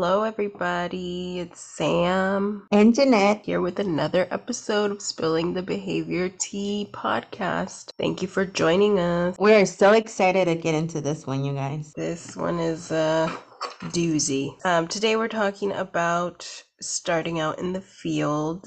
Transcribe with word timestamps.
Hello, 0.00 0.22
everybody. 0.22 1.40
It's 1.40 1.60
Sam 1.60 2.66
and 2.72 2.94
Jeanette 2.94 3.44
here 3.44 3.60
with 3.60 3.78
another 3.80 4.26
episode 4.30 4.92
of 4.92 5.02
Spilling 5.02 5.52
the 5.52 5.62
Behavior 5.62 6.30
Tea 6.30 6.88
podcast. 6.90 7.90
Thank 7.98 8.22
you 8.22 8.26
for 8.26 8.46
joining 8.46 8.98
us. 8.98 9.36
We 9.38 9.52
are 9.52 9.66
so 9.66 9.92
excited 9.92 10.46
to 10.46 10.54
get 10.54 10.74
into 10.74 11.02
this 11.02 11.26
one, 11.26 11.44
you 11.44 11.52
guys. 11.52 11.92
This 11.94 12.34
one 12.34 12.58
is 12.58 12.90
a 12.90 13.30
doozy. 13.88 14.56
Um, 14.64 14.88
today 14.88 15.16
we're 15.16 15.28
talking 15.28 15.70
about 15.72 16.64
starting 16.80 17.38
out 17.38 17.58
in 17.58 17.74
the 17.74 17.82
field 17.82 18.66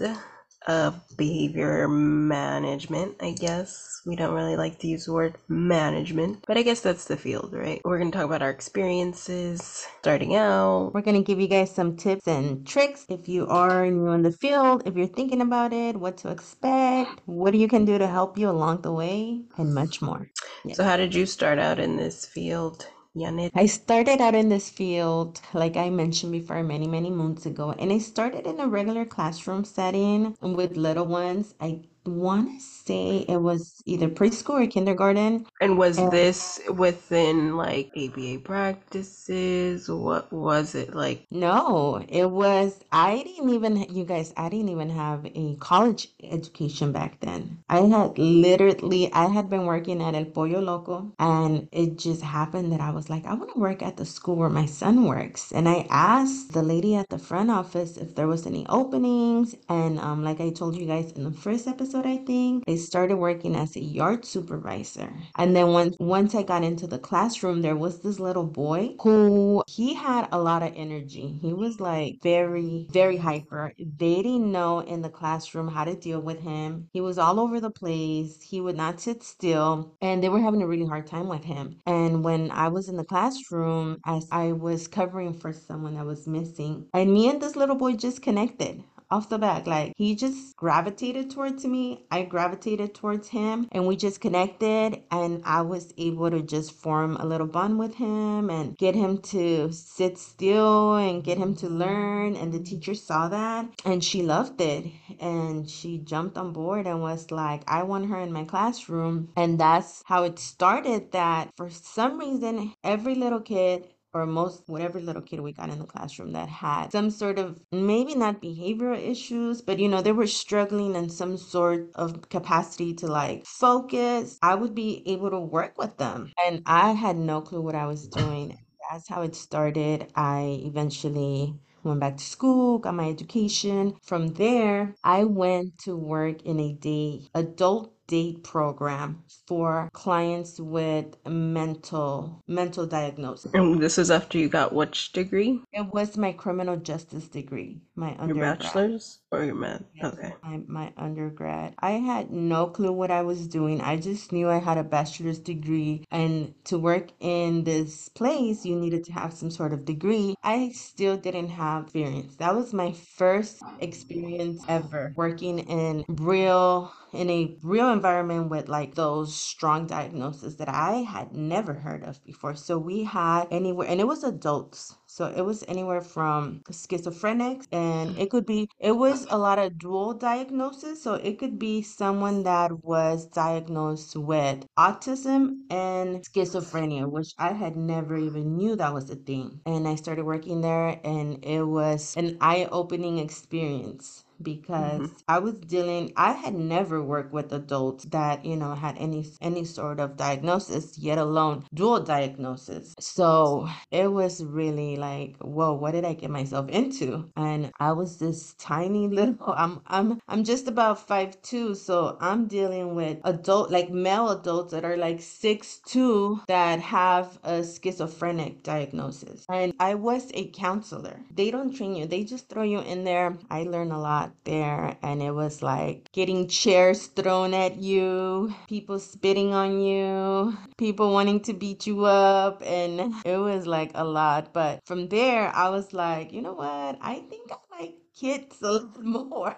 of 0.68 1.02
behavior 1.18 1.88
management, 1.88 3.16
I 3.22 3.32
guess. 3.32 4.02
We 4.06 4.16
don't 4.16 4.34
really 4.34 4.58
like 4.58 4.80
to 4.80 4.88
use 4.88 5.06
the 5.06 5.14
word 5.14 5.36
management, 5.48 6.44
but 6.48 6.58
I 6.58 6.62
guess 6.64 6.82
that's 6.82 7.06
the 7.06 7.18
field, 7.18 7.54
right? 7.54 7.82
We're 7.86 8.00
going 8.00 8.12
to 8.12 8.18
talk 8.18 8.26
about 8.26 8.42
our 8.42 8.50
experiences 8.50 9.88
starting 10.00 10.36
out. 10.36 10.92
We're 10.94 11.02
going 11.02 11.22
to 11.22 11.26
give 11.26 11.40
you 11.40 11.48
guys 11.48 11.74
some 11.74 11.96
tips 11.96 12.28
and 12.28 12.68
tricks 12.68 13.06
if 13.10 13.30
you 13.30 13.48
are 13.48 13.90
new 13.90 14.12
in 14.12 14.24
the 14.24 14.32
field, 14.32 14.84
if 14.86 14.96
you're 14.96 15.08
thinking 15.08 15.42
about 15.42 15.74
it, 15.74 15.96
what 15.96 16.18
to 16.18 16.30
expect, 16.30 17.22
what 17.26 17.54
you 17.54 17.68
can 17.68 17.86
do 17.86 17.98
to 17.98 18.08
help 18.08 18.38
you 18.38 18.50
along 18.50 18.82
the 18.82 18.92
way, 18.92 19.42
and 19.58 19.74
much 19.74 20.02
more. 20.02 20.30
Yeah. 20.66 20.76
So, 20.76 20.84
how 20.84 20.98
did 20.98 21.16
you 21.16 21.26
start 21.26 21.60
out 21.60 21.80
in 21.80 21.98
this 21.98 22.26
field? 22.26 22.88
Janet? 23.18 23.52
I 23.56 23.66
started 23.66 24.22
out 24.22 24.36
in 24.36 24.50
this 24.50 24.70
field, 24.70 25.42
like 25.54 25.76
I 25.76 25.90
mentioned 25.90 26.32
before, 26.32 26.62
many, 26.64 26.88
many 26.88 27.10
months 27.10 27.46
ago, 27.46 27.72
and 27.72 27.92
I 27.92 27.98
started 27.98 28.46
in 28.46 28.60
a 28.60 28.68
regular 28.68 29.04
classroom 29.06 29.64
setting 29.66 30.36
with 30.42 30.78
little 30.78 31.06
ones. 31.08 31.56
I 31.60 31.82
want 32.06 32.60
to 32.60 32.66
say 32.66 33.26
it 33.30 33.38
was 33.38 33.82
either 33.86 34.10
preschool 34.10 34.64
or 34.64 34.68
kindergarten. 34.68 35.46
And 35.62 35.78
was 35.78 35.98
and 35.98 36.12
this 36.12 36.60
within 36.70 37.56
like 37.56 37.92
ABA 37.96 38.40
practices? 38.44 39.90
What 39.90 40.32
was 40.32 40.76
it 40.76 40.94
like? 40.96 41.26
No, 41.32 42.04
it 42.08 42.30
was, 42.30 42.80
I 42.92 43.24
didn't 43.24 43.50
even, 43.50 43.78
you 43.94 44.06
guys, 44.06 44.34
I 44.38 44.50
didn't 44.50 44.70
even 44.70 44.90
have 44.90 45.26
a 45.26 45.56
college 45.56 46.10
education 46.24 46.92
back 46.92 47.20
then. 47.22 47.60
I 47.70 47.80
had 47.82 48.18
literally, 48.18 49.12
I 49.14 49.28
had 49.28 49.50
been 49.50 49.66
working 49.66 50.02
at 50.02 50.16
El 50.16 50.26
Pollo 50.26 50.60
Loco 50.60 51.14
and 51.20 51.68
it 51.72 51.98
just 51.98 52.22
happened 52.22 52.72
that 52.74 52.82
I 52.82 52.92
was 52.92 53.10
like, 53.10 53.26
I 53.26 53.34
want 53.34 53.54
to 53.54 53.60
work 53.60 53.82
at 53.82 53.98
the 53.98 54.06
school 54.06 54.36
where 54.36 54.50
my 54.50 54.66
son 54.66 55.06
works. 55.06 55.52
And 55.52 55.68
I 55.70 55.88
asked 55.90 56.54
the 56.54 56.64
lady 56.64 56.96
at 56.96 57.10
the 57.10 57.20
front 57.20 57.50
office 57.52 57.98
if 57.98 58.16
there 58.16 58.28
was 58.28 58.46
any 58.46 58.66
openings. 58.68 59.56
And 59.70 60.00
um, 60.00 60.24
like 60.24 60.42
I 60.42 60.50
told 60.50 60.76
you 60.76 60.86
guys 60.86 61.12
in 61.14 61.24
the 61.24 61.32
first 61.32 61.68
episode, 61.68 61.93
episode, 61.94 62.10
I 62.10 62.18
think, 62.26 62.64
I 62.68 62.76
started 62.76 63.18
working 63.18 63.56
as 63.56 63.76
a 63.76 63.80
yard 63.80 64.26
supervisor. 64.26 65.14
And 65.36 65.56
then 65.56 65.68
once 65.68 65.96
once 66.00 66.34
I 66.34 66.44
got 66.44 66.64
into 66.64 66.88
the 66.88 66.98
classroom, 66.98 67.62
there 67.62 67.76
was 67.76 68.00
this 68.00 68.20
little 68.20 68.46
boy 68.46 68.96
who 69.02 69.64
he 69.68 69.94
had 69.94 70.28
a 70.32 70.40
lot 70.40 70.64
of 70.64 70.74
energy. 70.76 71.38
He 71.42 71.54
was 71.54 71.80
like 71.80 72.20
very, 72.24 72.88
very 72.92 73.18
hyper. 73.18 73.74
They 73.78 74.24
didn't 74.24 74.52
know 74.52 74.80
in 74.80 75.02
the 75.02 75.10
classroom 75.10 75.68
how 75.68 75.84
to 75.84 75.96
deal 75.96 76.20
with 76.20 76.42
him. 76.42 76.90
He 76.94 77.02
was 77.02 77.18
all 77.18 77.40
over 77.40 77.60
the 77.60 77.70
place. 77.70 78.42
He 78.42 78.62
would 78.62 78.78
not 78.78 79.00
sit 79.00 79.24
still. 79.24 79.96
And 80.02 80.24
they 80.24 80.30
were 80.30 80.42
having 80.42 80.62
a 80.62 80.68
really 80.68 80.88
hard 80.88 81.08
time 81.08 81.28
with 81.28 81.44
him. 81.44 81.78
And 81.86 82.24
when 82.24 82.50
I 82.52 82.70
was 82.70 82.90
in 82.90 82.98
the 82.98 83.06
classroom, 83.06 84.00
as 84.06 84.28
I 84.32 84.54
was 84.54 84.88
covering 84.88 85.34
for 85.34 85.54
someone 85.54 85.96
that 85.96 86.06
was 86.06 86.28
missing, 86.28 86.88
and 86.94 87.14
me 87.14 87.30
and 87.30 87.42
this 87.42 87.56
little 87.56 87.76
boy 87.76 87.94
just 87.94 88.22
connected 88.22 88.84
off 89.14 89.30
the 89.30 89.38
back. 89.38 89.68
Like 89.68 89.94
he 89.96 90.16
just 90.16 90.56
gravitated 90.56 91.30
towards 91.30 91.64
me. 91.66 92.04
I 92.10 92.24
gravitated 92.24 92.96
towards 92.96 93.30
him 93.30 93.68
and 93.72 93.86
we 93.86 93.96
just 93.96 94.20
connected 94.20 95.04
and 95.12 95.44
I 95.46 95.62
was 95.62 95.94
able 95.98 96.32
to 96.32 96.42
just 96.42 96.72
form 96.72 97.16
a 97.18 97.26
little 97.26 97.46
bond 97.46 97.78
with 97.78 97.94
him 97.94 98.50
and 98.50 98.76
get 98.76 98.96
him 98.96 99.20
to 99.34 99.72
sit 99.72 100.18
still 100.18 100.96
and 100.96 101.24
get 101.24 101.38
him 101.38 101.56
to 101.58 101.70
learn. 101.70 102.36
And 102.36 102.52
the 102.52 102.60
teacher 102.60 102.96
saw 102.96 103.28
that 103.28 103.70
and 103.86 104.04
she 104.04 104.24
loved 104.24 104.60
it. 104.60 104.88
And 105.20 105.70
she 105.70 106.00
jumped 106.00 106.38
on 106.38 106.52
board 106.52 106.88
and 106.88 107.00
was 107.02 107.30
like, 107.30 107.62
I 107.68 107.84
want 107.84 108.10
her 108.10 108.20
in 108.20 108.34
my 108.34 108.46
classroom. 108.46 109.30
And 109.38 109.60
that's 109.60 110.02
how 110.06 110.24
it 110.24 110.40
started 110.40 111.12
that 111.12 111.52
for 111.56 111.70
some 111.70 112.18
reason, 112.18 112.74
every 112.84 113.14
little 113.14 113.42
kid 113.42 113.88
or 114.14 114.26
most 114.26 114.64
whatever 114.68 115.00
little 115.00 115.22
kid 115.22 115.40
we 115.40 115.52
got 115.54 115.70
in 115.70 115.80
the 115.80 115.86
classroom 115.86 116.34
that 116.34 116.50
had 116.50 116.92
some 116.92 117.10
sort 117.10 117.40
of 117.40 117.60
maybe 117.72 118.16
not 118.16 118.42
behavioral 118.42 118.98
issues 119.00 119.62
but 119.62 119.80
you 119.80 119.88
know 119.90 120.02
they 120.02 120.12
were 120.12 120.28
struggling 120.28 120.96
in 120.96 121.10
some 121.10 121.38
sort 121.38 121.90
of 121.96 122.30
capacity 122.30 122.94
to 122.94 123.08
like 123.08 123.46
focus 123.46 124.38
i 124.42 124.54
would 124.56 124.76
be 124.76 125.04
able 125.06 125.30
to 125.30 125.40
work 125.40 125.78
with 125.78 125.98
them. 125.98 126.32
And 126.46 126.62
i 126.66 126.92
had 126.92 127.18
no 127.18 127.42
clue 127.42 127.62
what 127.62 127.76
i 127.76 127.86
was 127.86 128.08
doing. 128.08 128.58
That's 128.92 129.08
how 129.08 129.22
it 129.24 129.36
started. 129.36 130.12
I 130.16 130.62
eventually 130.66 131.56
went 131.84 132.00
back 132.00 132.18
to 132.18 132.24
school, 132.24 132.80
got 132.80 132.94
my 132.96 133.10
education. 133.10 133.96
From 134.04 134.28
there, 134.30 134.96
I 135.04 135.24
went 135.24 135.78
to 135.80 135.96
work 135.96 136.44
in 136.44 136.60
a 136.60 136.74
day 136.74 137.28
adult 137.34 137.93
date 138.08 138.44
program 138.44 139.24
for 139.48 139.90
clients 139.94 140.60
with 140.60 141.16
mental 141.26 142.42
mental 142.48 142.86
diagnosis. 142.86 143.54
And 143.54 143.82
this 143.82 143.98
is 143.98 144.12
after 144.12 144.38
you 144.38 144.50
got 144.50 144.74
which 144.74 145.12
degree? 145.14 145.62
It 145.72 145.94
was 145.94 146.18
my 146.18 146.34
criminal 146.34 146.78
justice 146.78 147.28
degree, 147.28 147.82
my 147.96 148.12
your 148.12 148.22
undergrad. 148.22 148.60
bachelor's 148.60 149.20
or 149.34 149.44
your. 149.44 149.56
Yes, 149.96 150.14
okay, 150.14 150.34
my, 150.44 150.62
my 150.68 150.94
undergrad. 150.98 151.76
I 151.80 151.92
had 151.92 152.32
no 152.32 152.68
clue 152.68 152.92
what 152.92 153.12
I 153.12 153.22
was 153.24 153.48
doing. 153.48 153.82
I 153.82 153.98
just 153.98 154.32
knew 154.32 154.50
I 154.50 154.60
had 154.60 154.78
a 154.78 154.84
bachelor's 154.84 155.40
degree, 155.40 156.06
and 156.12 156.54
to 156.66 156.78
work 156.78 157.10
in 157.20 157.64
this 157.64 158.10
place, 158.10 158.66
you 158.66 158.76
needed 158.76 159.04
to 159.06 159.14
have 159.14 159.34
some 159.34 159.52
sort 159.52 159.74
of 159.74 159.86
degree. 159.86 160.36
I 160.44 160.70
still 160.70 161.18
didn't 161.18 161.50
have 161.50 161.84
experience. 161.84 162.36
That 162.38 162.56
was 162.56 162.74
my 162.74 162.92
first 162.94 163.64
experience 163.80 164.64
ever 164.68 165.14
working 165.16 165.60
in 165.60 166.06
real 166.10 166.92
in 167.14 167.30
a 167.30 167.56
real 167.62 167.92
environment 167.92 168.50
with 168.50 168.68
like 168.70 168.96
those 168.96 169.36
strong 169.36 169.86
diagnoses 169.88 170.58
that 170.58 170.70
I 170.70 170.98
had 171.04 171.32
never 171.34 171.74
heard 171.74 172.04
of 172.04 172.24
before. 172.24 172.56
So 172.56 172.78
we 172.78 173.04
had 173.04 173.48
anywhere, 173.52 173.88
and 173.88 174.00
it 174.00 174.08
was 174.08 174.24
adults. 174.24 174.96
So 175.16 175.28
it 175.28 175.42
was 175.42 175.64
anywhere 175.68 176.02
from 176.02 176.64
schizophrenic, 176.72 177.68
and 177.72 178.10
mm-hmm. 178.10 178.20
it 178.20 178.32
could 178.32 178.48
be, 178.48 178.68
it 178.80 178.94
was 178.94 179.28
a 179.30 179.38
lot 179.38 179.60
of 179.60 179.78
dual 179.78 180.16
diagnosis. 180.16 181.04
So 181.04 181.14
it 181.14 181.38
could 181.38 181.60
be 181.60 181.84
someone 181.84 182.42
that 182.46 182.84
was 182.84 183.28
diagnosed 183.28 184.16
with 184.16 184.66
autism 184.76 185.66
and 185.70 186.24
schizophrenia, 186.26 187.08
which 187.08 187.32
I 187.38 187.54
had 187.54 187.78
never 187.78 188.18
even 188.18 188.58
knew 188.58 188.76
that 188.76 188.92
was 188.92 189.08
a 189.12 189.16
thing. 189.16 189.60
And 189.68 189.88
I 189.88 189.94
started 189.94 190.26
working 190.26 190.62
there, 190.62 191.00
and 191.04 191.46
it 191.46 191.62
was 191.62 192.16
an 192.18 192.40
eye 192.42 192.68
opening 192.72 193.20
experience 193.20 194.26
because 194.44 195.02
mm-hmm. 195.02 195.14
I 195.28 195.40
was 195.40 195.56
dealing 195.56 196.14
I 196.16 196.34
had 196.34 196.54
never 196.54 197.02
worked 197.04 197.34
with 197.34 197.54
adults 197.54 198.06
that, 198.06 198.46
you 198.46 198.56
know, 198.56 198.76
had 198.76 198.98
any 198.98 199.26
any 199.42 199.66
sort 199.66 200.00
of 200.00 200.18
diagnosis, 200.18 200.98
yet 200.98 201.18
alone 201.18 201.66
dual 201.74 202.02
diagnosis. 202.02 202.96
So 203.00 203.68
it 203.92 204.12
was 204.12 204.44
really 204.44 204.96
like, 204.98 205.38
whoa, 205.38 205.74
what 205.74 205.92
did 205.92 206.06
I 206.06 206.14
get 206.14 206.30
myself 206.30 206.70
into? 206.70 207.30
And 207.36 207.72
I 207.80 207.94
was 207.94 208.20
this 208.20 208.54
tiny 208.56 209.08
little 209.20 209.54
I'm 209.56 209.82
I'm 209.88 210.20
I'm 210.28 210.44
just 210.44 210.68
about 210.68 211.08
five 211.08 211.42
two, 211.42 211.76
so 211.76 212.18
I'm 212.20 212.48
dealing 212.48 212.96
with 212.96 213.20
adult 213.24 213.72
like 213.72 213.90
male 213.90 214.30
adults 214.30 214.74
that 214.74 214.86
are 214.86 214.98
like 214.98 215.22
six 215.22 215.80
two 215.86 216.42
that 216.48 216.80
have 216.80 217.40
a 217.44 217.64
schizophrenic 217.64 218.64
diagnosis. 218.64 219.46
And 219.50 219.74
I 219.80 219.96
was 219.96 220.32
a 220.34 220.50
counselor. 220.50 221.20
They 221.34 221.52
don't 221.52 221.76
train 221.76 221.96
you, 221.96 222.06
they 222.06 222.24
just 222.24 222.50
throw 222.50 222.64
you 222.64 222.80
in 222.80 223.04
there. 223.04 223.38
I 223.50 223.64
learned 223.64 223.92
a 223.92 223.98
lot 223.98 224.33
there 224.46 224.98
and 225.02 225.22
it 225.22 225.32
was 225.32 225.62
like 225.62 226.12
getting 226.12 226.48
chairs 226.48 227.08
thrown 227.08 227.54
at 227.54 227.78
you, 227.78 228.54
people 228.68 229.00
spitting 229.00 229.54
on 229.54 229.80
you, 229.82 230.58
people 230.78 231.14
wanting 231.14 231.40
to 231.42 231.54
beat 231.54 231.88
you 231.88 232.06
up 232.06 232.62
and 232.66 233.14
it 233.26 233.38
was 233.38 233.68
like 233.68 233.92
a 233.96 234.04
lot. 234.04 234.54
But 234.54 234.80
from 234.86 235.10
there 235.10 235.50
I 235.56 235.70
was 235.70 235.94
like, 235.94 236.32
you 236.34 236.42
know 236.42 236.54
what? 236.54 236.98
I 237.02 237.24
think 237.30 237.52
I 237.52 237.80
like 237.82 237.96
kids 238.16 238.62
a 238.62 238.72
little 238.72 238.90
more. 239.02 239.56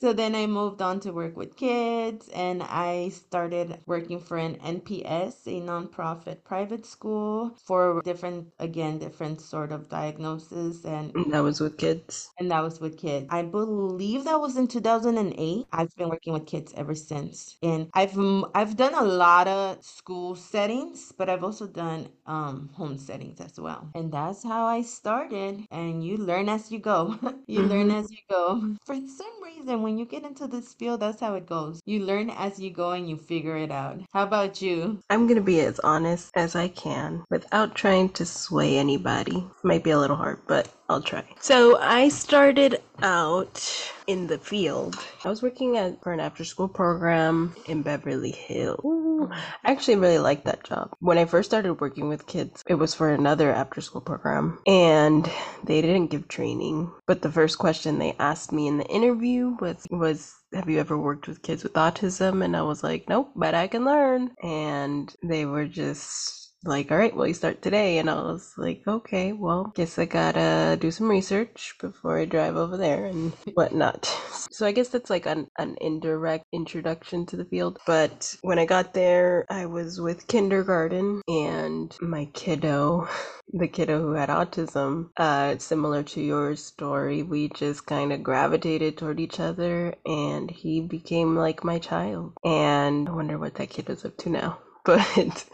so 0.00 0.12
then 0.12 0.34
I 0.34 0.46
moved 0.46 0.82
on 0.82 1.00
to 1.00 1.12
work 1.12 1.36
with 1.36 1.56
kids 1.56 2.28
and 2.28 2.62
I 2.62 3.10
started 3.10 3.78
working 3.86 4.18
for 4.20 4.36
an 4.36 4.56
NPS, 4.56 5.46
a 5.46 5.60
nonprofit 5.60 6.44
private 6.44 6.84
school 6.86 7.52
for 7.64 8.02
different, 8.02 8.48
again, 8.58 8.98
different 8.98 9.40
sort 9.40 9.72
of 9.72 9.88
diagnosis. 9.88 10.84
And 10.84 11.12
that 11.30 11.42
was 11.42 11.60
with 11.60 11.76
kids. 11.76 12.30
And 12.38 12.50
that 12.50 12.62
was 12.62 12.80
with 12.80 12.98
kids. 12.98 13.26
I 13.30 13.42
believe 13.42 14.24
that 14.24 14.40
was 14.40 14.56
in 14.56 14.66
2008. 14.66 15.66
I've 15.72 15.94
been 15.96 16.08
working 16.08 16.32
with 16.32 16.46
kids 16.46 16.72
ever 16.76 16.94
since. 16.94 17.56
And 17.62 17.88
I've, 17.94 18.18
I've 18.54 18.76
done 18.76 18.94
a 18.94 19.04
lot 19.04 19.48
of 19.48 19.84
school 19.84 20.34
settings, 20.34 21.12
but 21.16 21.28
I've 21.28 21.44
also 21.44 21.66
done 21.66 22.08
um, 22.26 22.70
home 22.74 22.98
settings 22.98 23.40
as 23.40 23.58
well. 23.58 23.88
And 23.94 24.12
that's 24.12 24.42
how 24.42 24.64
I 24.64 24.82
started. 24.82 25.64
And 25.70 26.04
you 26.04 26.16
learn 26.16 26.48
as 26.48 26.72
you 26.72 26.78
go. 26.78 27.18
you 27.46 27.62
learn. 27.62 27.91
As 27.92 28.10
you 28.10 28.18
go. 28.30 28.76
For 28.86 28.94
some 28.94 29.42
reason, 29.42 29.82
when 29.82 29.98
you 29.98 30.04
get 30.04 30.24
into 30.24 30.46
this 30.46 30.74
field, 30.74 31.00
that's 31.00 31.20
how 31.20 31.34
it 31.34 31.46
goes. 31.46 31.80
You 31.86 32.04
learn 32.04 32.30
as 32.30 32.58
you 32.58 32.70
go 32.70 32.90
and 32.90 33.08
you 33.08 33.16
figure 33.16 33.56
it 33.56 33.70
out. 33.70 34.00
How 34.12 34.24
about 34.24 34.62
you? 34.62 35.00
I'm 35.10 35.26
gonna 35.26 35.40
be 35.40 35.60
as 35.60 35.78
honest 35.80 36.30
as 36.36 36.56
I 36.56 36.68
can 36.68 37.24
without 37.30 37.74
trying 37.74 38.10
to 38.10 38.26
sway 38.26 38.78
anybody. 38.78 39.44
Might 39.62 39.84
be 39.84 39.90
a 39.90 39.98
little 39.98 40.16
hard, 40.16 40.40
but 40.46 40.68
I'll 40.92 41.02
try. 41.02 41.24
So 41.40 41.78
I 41.78 42.08
started 42.10 42.82
out 43.02 43.92
in 44.06 44.26
the 44.26 44.38
field. 44.38 44.96
I 45.24 45.28
was 45.28 45.42
working 45.42 45.76
at 45.78 46.02
for 46.02 46.12
an 46.12 46.20
after 46.20 46.44
school 46.44 46.68
program 46.68 47.54
in 47.66 47.82
Beverly 47.82 48.32
Hills. 48.32 49.30
I 49.64 49.70
actually 49.70 49.96
really 49.96 50.18
liked 50.18 50.44
that 50.44 50.64
job. 50.64 50.90
When 51.00 51.16
I 51.16 51.24
first 51.24 51.48
started 51.48 51.80
working 51.80 52.08
with 52.08 52.26
kids, 52.26 52.62
it 52.66 52.74
was 52.74 52.94
for 52.94 53.10
another 53.10 53.52
after 53.52 53.80
school 53.80 54.00
program 54.00 54.58
and 54.66 55.30
they 55.64 55.80
didn't 55.80 56.08
give 56.08 56.28
training. 56.28 56.92
But 57.06 57.22
the 57.22 57.32
first 57.32 57.58
question 57.58 57.98
they 57.98 58.14
asked 58.18 58.52
me 58.52 58.68
in 58.68 58.78
the 58.78 58.86
interview 58.86 59.56
was 59.60 59.86
was 59.90 60.34
have 60.52 60.68
you 60.68 60.78
ever 60.78 60.98
worked 60.98 61.28
with 61.28 61.42
kids 61.42 61.62
with 61.62 61.72
autism? 61.74 62.44
And 62.44 62.56
I 62.56 62.62
was 62.62 62.82
like, 62.82 63.08
nope, 63.08 63.32
but 63.34 63.54
I 63.54 63.68
can 63.68 63.84
learn. 63.84 64.32
And 64.42 65.14
they 65.22 65.46
were 65.46 65.66
just 65.66 66.41
like, 66.64 66.90
all 66.90 66.98
right, 66.98 67.14
well, 67.14 67.26
you 67.26 67.34
start 67.34 67.62
today. 67.62 67.98
And 67.98 68.08
I 68.10 68.14
was 68.14 68.54
like, 68.56 68.82
okay, 68.86 69.32
well, 69.32 69.72
guess 69.74 69.98
I 69.98 70.04
gotta 70.04 70.76
do 70.80 70.90
some 70.90 71.08
research 71.08 71.74
before 71.80 72.18
I 72.18 72.24
drive 72.24 72.56
over 72.56 72.76
there 72.76 73.06
and 73.06 73.32
whatnot. 73.54 74.08
So 74.52 74.66
I 74.66 74.72
guess 74.72 74.88
that's 74.88 75.08
like 75.08 75.24
an, 75.26 75.48
an 75.58 75.76
indirect 75.80 76.44
introduction 76.52 77.24
to 77.26 77.36
the 77.36 77.46
field. 77.46 77.78
But 77.86 78.36
when 78.42 78.58
I 78.58 78.66
got 78.66 78.92
there, 78.92 79.46
I 79.48 79.64
was 79.66 79.98
with 80.00 80.26
kindergarten 80.26 81.22
and 81.26 81.96
my 82.02 82.26
kiddo, 82.34 83.08
the 83.52 83.68
kiddo 83.68 84.00
who 84.02 84.12
had 84.12 84.28
autism, 84.28 85.08
uh, 85.16 85.56
similar 85.58 86.02
to 86.02 86.20
your 86.20 86.54
story, 86.56 87.22
we 87.22 87.48
just 87.48 87.86
kind 87.86 88.12
of 88.12 88.22
gravitated 88.22 88.98
toward 88.98 89.20
each 89.20 89.40
other 89.40 89.94
and 90.04 90.50
he 90.50 90.80
became 90.82 91.34
like 91.34 91.64
my 91.64 91.78
child. 91.78 92.34
And 92.44 93.08
I 93.08 93.12
wonder 93.12 93.38
what 93.38 93.54
that 93.54 93.70
kid 93.70 93.88
is 93.88 94.04
up 94.04 94.18
to 94.18 94.30
now. 94.30 94.58
But 94.84 95.46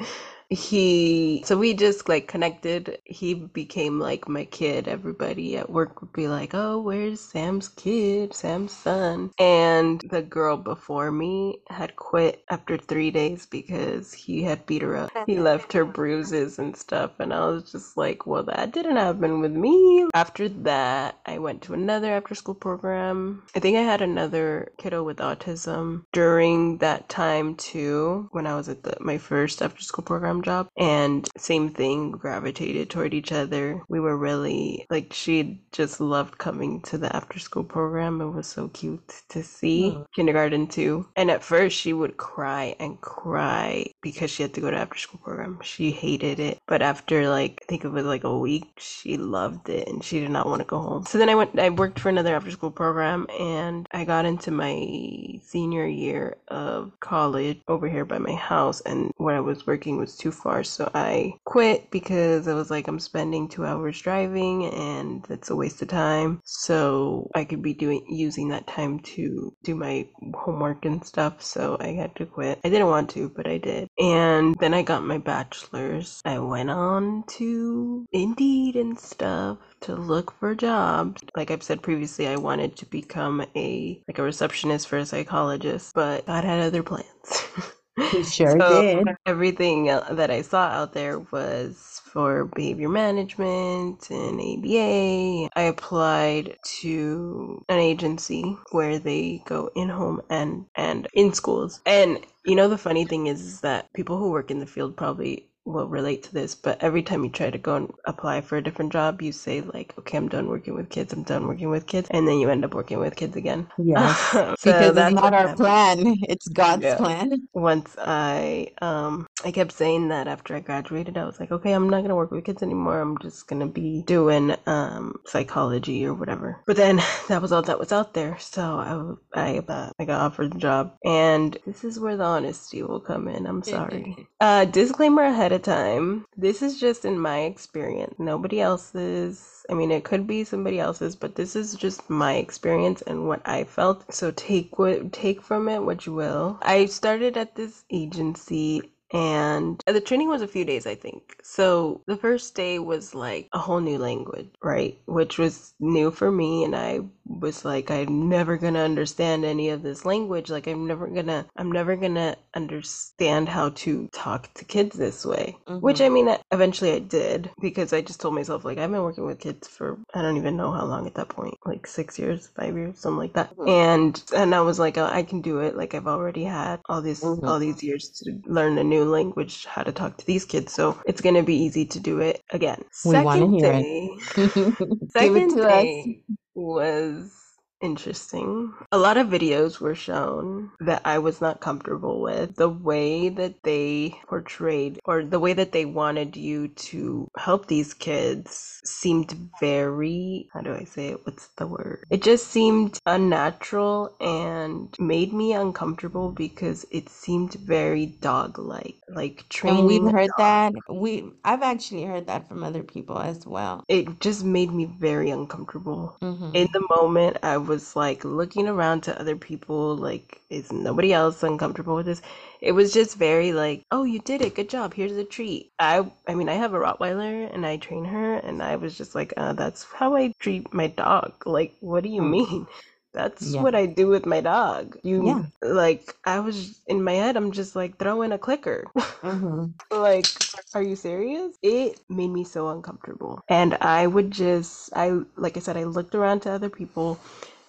he 0.51 1.43
so 1.45 1.57
we 1.59 1.75
just 1.75 2.09
like 2.09 2.27
connected. 2.27 2.99
He 3.05 3.35
became 3.35 4.01
like 4.01 4.29
my 4.29 4.45
kid. 4.45 4.89
Everybody 4.89 5.57
at 5.57 5.71
work 5.71 6.01
would 6.01 6.13
be 6.13 6.29
like 6.29 6.55
oh 6.55 6.81
where's 6.81 7.21
sam's 7.21 7.69
kid? 7.69 8.35
Sam's 8.35 8.73
son. 8.73 9.31
And 9.39 10.03
the 10.11 10.23
girl 10.23 10.57
before 10.57 11.11
me 11.13 11.61
had 11.69 11.97
quit 11.97 12.45
after 12.51 12.79
three 12.79 13.11
days 13.11 13.47
because 13.47 14.13
he 14.13 14.43
had 14.43 14.65
beat 14.67 14.83
her 14.83 14.97
up. 14.97 15.11
He 15.27 15.39
left 15.39 15.73
her 15.75 15.85
bruises 15.85 16.59
and 16.59 16.77
stuff 16.77 17.13
and 17.19 17.33
i 17.33 17.47
was 17.47 17.71
just 17.71 17.97
like 17.97 18.27
well 18.27 18.43
that 18.45 18.73
didn't 18.73 18.97
happen 18.97 19.41
with 19.41 19.53
me. 19.53 20.07
After 20.15 20.49
that 20.49 21.19
i 21.27 21.39
went 21.39 21.63
to 21.63 21.75
another 21.75 22.13
after 22.13 22.35
school 22.35 22.55
program. 22.55 23.43
I 23.55 23.61
think 23.61 23.77
i 23.77 23.83
had 23.83 24.01
another 24.01 24.73
kiddo 24.79 25.03
with 25.03 25.19
autism 25.19 26.05
during 26.13 26.79
that 26.79 27.09
time 27.09 27.55
too 27.57 28.29
when 28.33 28.47
i 28.47 28.55
was 28.55 28.69
at 28.69 28.83
the, 28.83 28.97
my 29.01 29.19
first 29.19 29.61
after 29.63 29.83
school 29.83 30.05
program 30.05 30.38
job 30.43 30.69
and 30.79 31.29
same 31.39 31.71
thing 31.71 32.11
gravitated 32.13 32.91
toward 32.91 33.15
each 33.15 33.33
other 33.33 33.83
we 33.89 34.01
were 34.01 34.17
really 34.17 34.87
like 34.91 35.13
she 35.13 35.63
just 35.73 36.01
loved 36.01 36.39
coming 36.39 36.81
to 36.83 36.99
the 36.99 37.15
after 37.15 37.39
school 37.39 37.65
program 37.65 38.21
it 38.21 38.31
was 38.31 38.47
so 38.47 38.69
cute 38.69 39.23
to 39.29 39.43
see 39.43 39.93
Oh. 39.97 40.07
kindergarten 40.15 40.67
too 40.67 41.07
and 41.17 41.31
at 41.31 41.43
first 41.45 41.77
she 41.79 41.93
would 41.93 42.17
cry 42.17 42.75
and 42.81 43.01
cry 43.01 43.87
because 44.03 44.31
she 44.31 44.43
had 44.43 44.55
to 44.55 44.61
go 44.61 44.71
to 44.71 44.77
after 44.77 44.99
school 44.99 45.21
program. 45.23 45.59
She 45.63 45.91
hated 45.91 46.41
it 46.41 46.59
but 46.67 46.83
after 46.83 47.29
like 47.29 47.59
i 47.63 47.65
think 47.67 47.85
it 47.85 47.89
was 47.89 48.05
like 48.05 48.25
a 48.25 48.39
week 48.39 48.69
she 48.79 49.17
loved 49.17 49.69
it 49.69 49.89
and 49.89 50.05
she 50.05 50.21
did 50.21 50.31
not 50.31 50.47
want 50.47 50.61
to 50.61 50.67
go 50.67 50.79
home. 50.79 51.05
So 51.05 51.19
then 51.19 51.29
i 51.29 51.35
went 51.35 51.59
i 51.59 51.71
worked 51.71 51.99
for 51.99 52.09
another 52.09 52.35
after 52.37 52.51
school 52.51 52.71
program 52.71 53.27
and 53.39 53.87
i 53.93 54.05
got 54.05 54.27
into 54.27 54.51
my 54.51 55.41
senior 55.43 55.87
year 55.87 56.37
of 56.49 56.93
college 57.01 57.61
over 57.69 57.89
here 57.89 58.05
by 58.05 58.19
my 58.19 58.35
house 58.35 58.81
and 58.83 59.11
where 59.17 59.37
i 59.37 59.41
was 59.41 59.67
working 59.67 59.99
was 59.99 60.17
too 60.17 60.31
far 60.31 60.63
so 60.63 60.91
i 60.95 61.33
quit 61.45 61.91
because 61.91 62.47
i 62.49 62.55
was 62.55 62.71
like 62.71 62.87
i'm 62.87 63.01
spending 63.01 63.49
two 63.49 63.65
hours 63.65 64.01
driving 64.01 64.67
and 64.67 65.25
that's 65.29 65.51
a 65.51 65.57
waste 65.57 65.83
of 65.83 65.89
time. 65.89 66.41
So 66.45 67.31
i 67.35 67.45
could 67.45 67.63
be 67.63 67.75
doing 67.75 68.05
using 68.09 68.49
that 68.49 68.67
time 68.67 69.01
to 69.01 69.55
do 69.65 69.75
my 69.75 70.07
homework 70.35 70.85
and 70.85 71.05
stuff 71.05 71.43
so 71.43 71.77
i 71.81 71.89
had 71.89 72.15
to 72.17 72.27
quit. 72.27 72.61
I 72.65 72.69
didn't 72.69 72.89
want 72.89 73.11
to 73.11 73.31
but 73.35 73.47
i 73.47 73.59
did 73.59 73.89
and 74.01 74.57
then 74.61 74.75
i 74.75 74.83
got 74.83 75.05
my 75.05 75.19
bachelor's. 75.19 76.23
I 76.25 76.39
went 76.41 76.71
on 76.71 77.25
to 77.39 78.07
indeed 78.13 78.77
and 78.77 78.99
stuff 78.99 79.59
to 79.83 79.97
look 79.97 80.33
for 80.41 80.55
jobs. 80.55 81.23
Like 81.37 81.51
i've 81.53 81.63
said 81.65 81.83
previously 81.83 82.29
i 82.29 82.37
wanted 82.37 82.77
to 82.79 82.87
become 82.87 83.43
a 83.57 84.03
like 84.09 84.19
a 84.19 84.25
receptionist 84.25 84.89
for 84.89 84.99
a 84.99 85.07
psychologist 85.07 85.93
but 85.95 86.27
god 86.27 86.45
had 86.45 86.61
other 86.61 86.83
plans. 86.85 87.07
You 88.13 88.25
sure 88.25 88.61
so 88.61 88.63
did. 88.63 89.09
everything 89.27 89.87
that 89.87 90.31
I 90.31 90.43
saw 90.43 90.69
out 90.69 90.95
there 90.95 91.19
was 91.21 91.98
for 92.13 92.47
behavior 92.47 92.89
management 92.91 94.11
and 94.11 94.41
ABA. 94.41 95.51
I 95.57 95.63
applied 95.63 96.57
to 96.83 97.65
an 97.69 97.79
agency 97.81 98.57
where 98.73 98.99
they 98.99 99.43
go 99.47 99.71
in 99.77 99.89
home 99.91 100.23
and 100.31 100.67
and 100.77 101.09
in 101.15 101.33
schools. 101.35 101.81
And 101.87 102.21
you 102.45 102.57
know 102.57 102.69
the 102.69 102.79
funny 102.79 103.05
thing 103.07 103.29
is, 103.29 103.43
is 103.43 103.61
that 103.63 103.93
people 103.95 104.19
who 104.19 104.31
work 104.31 104.51
in 104.51 104.61
the 104.61 104.67
field 104.67 104.97
probably 104.97 105.51
will 105.67 105.89
relate 105.89 106.23
to 106.25 106.35
this, 106.35 106.55
but 106.55 106.83
every 106.83 107.03
time 107.03 107.25
you 107.25 107.31
try 107.31 107.51
to 107.51 107.59
go 107.59 107.77
and 107.77 107.93
apply 108.07 108.41
for 108.43 108.57
a 108.59 108.63
different 108.65 108.93
job, 108.93 109.23
you 109.23 109.33
say 109.33 109.61
like, 109.63 109.95
"Okay, 109.99 110.17
I'm 110.19 110.29
done 110.29 110.49
working 110.49 110.75
with 110.75 110.91
kids. 110.91 111.13
I'm 111.13 111.25
done 111.25 111.47
working 111.49 111.71
with 111.71 111.87
kids," 111.87 112.09
and 112.11 112.27
then 112.29 112.39
you 112.41 112.51
end 112.51 112.65
up 112.65 112.75
working 112.75 112.99
with 113.01 113.17
kids 113.17 113.37
again. 113.37 113.69
Yeah, 113.79 114.15
so 114.57 114.73
Because 114.73 114.97
it's 114.97 115.11
that's 115.11 115.21
not 115.21 115.35
our 115.35 115.49
happened. 115.49 115.57
plan. 115.57 116.01
It's 116.29 116.49
God's 116.49 116.95
Yeah 116.95 116.97
plan. 116.97 117.49
once 117.55 117.97
I 117.99 118.69
um 118.83 119.28
I 119.45 119.53
kept 119.53 119.73
saying 119.73 120.09
that 120.09 120.27
after 120.27 120.57
I 120.57 120.61
graduated, 120.61 121.17
I 121.17 121.25
was 121.25 121.39
like, 121.39 121.53
okay, 121.53 121.73
I'm 121.73 121.89
not 121.89 122.03
gonna 122.03 122.17
work 122.17 122.31
with 122.33 122.45
kids 122.45 122.63
anymore. 122.63 123.01
I'm 123.01 123.19
just 123.19 123.47
gonna 123.47 123.69
be 123.69 124.03
doing 124.03 124.57
um 124.67 125.21
psychology 125.27 126.05
or 126.07 126.15
whatever. 126.15 126.61
But 126.67 126.77
then 126.77 126.97
that 127.29 127.41
was 127.41 127.53
all 127.53 127.63
that 127.63 127.79
was 127.79 127.93
out 127.93 128.15
there, 128.15 128.37
so 128.39 129.19
I 129.35 129.57
I 129.57 129.59
uh, 129.59 129.91
I 129.99 130.05
got 130.05 130.21
offered 130.21 130.53
the 130.53 130.59
job, 130.59 130.97
and 131.05 131.57
this 131.67 131.85
is 131.85 132.01
where 132.01 132.17
the 132.17 132.25
honesty 132.25 132.83
will 132.83 133.01
come 133.01 133.29
in. 133.29 133.47
I'm 133.47 133.63
sorry. 133.63 134.29
Uh, 134.41 134.65
disclaimer 134.65 135.25
ahead 135.25 135.51
of 135.51 135.63
time. 135.63 136.25
This 136.37 136.63
is 136.63 136.79
just 136.79 137.05
in 137.05 137.19
my 137.19 137.41
experience. 137.41 138.15
Nobody 138.21 138.61
else's. 138.61 139.67
I 139.69 139.75
mean, 139.75 139.91
it 139.91 140.05
could 140.05 140.29
be 140.29 140.45
somebody 140.45 140.79
else's, 140.79 141.17
but 141.17 141.35
this 141.35 141.57
is 141.57 141.75
just 141.75 142.09
my 142.09 142.35
experience 142.35 143.03
and 143.03 143.27
what 143.27 143.43
I 143.47 143.65
felt. 143.65 144.15
So 144.15 144.31
take 144.31 144.79
what 144.79 145.13
take 145.13 145.43
from 145.43 145.69
it 145.69 145.81
what 145.83 146.07
you 146.07 146.13
will. 146.13 146.59
I 146.63 146.87
started 146.87 147.37
at 147.37 147.57
this 147.57 147.85
agency 147.91 148.93
and 149.13 149.83
uh, 149.87 149.93
the 149.93 150.01
training 150.01 150.29
was 150.29 150.43
a 150.43 150.49
few 150.49 150.65
days, 150.65 150.87
I 150.87 150.95
think. 150.95 151.37
So 151.43 152.03
the 152.07 152.17
first 152.17 152.55
day 152.55 152.79
was 152.79 153.15
like 153.15 153.49
a 153.53 153.59
whole 153.59 153.81
new 153.81 153.99
language, 153.99 154.51
right? 154.63 154.99
Which 155.07 155.39
was 155.39 155.75
new 155.81 156.11
for 156.11 156.31
me, 156.31 156.65
and 156.65 156.77
I 156.77 157.01
was 157.29 157.65
like, 157.65 157.91
I'm 157.91 158.29
never 158.29 158.57
gonna 158.57 158.81
understand 158.81 159.45
any 159.45 159.69
of 159.71 159.83
this 159.83 160.05
language. 160.05 160.51
Like, 160.51 160.67
I'm 160.67 160.87
never 160.87 161.07
gonna, 161.09 161.47
I'm 161.57 161.71
never 161.73 161.97
gonna 161.97 162.37
understand 162.55 163.49
how 163.49 163.71
to 163.71 164.09
talk 164.13 164.53
to 164.55 164.65
kids 164.65 164.97
this 164.97 165.25
way. 165.25 165.57
Which 165.81 166.01
hmm 166.01 166.03
I 166.03 166.09
mean, 166.09 166.35
eventually 166.51 166.93
I 166.93 166.99
did 166.99 167.51
because 167.61 167.93
I 167.93 168.01
just 168.01 168.21
told 168.21 168.35
myself 168.35 168.65
like 168.65 168.79
I've 168.79 168.91
been 168.91 169.03
working 169.03 169.25
with 169.25 169.39
kids 169.39 169.69
for 169.69 169.99
I 170.15 170.23
don't 170.23 170.37
even 170.37 170.57
know 170.57 170.73
how 170.73 170.85
long 170.85 171.07
at 171.07 171.15
that 171.15 171.29
point, 171.29 171.55
like 171.65 171.87
six 171.87 172.19
years, 172.19 172.49
five 172.57 172.77
years, 172.77 172.99
something 172.99 173.19
like 173.19 173.35
that. 173.35 173.55
hmm 173.57 173.69
And 173.69 174.21
and 174.35 174.55
I 174.55 174.61
was 174.63 174.79
like, 174.81 174.99
oh, 174.99 175.05
I 175.07 175.23
can 175.23 175.41
do 175.41 175.61
it. 175.61 175.77
Like 175.77 175.95
I've 175.95 176.09
already 176.09 176.45
had 176.45 176.81
all 176.89 177.01
this 177.03 177.39
hmm 177.39 177.47
all 177.47 177.59
these 177.61 177.83
years 177.83 178.11
to 178.25 178.41
learn 178.47 178.79
a 178.79 178.85
new 178.85 179.05
language, 179.05 179.67
how 179.67 179.83
to 179.85 179.93
talk 179.93 180.17
to 180.19 180.27
these 180.27 180.45
kids. 180.45 180.73
So 180.73 181.01
it's 181.07 181.21
gonna 181.21 181.43
be 181.45 181.57
easy 181.57 181.87
to 181.87 182.01
do 182.01 182.21
it 182.21 182.41
again. 182.51 182.83
We 183.05 183.21
Second 183.21 183.57
hear 183.57 183.73
day, 183.73 184.11
it 184.37 184.75
second 185.09 185.49
to 185.51 185.63
us. 185.65 185.89
day 186.07 186.23
was 186.59 187.48
interesting. 187.81 188.73
A 188.93 188.99
lot 188.99 189.17
of 189.17 189.29
videos 189.29 189.81
were 189.81 189.95
shown 189.95 190.71
that 190.81 191.03
I 191.05 191.19
was 191.19 191.41
not 191.41 191.61
comfortable 191.61 192.21
with. 192.21 192.57
The 192.57 192.69
way 192.69 193.29
that 193.31 193.63
they 193.63 194.15
portrayed 194.29 195.01
or 195.05 195.25
the 195.25 195.41
way 195.41 195.53
that 195.55 195.73
they 195.73 195.85
wanted 195.85 196.37
you 196.37 196.69
to 196.69 197.29
help 197.39 197.67
these 197.67 197.95
kids 197.95 198.81
seemed 198.85 199.33
very, 199.61 200.49
how 200.53 200.61
do 200.63 200.75
I 200.75 200.85
say 200.85 201.09
it? 201.09 201.27
What's 201.27 201.49
the 201.57 201.67
word? 201.67 202.05
It 202.11 202.23
just 202.23 202.49
seemed 202.49 202.99
unnatural 203.07 204.15
and 204.21 204.95
made 204.99 205.33
me 205.33 205.53
uncomfortable 205.53 206.33
because 206.33 206.87
it 206.91 207.09
seemed 207.09 207.55
very 207.55 208.07
dog 208.07 208.59
like. 208.59 208.97
like 209.09 209.49
training. 209.49 209.79
And 209.79 209.87
we've 209.87 210.11
heard 210.11 210.31
dog. 210.37 210.37
that. 210.37 210.73
We 210.89 211.31
I've 211.45 211.63
actually 211.63 212.05
heard 212.05 212.27
that 212.27 212.49
from 212.49 212.65
other 212.65 212.83
people 212.83 213.19
as 213.19 213.47
well. 213.47 213.85
It 213.89 214.21
just 214.21 214.45
made 214.45 214.73
me 214.73 214.85
very 214.87 215.31
uncomfortable. 215.31 216.19
In 216.55 216.67
Mm-hmm. 216.67 216.73
the 216.73 216.87
moment, 216.97 217.39
I 217.43 217.57
was 217.69 217.97
like 217.97 218.25
looking 218.25 218.69
around 218.69 219.03
to 219.05 219.21
other 219.21 219.37
people, 219.37 219.97
like, 219.97 220.43
is 220.51 220.73
nobody 220.73 221.13
else 221.15 221.45
uncomfortable 221.45 221.97
with 221.97 222.07
this? 222.07 222.23
It 222.63 222.73
was 222.73 222.93
just 222.95 223.19
very 223.19 223.53
like, 223.53 223.85
oh, 223.93 224.05
you 224.05 224.21
did 224.21 224.43
it, 224.43 224.57
good 224.57 224.71
job. 224.71 224.95
Here's 224.95 225.13
a 225.13 225.25
treat. 225.25 225.73
I, 225.81 226.11
I 226.29 226.35
mean, 226.37 226.51
I 226.51 226.55
have 226.55 226.75
a 226.75 226.81
Rottweiler 226.81 227.55
and 227.55 227.67
I 227.67 227.79
train 227.79 228.07
her, 228.07 228.37
and 228.37 228.63
I 228.65 228.77
was 228.77 228.99
just 228.99 229.15
like, 229.15 229.35
uh, 229.39 229.55
that's 229.55 229.85
how 229.85 230.17
I 230.17 230.33
treat 230.41 230.75
my 230.75 230.89
dog. 230.89 231.35
Like, 231.47 231.75
what 231.81 232.05
do 232.05 232.11
you 232.11 232.23
Mm. 232.23 232.33
mean? 232.33 232.67
That's 233.15 233.57
Yeah. 233.57 233.61
what 233.61 233.75
I 233.75 233.87
do 233.87 234.09
with 234.09 234.27
my 234.27 234.41
dog. 234.43 234.99
Yeah. 235.19 235.35
You 235.35 235.47
like, 235.63 236.15
I 236.27 236.41
was 236.41 236.81
in 236.87 237.03
my 237.05 237.15
head, 237.15 237.37
I'm 237.37 237.53
just 237.53 237.77
like, 237.77 237.99
throw 237.99 238.23
in 238.23 238.33
a 238.33 238.39
clicker. 238.39 238.93
Mm-hmm. 239.25 239.67
Like, 239.91 240.43
are 240.75 240.83
you 240.83 240.97
serious? 240.97 241.57
It 241.63 242.01
made 242.09 242.29
me 242.31 242.45
so 242.45 242.69
uncomfortable. 242.71 243.41
And 243.49 243.77
I 243.77 244.07
would 244.09 244.33
just, 244.33 244.91
I, 244.97 245.21
like 245.37 245.57
I 245.57 245.61
said, 245.61 245.77
I 245.79 245.85
looked 245.85 246.15
around 246.17 246.43
to 246.43 246.53
other 246.53 246.71
people 246.71 247.21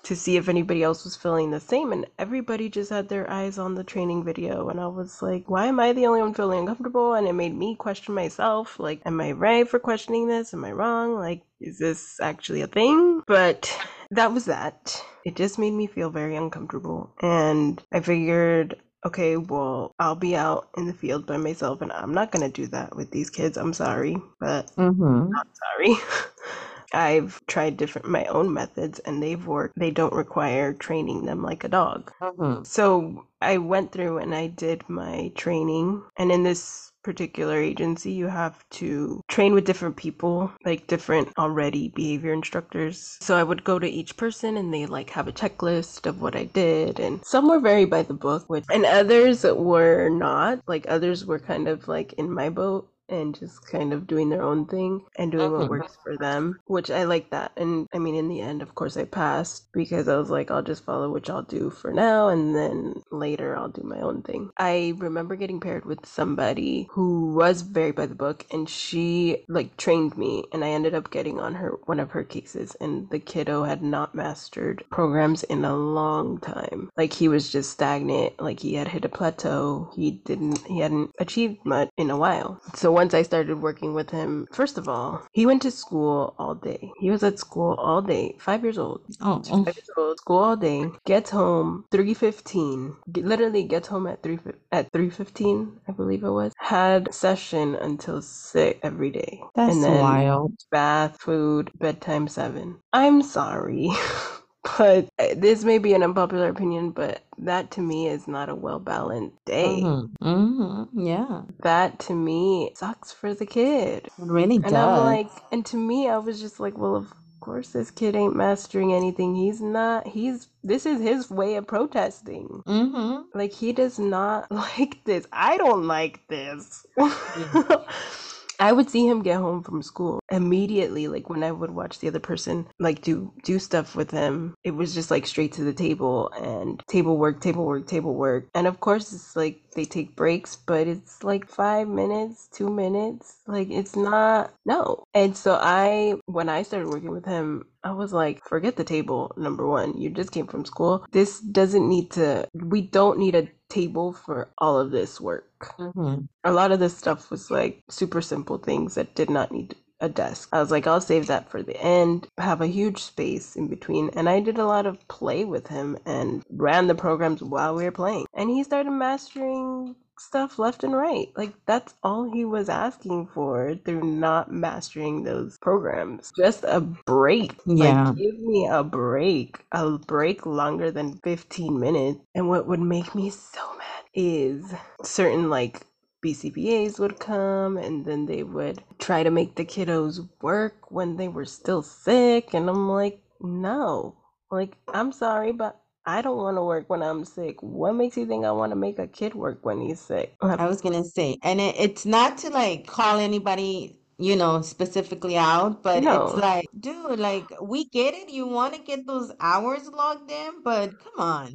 to 0.09 0.17
see 0.17 0.37
if 0.37 0.49
anybody 0.49 0.83
else 0.83 1.05
was 1.05 1.17
feeling 1.17 1.51
the 1.51 1.61
same. 1.61 1.93
And 1.93 2.07
everybody 2.19 2.69
just 2.69 2.91
had 2.91 3.09
their 3.09 3.29
eyes 3.31 3.59
on 3.59 3.75
the 3.75 3.85
training 3.85 4.25
video. 4.25 4.69
And 4.69 4.81
I 4.81 4.87
was 4.87 5.23
like, 5.23 5.49
why 5.49 5.67
am 5.67 5.79
I 5.81 5.93
the 5.93 6.07
only 6.07 6.21
one 6.21 6.35
feeling 6.35 6.61
uncomfortable? 6.61 7.15
And 7.15 7.27
it 7.27 7.33
made 7.33 7.55
me 7.57 7.75
question 7.77 8.15
myself. 8.15 8.79
Like, 8.79 9.01
am 9.05 9.21
I 9.21 9.33
right 9.33 9.69
for 9.69 9.79
questioning 9.79 10.29
this? 10.29 10.53
Am 10.53 10.65
I 10.65 10.73
wrong? 10.73 11.15
Like, 11.15 11.43
is 11.61 11.79
this 11.79 12.19
actually 12.21 12.61
a 12.63 12.67
thing? 12.67 13.23
But 13.27 13.75
that 14.11 14.33
was 14.33 14.45
that. 14.47 15.03
It 15.25 15.37
just 15.37 15.59
made 15.59 15.73
me 15.73 15.87
feel 15.87 16.11
very 16.11 16.37
uncomfortable. 16.37 17.15
And 17.21 17.83
I 17.93 18.01
figured, 18.01 18.77
okay, 19.05 19.37
well, 19.37 19.93
I'll 19.99 20.15
be 20.15 20.35
out 20.35 20.69
in 20.77 20.87
the 20.87 20.93
field 20.93 21.27
by 21.27 21.37
myself, 21.37 21.81
and 21.81 21.91
I'm 21.93 22.13
not 22.13 22.31
gonna 22.31 22.49
do 22.49 22.67
that 22.69 22.95
with 22.95 23.11
these 23.11 23.31
kids. 23.31 23.57
I'm 23.57 23.73
sorry, 23.73 24.17
but 24.41 24.71
Mm-hmm. 24.79 25.33
not 25.33 25.47
sorry. 25.77 25.95
I've 26.93 27.45
tried 27.47 27.77
different 27.77 28.07
my 28.07 28.25
own 28.25 28.53
methods 28.53 28.99
and 28.99 29.21
they've 29.21 29.45
worked. 29.45 29.77
They 29.77 29.91
don't 29.91 30.13
require 30.13 30.73
training 30.73 31.25
them 31.25 31.43
like 31.43 31.63
a 31.63 31.69
dog. 31.69 32.11
Mm-hmm. 32.21 32.63
So 32.63 33.25
I 33.41 33.57
went 33.57 33.91
through 33.91 34.17
and 34.17 34.33
I 34.35 34.47
did 34.47 34.87
my 34.89 35.31
training. 35.35 36.03
And 36.17 36.31
in 36.31 36.43
this 36.43 36.91
particular 37.03 37.57
agency, 37.57 38.11
you 38.11 38.27
have 38.27 38.67
to 38.69 39.21
train 39.29 39.53
with 39.53 39.65
different 39.65 39.95
people, 39.95 40.51
like 40.65 40.87
different 40.87 41.29
already 41.37 41.89
behavior 41.89 42.33
instructors. 42.33 43.17
So 43.21 43.37
I 43.37 43.43
would 43.43 43.63
go 43.63 43.79
to 43.79 43.89
each 43.89 44.17
person 44.17 44.57
and 44.57 44.73
they 44.73 44.85
like 44.85 45.09
have 45.11 45.27
a 45.27 45.31
checklist 45.31 46.05
of 46.05 46.21
what 46.21 46.35
I 46.35 46.45
did. 46.45 46.99
And 46.99 47.23
some 47.25 47.47
were 47.47 47.59
very 47.59 47.85
by 47.85 48.03
the 48.03 48.13
book, 48.13 48.49
which, 48.49 48.65
and 48.71 48.85
others 48.85 49.43
were 49.43 50.09
not. 50.09 50.59
Like 50.67 50.85
others 50.87 51.25
were 51.25 51.39
kind 51.39 51.67
of 51.67 51.87
like 51.87 52.13
in 52.13 52.31
my 52.31 52.49
boat 52.49 52.89
and 53.09 53.37
just 53.37 53.67
kind 53.67 53.93
of 53.93 54.07
doing 54.07 54.29
their 54.29 54.43
own 54.43 54.65
thing 54.65 55.01
and 55.17 55.31
doing 55.31 55.51
what 55.51 55.69
works 55.69 55.97
for 56.03 56.17
them, 56.17 56.59
which 56.65 56.91
I 56.91 57.03
like 57.03 57.31
that. 57.31 57.51
And 57.57 57.87
I 57.93 57.99
mean, 57.99 58.15
in 58.15 58.27
the 58.29 58.41
end, 58.41 58.61
of 58.61 58.75
course, 58.75 58.97
I 58.97 59.05
passed 59.05 59.71
because 59.73 60.07
I 60.07 60.17
was 60.17 60.29
like, 60.29 60.51
I'll 60.51 60.61
just 60.63 60.85
follow 60.85 61.09
what 61.11 61.27
y'all 61.27 61.41
do 61.41 61.69
for 61.69 61.91
now, 61.93 62.29
and 62.29 62.55
then 62.55 63.01
later 63.11 63.55
I'll 63.55 63.69
do 63.69 63.83
my 63.83 63.99
own 63.99 64.21
thing. 64.21 64.51
I 64.57 64.93
remember 64.97 65.35
getting 65.35 65.59
paired 65.59 65.85
with 65.85 66.05
somebody 66.05 66.87
who 66.91 67.33
was 67.33 67.61
very 67.61 67.91
by 67.91 68.05
the 68.05 68.15
book, 68.15 68.45
and 68.51 68.69
she 68.69 69.45
like 69.47 69.77
trained 69.77 70.17
me, 70.17 70.45
and 70.53 70.63
I 70.63 70.69
ended 70.69 70.93
up 70.93 71.11
getting 71.11 71.39
on 71.39 71.55
her 71.55 71.77
one 71.85 71.99
of 71.99 72.11
her 72.11 72.23
cases, 72.23 72.75
and 72.79 73.09
the 73.09 73.19
kiddo 73.19 73.63
had 73.63 73.81
not 73.81 74.15
mastered 74.15 74.83
programs 74.91 75.43
in 75.43 75.65
a 75.65 75.75
long 75.75 76.39
time. 76.39 76.89
Like 76.97 77.13
he 77.13 77.27
was 77.27 77.51
just 77.51 77.71
stagnant, 77.71 78.39
like 78.39 78.59
he 78.59 78.75
had 78.75 78.87
hit 78.87 79.05
a 79.05 79.09
plateau. 79.09 79.91
He 79.95 80.11
didn't, 80.11 80.65
he 80.65 80.79
hadn't 80.79 81.11
achieved 81.19 81.65
much 81.65 81.89
in 81.97 82.09
a 82.09 82.17
while. 82.17 82.61
So 82.75 82.91
once 82.99 83.13
I 83.13 83.23
started 83.23 83.61
working 83.61 83.93
with 83.93 84.09
him, 84.09 84.47
first 84.51 84.77
of 84.77 84.87
all, 84.89 85.11
he 85.31 85.45
went 85.45 85.61
to 85.63 85.71
school 85.71 86.35
all 86.37 86.55
day. 86.55 86.91
He 86.99 87.09
was 87.09 87.23
at 87.23 87.39
school 87.39 87.75
all 87.79 88.01
day, 88.01 88.35
five 88.39 88.61
years 88.63 88.77
old. 88.77 89.01
Oh, 89.21 89.41
Five 89.41 89.53
oh. 89.53 89.65
years 89.79 89.89
old, 89.97 90.17
school 90.19 90.37
all 90.39 90.57
day. 90.57 90.81
Gets 91.05 91.29
home 91.29 91.85
three 91.91 92.13
fifteen. 92.13 92.95
Literally 93.33 93.63
gets 93.63 93.87
home 93.87 94.05
at 94.07 94.21
three 94.23 94.39
at 94.71 94.91
three 94.91 95.09
fifteen, 95.09 95.79
I 95.87 95.91
believe 95.93 96.23
it 96.23 96.31
was. 96.41 96.51
Had 96.57 97.13
session 97.13 97.75
until 97.75 98.21
six 98.21 98.79
every 98.83 99.11
day, 99.11 99.41
that's 99.55 99.73
and 99.73 99.83
then 99.83 100.01
wild. 100.01 100.53
bath, 100.71 101.17
food, 101.21 101.71
bedtime 101.75 102.27
seven. 102.27 102.79
I'm 102.91 103.21
sorry. 103.21 103.89
But 104.63 105.09
uh, 105.17 105.35
this 105.37 105.63
may 105.63 105.77
be 105.77 105.93
an 105.93 106.03
unpopular 106.03 106.49
opinion, 106.49 106.91
but 106.91 107.23
that 107.37 107.71
to 107.71 107.81
me 107.81 108.07
is 108.07 108.27
not 108.27 108.49
a 108.49 108.55
well 108.55 108.79
balanced 108.79 109.37
day. 109.45 109.81
Mm-hmm. 109.81 110.27
Mm-hmm. 110.27 110.99
Yeah. 110.99 111.41
That 111.63 111.99
to 112.01 112.13
me 112.13 112.71
sucks 112.75 113.11
for 113.11 113.33
the 113.33 113.45
kid. 113.45 114.05
It 114.05 114.11
really 114.17 114.57
And 114.57 114.75
I'm 114.75 115.05
like, 115.05 115.29
and 115.51 115.65
to 115.67 115.77
me, 115.77 116.09
I 116.09 116.17
was 116.17 116.41
just 116.41 116.59
like, 116.59 116.77
well, 116.77 116.95
of 116.95 117.13
course, 117.39 117.69
this 117.69 117.89
kid 117.89 118.15
ain't 118.15 118.35
mastering 118.35 118.93
anything. 118.93 119.35
He's 119.35 119.61
not, 119.61 120.07
he's, 120.07 120.49
this 120.63 120.85
is 120.85 121.01
his 121.01 121.29
way 121.31 121.55
of 121.55 121.65
protesting. 121.65 122.61
Mm-hmm. 122.67 123.37
Like, 123.37 123.53
he 123.53 123.71
does 123.71 123.97
not 123.97 124.51
like 124.51 125.03
this. 125.05 125.25
I 125.31 125.57
don't 125.57 125.87
like 125.87 126.27
this. 126.27 126.85
Yeah. 126.97 127.83
I 128.59 128.71
would 128.73 128.89
see 128.89 129.07
him 129.07 129.23
get 129.23 129.37
home 129.37 129.63
from 129.63 129.81
school 129.81 130.19
immediately. 130.31 131.07
Like 131.07 131.29
when 131.29 131.43
I 131.43 131.51
would 131.51 131.71
watch 131.71 131.99
the 131.99 132.07
other 132.07 132.19
person 132.19 132.67
like 132.79 133.01
do 133.01 133.33
do 133.43 133.59
stuff 133.59 133.95
with 133.95 134.11
him, 134.11 134.55
it 134.63 134.71
was 134.71 134.93
just 134.93 135.11
like 135.11 135.25
straight 135.25 135.53
to 135.53 135.63
the 135.63 135.73
table 135.73 136.29
and 136.39 136.81
table 136.89 137.17
work, 137.17 137.41
table 137.41 137.65
work, 137.65 137.87
table 137.87 138.15
work. 138.15 138.47
And 138.53 138.67
of 138.67 138.79
course, 138.79 139.13
it's 139.13 139.35
like 139.35 139.61
they 139.75 139.85
take 139.85 140.15
breaks, 140.15 140.55
but 140.55 140.87
it's 140.87 141.23
like 141.23 141.47
five 141.49 141.87
minutes, 141.87 142.49
two 142.51 142.69
minutes. 142.69 143.37
Like 143.47 143.69
it's 143.69 143.95
not 143.95 144.53
no. 144.65 145.03
And 145.13 145.35
so 145.37 145.57
I, 145.61 146.15
when 146.25 146.49
I 146.49 146.63
started 146.63 146.89
working 146.89 147.11
with 147.11 147.25
him, 147.25 147.65
I 147.83 147.91
was 147.91 148.11
like, 148.11 148.41
forget 148.47 148.75
the 148.75 148.83
table. 148.83 149.31
Number 149.37 149.65
one, 149.65 149.97
you 149.97 150.09
just 150.09 150.31
came 150.31 150.47
from 150.47 150.65
school. 150.65 151.05
This 151.11 151.39
doesn't 151.39 151.87
need 151.87 152.11
to. 152.11 152.47
We 152.53 152.81
don't 152.81 153.19
need 153.19 153.35
a 153.35 153.47
table 153.69 154.13
for 154.13 154.49
all 154.59 154.79
of 154.79 154.91
this 154.91 155.21
work 155.21 155.75
Mm-hmm. 155.79 156.25
a 156.43 156.51
lot 156.53 156.71
of 156.71 156.79
this 156.79 156.97
stuff 156.97 157.31
was 157.31 157.51
like 157.51 157.83
super 157.89 158.21
simple 158.21 158.57
things 158.59 158.95
that 158.95 159.15
did 159.15 159.29
not 159.29 159.51
need 159.51 159.75
a 160.01 160.09
desk. 160.09 160.49
I 160.51 160.59
was 160.59 160.71
like, 160.71 160.87
I'll 160.87 161.01
save 161.01 161.27
that 161.27 161.49
for 161.49 161.63
the 161.63 161.79
end, 161.81 162.27
have 162.37 162.61
a 162.61 162.67
huge 162.67 163.01
space 163.01 163.55
in 163.55 163.67
between. 163.67 164.09
And 164.15 164.29
I 164.29 164.39
did 164.39 164.57
a 164.57 164.65
lot 164.65 164.85
of 164.85 165.07
play 165.07 165.45
with 165.45 165.67
him 165.67 165.97
and 166.05 166.43
ran 166.49 166.87
the 166.87 166.95
programs 166.95 167.41
while 167.43 167.75
we 167.75 167.83
were 167.83 167.91
playing. 167.91 168.25
And 168.33 168.49
he 168.49 168.63
started 168.63 168.91
mastering 168.91 169.95
stuff 170.17 170.59
left 170.59 170.83
and 170.83 170.95
right. 170.95 171.27
Like, 171.35 171.53
that's 171.65 171.93
all 172.03 172.29
he 172.31 172.45
was 172.45 172.69
asking 172.69 173.27
for 173.33 173.75
through 173.85 174.03
not 174.03 174.51
mastering 174.51 175.23
those 175.23 175.57
programs. 175.57 176.31
Just 176.37 176.63
a 176.65 176.81
break. 176.81 177.55
Yeah. 177.65 178.09
Like, 178.09 178.17
give 178.17 178.39
me 178.39 178.67
a 178.69 178.83
break. 178.83 179.59
A 179.71 179.97
break 179.97 180.45
longer 180.45 180.91
than 180.91 181.19
15 181.23 181.79
minutes. 181.79 182.19
And 182.35 182.49
what 182.49 182.67
would 182.67 182.81
make 182.81 183.15
me 183.15 183.29
so 183.29 183.61
mad 183.77 184.03
is 184.13 184.73
certain 185.03 185.49
like 185.49 185.85
BCBAs 186.21 186.99
would 186.99 187.19
come 187.19 187.77
and 187.77 188.05
then 188.05 188.25
they 188.25 188.43
would 188.43 188.83
try 188.99 189.23
to 189.23 189.31
make 189.31 189.55
the 189.55 189.65
kiddos 189.65 190.27
work 190.41 190.91
when 190.91 191.17
they 191.17 191.27
were 191.27 191.45
still 191.45 191.81
sick. 191.81 192.53
And 192.53 192.69
I'm 192.69 192.89
like, 192.89 193.21
no, 193.41 194.15
like, 194.51 194.77
I'm 194.87 195.11
sorry, 195.11 195.51
but 195.51 195.79
I 196.05 196.21
don't 196.21 196.37
want 196.37 196.57
to 196.57 196.63
work 196.63 196.89
when 196.89 197.03
I'm 197.03 197.25
sick. 197.25 197.61
What 197.61 197.93
makes 197.93 198.17
you 198.17 198.25
think 198.25 198.45
I 198.45 198.51
want 198.51 198.71
to 198.71 198.75
make 198.75 198.99
a 198.99 199.07
kid 199.07 199.35
work 199.35 199.65
when 199.65 199.81
he's 199.81 199.99
sick? 199.99 200.35
I 200.41 200.67
was 200.67 200.81
gonna 200.81 201.03
say, 201.03 201.37
and 201.43 201.59
it, 201.61 201.75
it's 201.79 202.05
not 202.05 202.37
to 202.39 202.49
like 202.49 202.87
call 202.87 203.19
anybody, 203.19 203.97
you 204.17 204.35
know, 204.35 204.61
specifically 204.61 205.37
out, 205.37 205.83
but 205.83 206.03
No. 206.03 206.09
it's 206.09 206.35
like, 206.35 206.67
dude, 206.79 207.19
like 207.19 207.49
we 207.61 207.85
get 207.89 208.13
it. 208.13 208.29
You 208.29 208.47
want 208.47 208.73
to 208.75 208.81
get 208.81 209.05
those 209.07 209.31
hours 209.39 209.87
logged 209.89 210.31
in, 210.31 210.63
but 210.63 210.93
come 210.99 211.13
on. 211.19 211.53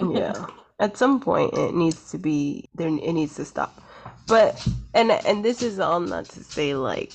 yeah 0.00 0.46
at 0.80 0.96
some 0.96 1.20
point 1.20 1.52
it 1.54 1.74
needs 1.74 2.10
to 2.10 2.18
be 2.18 2.68
there 2.74 2.88
it 2.88 3.12
needs 3.12 3.36
to 3.36 3.44
stop 3.44 3.82
but 4.30 4.66
and 4.94 5.10
and 5.10 5.44
this 5.44 5.60
is 5.60 5.80
all 5.80 6.00
not 6.00 6.24
to 6.26 6.44
say 6.44 6.74
like 6.74 7.12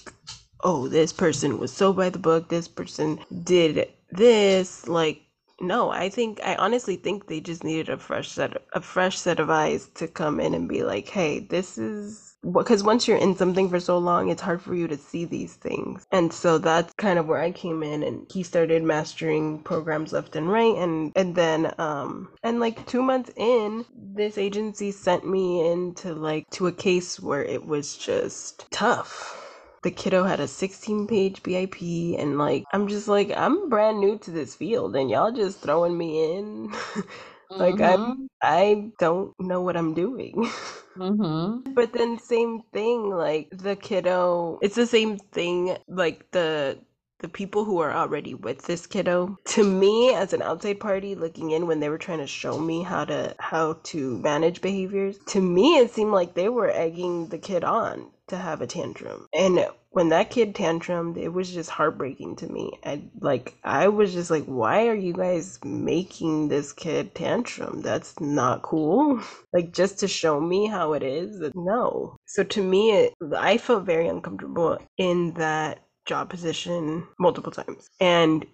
oh 0.65 0.89
this 0.89 1.13
person 1.13 1.57
was 1.60 1.72
so 1.72 1.93
by 1.93 2.10
the 2.10 2.19
book 2.19 2.50
this 2.50 2.67
person 2.67 3.17
did 3.43 3.88
this 4.12 4.88
like 4.89 5.22
no 5.62 5.91
i 5.91 6.10
think 6.10 6.39
i 6.43 6.55
honestly 6.55 6.98
think 6.98 7.27
they 7.27 7.39
just 7.39 7.63
needed 7.63 7.89
a 7.89 7.98
fresh 7.98 8.29
set 8.29 8.62
a 8.74 8.81
fresh 8.81 9.17
set 9.17 9.39
of 9.39 9.50
eyes 9.50 9.88
to 9.95 10.07
come 10.07 10.39
in 10.41 10.53
and 10.53 10.67
be 10.69 10.84
like 10.84 11.07
hey 11.07 11.39
this 11.39 11.77
is 11.77 12.25
because 12.52 12.84
once 12.84 13.08
you're 13.08 13.18
in 13.18 13.36
something 13.36 13.70
for 13.70 13.80
so 13.80 13.98
long 13.98 14.30
it's 14.30 14.42
hard 14.42 14.62
for 14.62 14.75
you 14.75 14.88
to 14.88 14.98
see 14.98 15.25
these 15.25 15.56
things. 15.56 16.06
And 16.12 16.32
so 16.32 16.58
that's 16.58 16.94
kind 16.94 17.20
of 17.20 17.28
where 17.28 17.42
i 17.42 17.52
came 17.52 17.84
in 17.84 18.04
and 18.04 18.25
he 18.32 18.44
started 18.44 18.84
mastering 18.84 19.60
programs 19.64 20.14
left 20.14 20.36
and 20.36 20.50
right 20.50 20.75
and 20.78 21.12
and 21.16 21.36
then 21.36 21.74
um 21.78 22.30
and 22.44 22.60
like 22.60 22.86
two 22.86 23.02
months 23.02 23.32
in 23.36 23.86
this 23.96 24.38
agency 24.38 24.92
sent 24.92 25.28
me 25.28 25.70
into 25.72 26.14
like 26.14 26.50
to 26.52 26.68
a 26.68 26.72
case 26.72 27.20
where 27.20 27.44
it 27.44 27.66
was 27.66 27.98
just 27.98 28.70
tough. 28.72 29.42
The 29.84 29.92
kiddo 29.92 30.24
had 30.24 30.40
a 30.40 30.48
16 30.48 31.08
page 31.08 31.44
BIP 31.44 32.20
and 32.20 32.38
like 32.38 32.64
I'm 32.74 32.88
just 32.88 33.08
like 33.08 33.32
I'm 33.36 33.70
brand 33.70 34.00
new 34.00 34.18
to 34.20 34.32
this 34.32 34.56
field 34.56 34.96
and 34.96 35.10
y'all 35.10 35.32
just 35.32 35.60
throwing 35.62 35.98
me 35.98 36.38
in 36.38 36.74
Like 37.57 37.77
Mm-hmm. 37.77 38.25
I 38.41 38.91
don't 39.00 39.33
know 39.39 39.62
what 39.62 39.77
I'm 39.77 39.93
doing. 39.93 40.50
Mm-hmm. 40.97 41.74
But 41.74 41.91
then 41.91 42.17
same 42.19 42.62
thing, 42.71 43.09
like 43.09 43.50
the 43.51 43.75
kiddo, 43.75 44.59
it's 44.62 44.75
the 44.75 44.88
same 44.88 45.17
thing, 45.17 45.77
like 45.89 46.31
the 46.31 46.79
the 47.19 47.27
people 47.29 47.65
who 47.65 47.79
are 47.79 47.91
already 47.91 48.33
with 48.33 48.62
this 48.63 48.85
kiddo. 48.88 49.38
To 49.45 49.63
me, 49.63 50.13
as 50.13 50.31
an 50.33 50.41
outside 50.41 50.79
party 50.79 51.15
looking 51.15 51.51
in 51.51 51.67
when 51.67 51.79
they 51.81 51.89
were 51.89 51.97
trying 51.97 52.19
to 52.19 52.27
show 52.27 52.57
me 52.59 52.83
how 52.83 53.05
to 53.05 53.35
how 53.39 53.74
to 53.83 54.19
manage 54.19 54.62
behaviors, 54.62 55.17
to 55.27 55.41
me 55.41 55.77
it 55.77 55.91
seemed 55.91 56.12
like 56.13 56.33
they 56.33 56.50
were 56.50 56.71
egging 56.71 57.27
the 57.27 57.38
kid 57.39 57.63
on 57.63 58.12
to 58.27 58.38
have 58.38 58.62
a 58.62 58.67
tantrum. 58.67 59.27
And 59.33 59.67
when 59.96 60.10
that 60.10 60.30
kid 60.30 60.54
tantrumed, 60.54 61.16
it 61.16 61.30
was 61.30 61.54
just 61.54 61.70
heartbreaking 61.70 62.36
to 62.36 62.52
me. 62.52 62.78
I 62.86 63.02
like 63.22 63.56
I 63.64 63.88
was 63.88 64.12
just 64.12 64.30
like, 64.30 64.44
why 64.44 64.88
are 64.88 64.94
you 64.94 65.14
guys 65.14 65.58
making 65.64 66.50
this 66.50 66.74
kid 66.74 67.16
tantrum? 67.16 67.82
That's 67.82 68.20
not 68.20 68.62
cool. 68.62 69.22
like 69.54 69.72
just 69.72 69.98
to 70.00 70.10
show 70.10 70.42
me 70.42 70.68
how 70.68 70.92
it 70.92 71.02
is. 71.02 71.42
No. 71.56 72.18
So 72.25 72.44
to 72.44 72.62
me, 72.62 72.92
it, 72.92 73.14
I 73.38 73.58
felt 73.58 73.86
very 73.86 74.10
uncomfortable 74.10 74.80
in 74.98 75.32
that 75.36 75.80
job 76.06 76.30
position 76.30 77.08
multiple 77.18 77.54
times. 77.54 77.88
And 78.02 78.46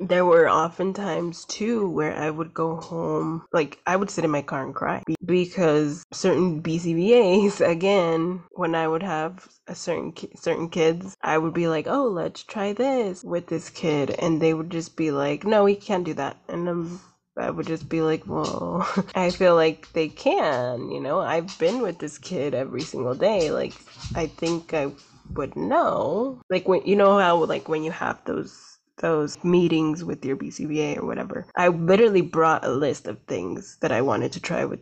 there 0.00 0.24
were 0.24 0.48
often 0.48 0.92
times 0.94 1.44
too 1.44 1.88
where 1.88 2.14
I 2.16 2.30
would 2.30 2.54
go 2.54 2.76
home, 2.76 3.44
like 3.52 3.78
I 3.86 3.96
would 3.96 4.10
sit 4.10 4.24
in 4.24 4.30
my 4.30 4.42
car 4.42 4.64
and 4.64 4.74
cry 4.74 5.02
because 5.24 6.04
certain 6.12 6.62
BCBAs, 6.62 7.60
again, 7.70 8.42
when 8.52 8.74
I 8.74 8.88
would 8.88 9.02
have 9.02 9.46
a 9.68 9.74
certain 9.74 10.14
certain 10.36 10.70
kids, 10.70 11.16
I 11.22 11.38
would 11.38 11.54
be 11.54 11.68
like, 11.68 11.86
"Oh, 11.86 12.06
let's 12.08 12.42
try 12.42 12.72
this 12.72 13.22
with 13.22 13.46
this 13.48 13.70
kid," 13.70 14.10
and 14.18 14.40
they 14.40 14.54
would 14.54 14.70
just 14.70 14.96
be 14.96 15.10
like, 15.10 15.44
"No, 15.44 15.64
we 15.64 15.76
can't 15.76 16.04
do 16.04 16.14
that," 16.14 16.36
and 16.48 16.68
um. 16.68 17.00
I 17.38 17.48
would 17.48 17.66
just 17.66 17.88
be 17.88 18.02
like, 18.02 18.26
well, 18.26 18.86
I 19.14 19.30
feel 19.30 19.54
like 19.54 19.92
they 19.94 20.08
can, 20.08 20.90
you 20.90 21.00
know. 21.00 21.20
I've 21.20 21.56
been 21.58 21.80
with 21.80 21.98
this 21.98 22.18
kid 22.18 22.54
every 22.54 22.82
single 22.84 23.14
day. 23.14 23.50
Like, 23.50 23.72
I 24.14 24.26
think 24.26 24.74
I 24.74 24.92
would 25.34 25.56
know. 25.56 26.40
Like 26.50 26.68
when 26.68 26.82
you 26.84 26.96
know 26.96 27.18
how 27.18 27.44
like 27.44 27.68
when 27.68 27.82
you 27.84 27.92
have 27.92 28.22
those 28.24 28.69
those 29.00 29.42
meetings 29.44 30.04
with 30.04 30.24
your 30.24 30.36
BCBA 30.36 30.98
or 30.98 31.06
whatever. 31.06 31.46
I 31.56 31.68
literally 31.68 32.22
brought 32.22 32.64
a 32.64 32.70
list 32.70 33.06
of 33.08 33.18
things 33.26 33.78
that 33.82 33.92
I 33.92 34.02
wanted 34.02 34.32
to 34.32 34.40
try 34.40 34.64
with 34.64 34.80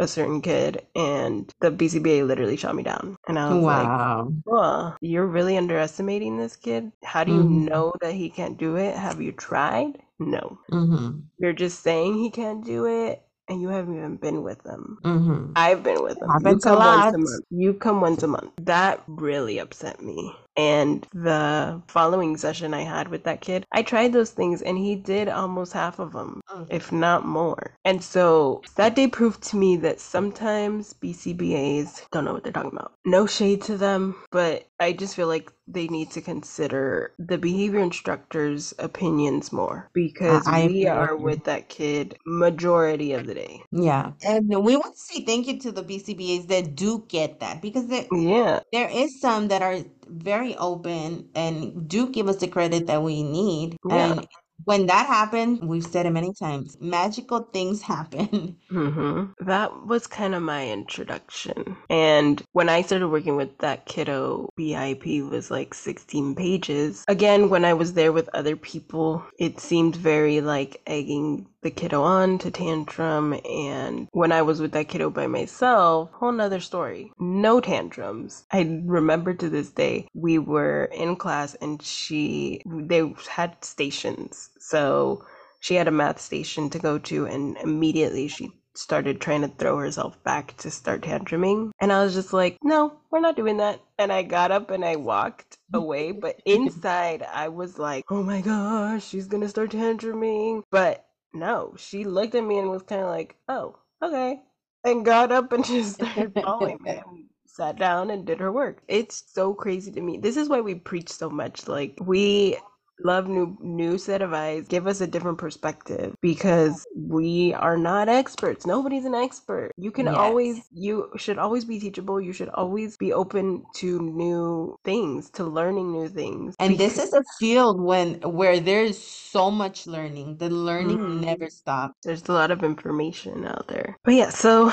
a 0.00 0.08
certain 0.08 0.40
kid 0.42 0.86
and 0.96 1.52
the 1.60 1.70
BCBA 1.70 2.26
literally 2.26 2.56
shot 2.56 2.74
me 2.76 2.82
down. 2.82 3.16
And 3.28 3.38
I 3.38 3.54
was 3.54 3.66
like, 3.66 3.92
Wow. 3.92 4.32
"Huh, 4.48 4.96
you're 5.00 5.26
really 5.26 5.56
underestimating 5.56 6.38
this 6.38 6.56
kid? 6.56 6.92
How 7.04 7.24
do 7.24 7.32
you 7.32 7.42
Mm-hmm. 7.42 7.64
know 7.64 7.94
that 8.00 8.14
he 8.14 8.30
can't 8.30 8.58
do 8.58 8.76
it? 8.76 8.96
Have 8.96 9.20
you 9.20 9.32
tried? 9.32 9.98
No. 10.20 10.58
Mm-hmm. 10.72 11.20
You're 11.38 11.52
just 11.52 11.80
saying 11.82 12.14
he 12.18 12.30
can't 12.30 12.64
do 12.64 12.86
it 12.86 13.22
and 13.48 13.60
you 13.62 13.68
haven't 13.68 13.96
even 13.96 14.16
been 14.16 14.42
with 14.42 14.62
them. 14.62 14.98
Mm-hmm. 15.04 15.52
I've 15.56 15.82
been 15.82 16.02
with 16.02 16.22
him. 16.22 16.38
You 16.38 16.56
Happens 16.56 16.64
a 16.66 16.70
come 16.70 16.84
once 16.84 17.06
lot. 17.06 17.14
a 17.14 17.18
month. 17.18 17.44
You 17.50 17.74
come 17.74 18.00
once 18.00 18.22
a 18.22 18.28
month. 18.28 18.52
That 18.62 19.02
really 19.08 19.58
upset 19.58 20.02
me. 20.02 20.34
And 20.58 21.06
the 21.14 21.82
following 21.88 22.36
session 22.36 22.74
I 22.74 22.82
had 22.82 23.08
with 23.08 23.24
that 23.24 23.40
kid, 23.40 23.64
I 23.72 23.82
tried 23.82 24.12
those 24.12 24.32
things 24.32 24.60
and 24.62 24.76
he 24.76 24.96
did 24.96 25.28
almost 25.28 25.72
half 25.72 26.00
of 26.00 26.12
them, 26.12 26.42
mm-hmm. 26.50 26.64
if 26.70 26.92
not 26.92 27.24
more. 27.26 27.74
And 27.84 28.02
so 28.04 28.62
that 28.76 28.96
day 28.96 29.08
proved 29.08 29.42
to 29.44 29.56
me 29.56 29.76
that 29.78 30.00
sometimes 30.00 30.94
BCBAs 30.94 32.06
don't 32.12 32.26
know 32.26 32.34
what 32.34 32.44
they're 32.44 32.52
talking 32.52 32.72
about. 32.76 32.92
No 33.06 33.26
shade 33.26 33.62
to 33.62 33.78
them, 33.78 34.16
but 34.32 34.66
I 34.80 34.92
just 34.92 35.16
feel 35.16 35.28
like 35.28 35.52
they 35.66 35.88
need 35.88 36.10
to 36.12 36.20
consider 36.22 37.14
the 37.18 37.38
behavior 37.38 37.80
instructor's 37.80 38.74
opinions 38.78 39.52
more 39.52 39.90
because 39.94 40.46
I 40.46 40.66
we 40.66 40.86
agree 40.86 40.86
are 40.86 41.16
with 41.16 41.38
with 41.38 41.44
that 41.44 41.68
kid 41.68 42.16
majority 42.26 43.12
of 43.12 43.26
the 43.26 43.34
day. 43.34 43.62
Yeah. 43.72 44.12
And 44.24 44.48
we 44.48 44.76
want 44.76 44.94
to 44.94 45.00
say 45.00 45.24
thank 45.24 45.46
you 45.46 45.58
to 45.60 45.72
the 45.72 45.84
BCBAs 45.84 46.48
that 46.48 46.74
do 46.74 47.04
get 47.08 47.40
that 47.40 47.62
because 47.62 47.88
there 47.88 48.06
Yeah. 48.12 48.60
there 48.72 48.88
is 48.90 49.20
some 49.20 49.48
that 49.48 49.62
are 49.62 49.78
very 50.10 50.56
open 50.56 51.28
and 51.34 51.88
do 51.88 52.08
give 52.10 52.28
us 52.28 52.36
the 52.36 52.48
credit 52.48 52.86
that 52.86 53.02
we 53.02 53.22
need. 53.22 53.76
Yeah. 53.84 54.14
And 54.16 54.26
when 54.64 54.86
that 54.86 55.06
happened, 55.06 55.62
we've 55.68 55.84
said 55.86 56.06
it 56.06 56.10
many 56.10 56.32
times, 56.34 56.76
magical 56.80 57.40
things 57.52 57.82
happen. 57.94 58.56
hmm 58.70 59.24
That 59.40 59.86
was 59.86 60.06
kind 60.06 60.34
of 60.34 60.42
my 60.42 60.68
introduction. 60.68 61.76
And 61.88 62.42
when 62.52 62.68
I 62.68 62.82
started 62.82 63.08
working 63.08 63.36
with 63.36 63.56
that 63.58 63.86
kiddo, 63.86 64.50
BIP 64.56 65.22
was 65.22 65.50
like 65.50 65.72
16 65.74 66.34
pages. 66.34 67.04
Again, 67.08 67.48
when 67.48 67.64
I 67.64 67.72
was 67.74 67.94
there 67.94 68.12
with 68.12 68.28
other 68.34 68.56
people, 68.56 69.24
it 69.38 69.60
seemed 69.60 69.96
very 69.96 70.40
like 70.40 70.82
egging 70.86 71.46
the 71.62 71.70
kiddo 71.70 72.02
on 72.02 72.38
to 72.38 72.50
tantrum. 72.50 73.38
And 73.44 74.08
when 74.12 74.32
I 74.32 74.42
was 74.42 74.60
with 74.60 74.72
that 74.72 74.88
kiddo 74.88 75.10
by 75.10 75.26
myself, 75.26 76.10
whole 76.12 76.32
nother 76.32 76.60
story. 76.60 77.12
No 77.18 77.60
tantrums. 77.60 78.44
I 78.52 78.80
remember 78.84 79.34
to 79.34 79.48
this 79.48 79.70
day, 79.70 80.08
we 80.14 80.38
were 80.38 80.84
in 80.86 81.16
class 81.16 81.54
and 81.56 81.82
she, 81.82 82.62
they 82.66 83.12
had 83.28 83.64
stations. 83.64 84.50
So 84.58 85.24
she 85.60 85.74
had 85.74 85.88
a 85.88 85.92
math 85.92 86.20
station 86.20 86.70
to 86.70 86.78
go 86.78 86.98
to 86.98 87.26
and 87.26 87.56
immediately 87.58 88.28
she 88.28 88.52
started 88.74 89.20
trying 89.20 89.42
to 89.42 89.48
throw 89.48 89.76
herself 89.76 90.22
back 90.22 90.56
to 90.56 90.70
start 90.70 91.02
tantruming 91.02 91.72
and 91.80 91.92
i 91.92 92.02
was 92.02 92.14
just 92.14 92.32
like 92.32 92.56
no 92.62 92.92
we're 93.10 93.18
not 93.18 93.34
doing 93.34 93.56
that 93.56 93.80
and 93.98 94.12
i 94.12 94.22
got 94.22 94.52
up 94.52 94.70
and 94.70 94.84
i 94.84 94.94
walked 94.94 95.58
away 95.74 96.12
but 96.12 96.40
inside 96.46 97.22
i 97.32 97.48
was 97.48 97.76
like 97.76 98.04
oh 98.08 98.22
my 98.22 98.40
gosh 98.40 99.04
she's 99.04 99.26
gonna 99.26 99.48
start 99.48 99.70
tantruming 99.70 100.62
but 100.70 101.07
no 101.32 101.74
she 101.76 102.04
looked 102.04 102.34
at 102.34 102.44
me 102.44 102.58
and 102.58 102.70
was 102.70 102.82
kind 102.82 103.02
of 103.02 103.08
like 103.08 103.36
oh 103.48 103.76
okay 104.02 104.40
and 104.84 105.04
got 105.04 105.32
up 105.32 105.52
and 105.52 105.64
just 105.64 105.94
started 105.94 106.34
following 106.42 106.78
me 106.82 106.90
and 107.06 107.24
sat 107.46 107.76
down 107.78 108.10
and 108.10 108.24
did 108.24 108.38
her 108.40 108.52
work. 108.52 108.82
It's 108.88 109.24
so 109.26 109.52
crazy 109.52 109.90
to 109.92 110.00
me. 110.00 110.18
This 110.18 110.36
is 110.36 110.48
why 110.48 110.60
we 110.60 110.74
preach 110.76 111.10
so 111.10 111.28
much 111.28 111.66
like 111.66 111.98
we 112.00 112.56
love 113.04 113.28
new 113.28 113.56
new 113.60 113.98
set 113.98 114.22
of 114.22 114.32
eyes 114.32 114.66
give 114.68 114.86
us 114.86 115.00
a 115.00 115.06
different 115.06 115.38
perspective 115.38 116.14
because 116.20 116.86
we 116.96 117.54
are 117.54 117.76
not 117.76 118.08
experts 118.08 118.66
nobody's 118.66 119.04
an 119.04 119.14
expert 119.14 119.72
you 119.76 119.90
can 119.90 120.08
Yes. 120.08 120.18
always 120.18 120.66
you 120.72 121.10
should 121.16 121.38
always 121.38 121.64
be 121.64 121.78
teachable 121.80 122.20
you 122.20 122.32
should 122.32 122.48
always 122.50 122.96
be 122.96 123.12
open 123.12 123.64
to 123.74 124.00
new 124.00 124.76
things 124.84 125.30
to 125.30 125.44
learning 125.44 125.92
new 125.92 126.08
things 126.08 126.56
And 126.58 126.78
this 126.78 126.98
is 126.98 127.12
a 127.12 127.22
field 127.38 127.80
when 127.80 128.20
where 128.22 128.60
there's 128.60 128.98
so 128.98 129.50
much 129.50 129.86
learning. 129.86 130.38
The 130.38 130.50
learning 130.50 130.98
Mhm. 130.98 131.20
never 131.20 131.50
stops. 131.50 131.94
there's 132.04 132.28
a 132.28 132.32
lot 132.32 132.50
of 132.50 132.62
information 132.64 133.44
out 133.46 133.66
there 133.68 133.96
but 134.04 134.14
yeah 134.14 134.30
so 134.30 134.72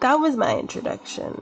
that 0.00 0.16
was 0.16 0.36
my 0.36 0.58
introduction 0.58 1.34